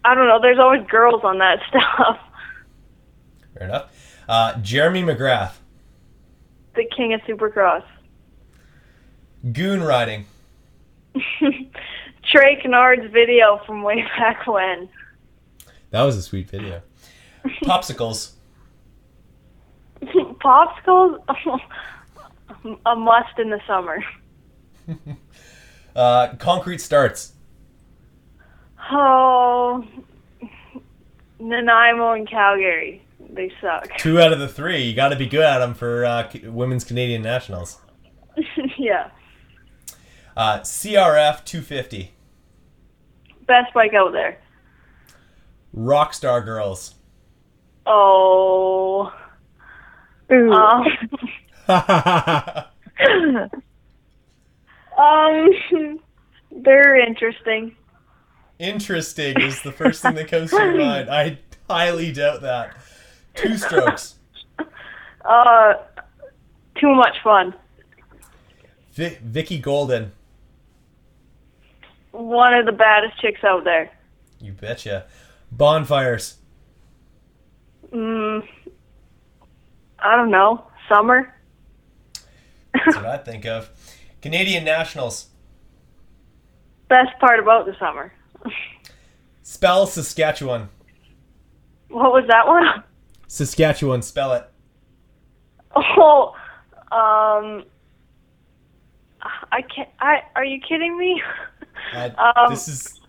I 0.04 0.16
don't 0.16 0.28
know. 0.28 0.40
There's 0.42 0.60
always 0.60 0.86
girls 0.88 1.22
on 1.24 1.38
that 1.40 1.60
stuff. 1.70 2.20
Fair 3.54 3.68
enough. 3.68 4.18
Uh, 4.28 4.58
Jeremy 4.62 5.04
McGrath. 5.04 5.54
The 6.76 6.86
king 6.96 7.14
of 7.14 7.22
Supercross. 7.22 7.84
Goon 9.52 9.82
riding. 9.84 10.26
Trey 12.32 12.60
Canard's 12.62 13.12
video 13.12 13.60
from 13.66 13.84
way 13.84 14.04
back 14.18 14.48
when. 14.48 14.90
That 15.90 16.04
was 16.04 16.16
a 16.16 16.22
sweet 16.22 16.50
video. 16.50 16.82
Popsicles. 17.64 18.32
Popsicles, 20.02 21.20
a 22.86 22.96
must 22.96 23.38
in 23.38 23.50
the 23.50 23.60
summer. 23.68 24.04
Uh, 25.96 26.34
concrete 26.36 26.80
starts. 26.80 27.34
Oh, 28.92 29.86
Nanaimo 31.40 32.14
and 32.14 32.30
Calgary. 32.30 33.06
They 33.30 33.52
suck. 33.62 33.98
Two 33.98 34.20
out 34.20 34.34
of 34.34 34.40
the 34.40 34.48
three. 34.48 34.82
You 34.84 34.96
got 34.96 35.10
to 35.10 35.16
be 35.16 35.28
good 35.28 35.44
at 35.44 35.60
them 35.60 35.74
for 35.74 36.06
uh, 36.06 36.30
women's 36.46 36.84
Canadian 36.84 37.22
nationals. 37.22 37.80
yeah. 38.78 39.12
Uh, 40.36 40.60
CRF 40.60 41.44
250. 41.46 42.12
Best 43.52 43.74
bike 43.74 43.94
out 43.94 44.14
there. 44.14 44.38
Rockstar 45.76 46.42
girls. 46.46 46.96
Oh. 47.86 49.14
Ooh. 50.32 50.54
Um, 50.54 50.86
um, 54.98 56.00
they're 56.64 56.96
interesting. 56.96 57.76
Interesting 58.58 59.42
is 59.42 59.62
the 59.64 59.74
first 59.74 60.02
thing 60.02 60.16
that 60.16 60.30
comes 60.30 60.52
to 60.52 60.56
your 60.56 60.78
mind. 60.78 61.10
I 61.10 61.38
highly 61.70 62.14
doubt 62.14 62.44
that. 62.44 62.78
Two 63.36 63.58
strokes. 63.58 64.16
Uh, 65.26 65.74
too 66.80 66.96
much 66.96 67.18
fun. 67.22 67.54
Vi- 68.94 69.18
Vicki 69.22 69.60
Golden. 69.60 70.14
One 72.12 72.54
of 72.54 72.66
the 72.66 72.72
baddest 72.72 73.20
chicks 73.20 73.44
out 73.44 73.64
there. 73.64 73.92
You 74.40 74.54
betcha. 74.54 75.06
Bonfires. 75.52 76.38
Mm, 77.92 78.48
I 80.00 80.16
don't 80.16 80.32
know. 80.32 80.66
Summer. 80.90 81.34
That's 82.74 82.96
what 82.96 83.06
I 83.06 83.18
think 83.18 83.46
of. 83.46 83.70
Canadian 84.22 84.64
nationals. 84.64 85.28
Best 86.90 87.18
part 87.20 87.40
about 87.40 87.66
the 87.66 87.76
summer. 87.80 88.14
Spell 89.44 89.86
Saskatchewan. 89.86 90.70
What 91.90 92.12
was 92.12 92.26
that 92.28 92.48
one? 92.48 92.84
Saskatchewan. 93.28 94.02
Spell 94.02 94.34
it. 94.34 94.46
Oh, 95.76 96.36
um, 96.92 97.64
I 99.52 99.62
can't. 99.62 99.90
I 100.00 100.22
are 100.36 100.46
you 100.46 100.60
kidding 100.60 100.98
me? 100.98 101.22
Uh, 101.94 102.10
Um, 102.36 102.50
this 102.54 102.68
is 102.68 103.00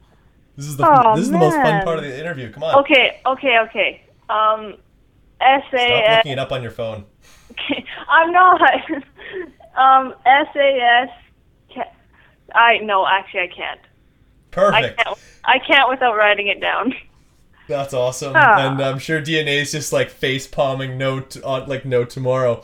this 0.56 0.66
is 0.66 0.76
the 0.76 0.84
Aw, 0.84 1.14
this 1.14 1.24
is 1.24 1.30
the 1.30 1.38
most 1.38 1.54
fun 1.54 1.82
part 1.84 1.98
of 1.98 2.04
the 2.04 2.18
interview. 2.18 2.50
Come 2.52 2.62
on. 2.64 2.74
Okay, 2.80 3.20
okay, 3.26 3.58
okay. 3.60 4.02
Um, 4.28 4.76
Stop 5.36 5.72
looking 5.72 6.32
it 6.32 6.38
up 6.38 6.52
on 6.52 6.62
your 6.62 6.70
phone. 6.70 7.04
Okay, 7.52 7.84
I'm 8.08 8.32
not. 8.32 8.60
um, 9.76 10.14
SAS. 10.26 11.08
I 12.54 12.78
no, 12.78 13.06
actually, 13.06 13.40
I 13.40 13.46
can't. 13.48 13.80
I 13.80 14.50
Perfect. 14.50 14.98
can't. 15.04 15.18
I 15.44 15.58
can't 15.58 15.88
without 15.88 16.16
writing 16.16 16.48
it 16.48 16.60
down. 16.60 16.92
That's 17.68 17.94
awesome. 17.94 18.34
Ah. 18.36 18.70
And 18.72 18.80
I'm 18.82 18.98
sure 18.98 19.20
DNA 19.22 19.62
is 19.62 19.72
just 19.72 19.92
like 19.92 20.10
face 20.10 20.46
palming 20.46 20.98
no 20.98 21.20
t- 21.20 21.40
on 21.42 21.66
like 21.68 21.84
no 21.86 22.04
tomorrow. 22.04 22.62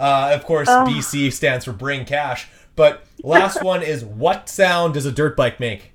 Uh, 0.00 0.30
of 0.34 0.44
course, 0.44 0.68
Ah. 0.68 0.86
BC 0.86 1.32
stands 1.32 1.64
for 1.66 1.72
bring 1.72 2.04
cash. 2.06 2.48
But 2.76 3.04
last 3.22 3.62
one 3.62 3.82
is 3.82 4.04
what 4.04 4.48
sound 4.48 4.94
does 4.94 5.06
a 5.06 5.12
dirt 5.12 5.36
bike 5.36 5.58
make? 5.58 5.92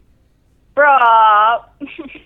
Bruh. 0.76 1.66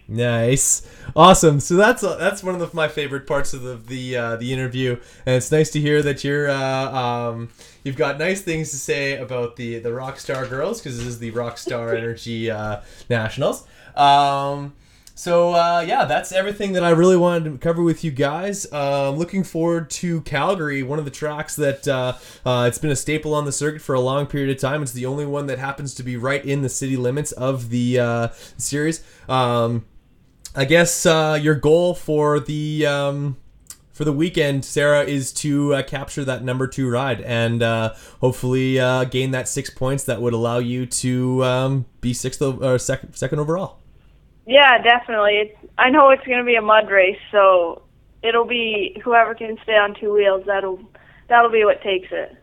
Nice, 0.08 0.88
awesome. 1.16 1.60
So 1.60 1.76
that's 1.76 2.04
uh, 2.04 2.16
that's 2.18 2.44
one 2.44 2.54
of 2.54 2.62
the, 2.62 2.70
my 2.76 2.88
favorite 2.88 3.26
parts 3.26 3.54
of 3.54 3.64
the 3.64 3.76
the, 3.76 4.16
uh, 4.16 4.36
the 4.36 4.54
interview, 4.54 5.00
and 5.26 5.36
it's 5.36 5.52
nice 5.52 5.72
to 5.72 5.80
hear 5.80 6.04
that 6.04 6.24
you're 6.24 6.48
uh, 6.48 6.92
um, 6.94 7.50
you've 7.84 7.96
got 7.96 8.20
nice 8.20 8.42
things 8.42 8.70
to 8.70 8.78
say 8.78 9.18
about 9.18 9.56
the 9.56 9.80
the 9.80 9.90
Rockstar 9.90 10.48
Girls 10.48 10.80
because 10.80 10.98
this 10.98 11.08
is 11.08 11.20
the 11.20 11.32
Rockstar 11.32 11.98
Energy 11.98 12.52
uh, 12.52 12.82
Nationals. 13.10 13.66
Um, 13.96 14.74
so 15.16 15.54
uh, 15.54 15.84
yeah, 15.88 16.04
that's 16.06 16.32
everything 16.32 16.74
that 16.74 16.84
I 16.84 16.90
really 16.90 17.16
wanted 17.16 17.50
to 17.50 17.58
cover 17.58 17.82
with 17.82 18.04
you 18.04 18.12
guys. 18.12 18.72
Um, 18.72 19.16
looking 19.16 19.44
forward 19.44 19.90
to 19.92 20.22
Calgary, 20.22 20.84
one 20.84 21.00
of 21.00 21.06
the 21.06 21.12
tracks 21.12 21.56
that 21.56 21.88
uh, 21.88 22.18
uh, 22.46 22.66
it's 22.68 22.78
been 22.78 22.92
a 22.92 22.96
staple 22.98 23.34
on 23.34 23.46
the 23.46 23.54
circuit 23.54 23.82
for 23.82 23.96
a 23.96 24.02
long 24.02 24.28
period 24.28 24.50
of 24.54 24.62
time. 24.62 24.84
It's 24.84 24.92
the 24.92 25.06
only 25.06 25.26
one 25.26 25.48
that 25.48 25.58
happens 25.58 25.96
to 25.96 26.04
be 26.04 26.18
right 26.18 26.44
in 26.44 26.62
the 26.62 26.70
city 26.70 26.98
limits 26.98 27.32
of 27.32 27.70
the 27.70 27.98
uh, 27.98 28.28
series. 28.58 29.04
Um, 29.30 29.86
I 30.54 30.66
guess 30.66 31.06
uh, 31.06 31.40
your 31.42 31.56
goal 31.56 31.96
for 31.96 32.40
the 32.40 32.86
um, 32.86 33.38
for 33.92 34.04
the 34.04 34.12
weekend, 34.12 34.66
Sarah, 34.66 35.04
is 35.04 35.32
to 35.34 35.76
uh, 35.76 35.84
capture 35.84 36.26
that 36.26 36.44
number 36.44 36.68
two 36.68 36.90
ride 36.90 37.22
and 37.22 37.64
uh, 37.64 37.94
hopefully 38.20 38.78
uh, 38.78 39.06
gain 39.06 39.32
that 39.32 39.48
six 39.48 39.70
points 39.70 40.04
that 40.04 40.22
would 40.22 40.34
allow 40.34 40.58
you 40.58 40.86
to 40.86 41.44
um, 41.46 41.86
be 42.02 42.14
sixth 42.14 42.42
or 42.42 42.78
second 42.78 43.16
second 43.16 43.40
overall. 43.40 43.80
Yeah, 44.46 44.82
definitely. 44.82 45.38
It's, 45.38 45.74
I 45.78 45.90
know 45.90 46.10
it's 46.10 46.26
going 46.26 46.40
to 46.40 46.46
be 46.46 46.56
a 46.56 46.62
mud 46.62 46.90
race, 46.90 47.20
so 47.32 47.84
it'll 48.22 48.46
be 48.46 49.00
whoever 49.04 49.34
can 49.36 49.58
stay 49.64 49.74
on 49.74 49.96
two 50.00 50.14
wheels. 50.14 50.44
That'll 50.46 50.80
that'll 51.28 51.52
be 51.52 51.66
what 51.66 51.82
takes 51.82 52.08
it. 52.12 52.38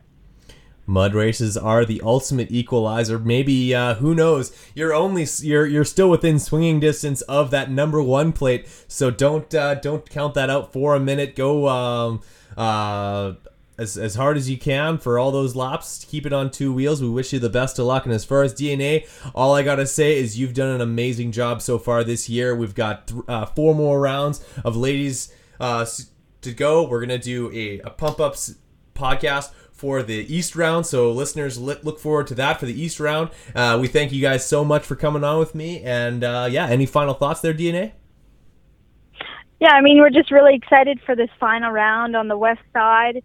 Mud 0.84 1.14
races 1.14 1.56
are 1.56 1.84
the 1.84 2.02
ultimate 2.04 2.50
equalizer. 2.50 3.18
Maybe 3.18 3.72
uh, 3.72 3.94
who 3.94 4.14
knows? 4.14 4.52
You're 4.74 4.92
only 4.92 5.26
you're 5.38 5.66
you're 5.66 5.84
still 5.84 6.10
within 6.10 6.40
swinging 6.40 6.80
distance 6.80 7.22
of 7.22 7.50
that 7.52 7.70
number 7.70 8.02
one 8.02 8.32
plate, 8.32 8.66
so 8.88 9.10
don't 9.10 9.54
uh, 9.54 9.76
don't 9.76 10.08
count 10.10 10.34
that 10.34 10.50
out 10.50 10.72
for 10.72 10.96
a 10.96 11.00
minute. 11.00 11.36
Go 11.36 11.68
um, 11.68 12.20
uh, 12.56 13.34
as 13.82 13.98
as 13.98 14.14
hard 14.14 14.36
as 14.36 14.48
you 14.48 14.56
can 14.56 14.96
for 14.96 15.18
all 15.18 15.30
those 15.30 15.54
laps. 15.54 16.06
Keep 16.08 16.24
it 16.24 16.32
on 16.32 16.50
two 16.50 16.72
wheels. 16.72 17.02
We 17.02 17.10
wish 17.10 17.32
you 17.32 17.38
the 17.38 17.50
best 17.50 17.78
of 17.78 17.86
luck. 17.86 18.06
And 18.06 18.14
as 18.14 18.24
far 18.24 18.42
as 18.42 18.54
DNA, 18.54 19.06
all 19.34 19.54
I 19.54 19.62
gotta 19.62 19.86
say 19.86 20.18
is 20.18 20.38
you've 20.38 20.54
done 20.54 20.74
an 20.74 20.80
amazing 20.80 21.32
job 21.32 21.60
so 21.60 21.78
far 21.78 22.04
this 22.04 22.28
year. 22.28 22.54
We've 22.54 22.74
got 22.74 23.08
th- 23.08 23.22
uh, 23.28 23.46
four 23.46 23.74
more 23.74 24.00
rounds 24.00 24.42
of 24.64 24.76
ladies 24.76 25.34
uh, 25.60 25.84
to 26.40 26.52
go. 26.52 26.84
We're 26.84 27.00
gonna 27.00 27.18
do 27.18 27.50
a, 27.52 27.80
a 27.80 27.90
pump 27.90 28.20
ups 28.20 28.54
podcast 28.94 29.52
for 29.72 30.02
the 30.02 30.32
East 30.32 30.54
round. 30.54 30.86
So 30.86 31.10
listeners, 31.10 31.58
look 31.58 31.98
forward 31.98 32.28
to 32.28 32.34
that 32.36 32.60
for 32.60 32.66
the 32.66 32.80
East 32.80 33.00
round. 33.00 33.30
Uh, 33.54 33.78
we 33.80 33.88
thank 33.88 34.12
you 34.12 34.22
guys 34.22 34.46
so 34.46 34.64
much 34.64 34.84
for 34.84 34.94
coming 34.94 35.24
on 35.24 35.40
with 35.40 35.56
me. 35.56 35.82
And 35.82 36.22
uh, 36.22 36.48
yeah, 36.50 36.68
any 36.68 36.86
final 36.86 37.14
thoughts 37.14 37.40
there, 37.40 37.52
DNA? 37.52 37.92
Yeah, 39.62 39.72
I 39.72 39.80
mean, 39.80 39.98
we're 39.98 40.10
just 40.10 40.30
really 40.32 40.56
excited 40.56 41.00
for 41.06 41.14
this 41.14 41.30
final 41.38 41.70
round 41.70 42.16
on 42.16 42.26
the 42.26 42.36
west 42.36 42.62
side. 42.72 43.22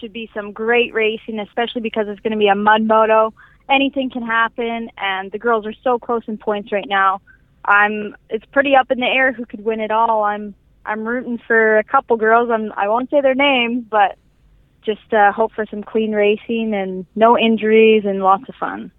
Should 0.00 0.12
be 0.12 0.30
some 0.34 0.52
great 0.52 0.92
racing, 0.92 1.38
especially 1.40 1.80
because 1.80 2.06
it's 2.08 2.20
going 2.20 2.32
to 2.32 2.38
be 2.38 2.48
a 2.48 2.54
mud 2.54 2.82
moto. 2.82 3.32
Anything 3.68 4.10
can 4.10 4.22
happen, 4.22 4.90
and 4.96 5.30
the 5.30 5.38
girls 5.38 5.66
are 5.66 5.74
so 5.82 5.98
close 5.98 6.22
in 6.26 6.38
points 6.38 6.72
right 6.72 6.88
now. 6.88 7.20
I'm. 7.64 8.16
It's 8.28 8.44
pretty 8.46 8.74
up 8.76 8.90
in 8.90 9.00
the 9.00 9.06
air 9.06 9.32
who 9.32 9.46
could 9.46 9.64
win 9.64 9.80
it 9.80 9.90
all. 9.90 10.24
I'm. 10.24 10.54
I'm 10.84 11.06
rooting 11.06 11.38
for 11.46 11.78
a 11.78 11.84
couple 11.84 12.16
girls. 12.16 12.50
I'm. 12.50 12.72
I 12.76 12.88
won't 12.88 13.10
say 13.10 13.20
their 13.20 13.34
names, 13.34 13.84
but 13.88 14.16
just 14.84 15.12
uh, 15.12 15.32
hope 15.32 15.52
for 15.52 15.66
some 15.66 15.82
clean 15.82 16.12
racing 16.12 16.74
and 16.74 17.04
no 17.14 17.38
injuries 17.38 18.04
and 18.06 18.22
lots 18.22 18.48
of 18.48 18.54
fun. 18.54 18.90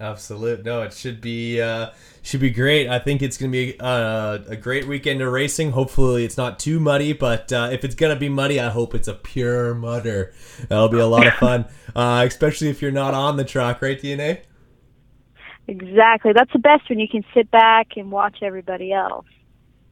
Absolute. 0.00 0.64
No, 0.64 0.80
it 0.80 0.94
should 0.94 1.20
be 1.20 1.60
uh, 1.60 1.90
should 2.22 2.40
be 2.40 2.48
great. 2.48 2.88
I 2.88 2.98
think 2.98 3.20
it's 3.20 3.36
gonna 3.36 3.52
be 3.52 3.78
uh, 3.78 4.38
a 4.48 4.56
great 4.56 4.88
weekend 4.88 5.20
of 5.20 5.30
racing. 5.30 5.72
Hopefully, 5.72 6.24
it's 6.24 6.38
not 6.38 6.58
too 6.58 6.80
muddy, 6.80 7.12
but 7.12 7.52
uh, 7.52 7.68
if 7.70 7.84
it's 7.84 7.94
gonna 7.94 8.16
be 8.16 8.30
muddy, 8.30 8.58
I 8.58 8.70
hope 8.70 8.94
it's 8.94 9.08
a 9.08 9.14
pure 9.14 9.74
mudder. 9.74 10.32
That'll 10.68 10.88
be 10.88 10.98
a 10.98 11.06
lot 11.06 11.26
of 11.26 11.34
fun, 11.34 11.66
uh, 11.94 12.24
especially 12.26 12.68
if 12.68 12.80
you're 12.80 12.90
not 12.90 13.12
on 13.12 13.36
the 13.36 13.44
track, 13.44 13.82
right, 13.82 14.00
DNA? 14.00 14.40
Exactly. 15.68 16.32
That's 16.34 16.52
the 16.54 16.58
best 16.58 16.88
when 16.88 16.98
you 16.98 17.06
can 17.06 17.22
sit 17.34 17.50
back 17.50 17.88
and 17.96 18.10
watch 18.10 18.38
everybody 18.42 18.94
else. 18.94 19.26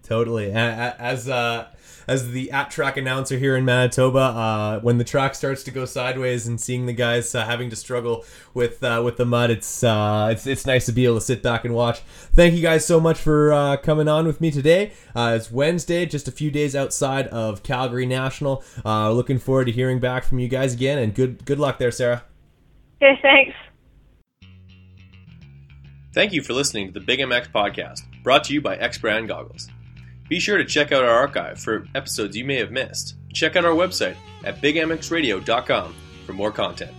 Totally. 0.08 0.50
A- 0.50 0.54
a- 0.56 0.96
As 1.02 1.28
uh, 1.28 1.68
as 2.06 2.30
the 2.30 2.50
at 2.50 2.70
track 2.70 2.96
announcer 2.96 3.36
here 3.36 3.54
in 3.54 3.66
Manitoba, 3.66 4.18
uh, 4.18 4.80
when 4.80 4.96
the 4.96 5.04
track 5.04 5.34
starts 5.34 5.62
to 5.64 5.70
go 5.70 5.84
sideways 5.84 6.46
and 6.46 6.58
seeing 6.58 6.86
the 6.86 6.94
guys 6.94 7.34
uh, 7.34 7.44
having 7.44 7.68
to 7.68 7.76
struggle 7.76 8.24
with 8.54 8.82
uh, 8.82 9.02
with 9.04 9.18
the 9.18 9.26
mud, 9.26 9.50
it's 9.50 9.84
uh, 9.84 10.28
it's 10.32 10.46
it's 10.46 10.64
nice 10.64 10.86
to 10.86 10.92
be 10.92 11.04
able 11.04 11.16
to 11.16 11.20
sit 11.20 11.42
back 11.42 11.66
and 11.66 11.74
watch. 11.74 11.98
Thank 12.32 12.54
you 12.54 12.62
guys 12.62 12.86
so 12.86 12.98
much 12.98 13.18
for 13.18 13.52
uh, 13.52 13.76
coming 13.76 14.08
on 14.08 14.26
with 14.26 14.40
me 14.40 14.50
today. 14.50 14.92
Uh, 15.14 15.34
it's 15.36 15.50
Wednesday, 15.52 16.06
just 16.06 16.26
a 16.26 16.32
few 16.32 16.50
days 16.50 16.74
outside 16.74 17.26
of 17.28 17.62
Calgary 17.62 18.06
National. 18.06 18.64
Uh, 18.86 19.12
looking 19.12 19.38
forward 19.38 19.66
to 19.66 19.72
hearing 19.72 20.00
back 20.00 20.24
from 20.24 20.38
you 20.38 20.48
guys 20.48 20.72
again, 20.72 20.96
and 20.98 21.14
good 21.14 21.44
good 21.44 21.58
luck 21.60 21.78
there, 21.78 21.90
Sarah. 21.90 22.24
Okay, 23.02 23.18
thanks. 23.20 23.54
Thank 26.14 26.32
you 26.32 26.42
for 26.42 26.54
listening 26.54 26.86
to 26.86 26.92
the 26.98 27.04
Big 27.04 27.20
MX 27.20 27.52
podcast, 27.52 28.00
brought 28.22 28.44
to 28.44 28.54
you 28.54 28.62
by 28.62 28.76
X 28.76 28.96
Brand 28.96 29.28
Goggles. 29.28 29.68
Be 30.28 30.38
sure 30.38 30.58
to 30.58 30.64
check 30.64 30.92
out 30.92 31.04
our 31.04 31.10
archive 31.10 31.58
for 31.58 31.86
episodes 31.94 32.36
you 32.36 32.44
may 32.44 32.56
have 32.56 32.70
missed. 32.70 33.16
Check 33.32 33.56
out 33.56 33.64
our 33.64 33.72
website 33.72 34.16
at 34.44 34.60
bigmxradio.com 34.60 35.94
for 36.26 36.32
more 36.32 36.52
content. 36.52 36.92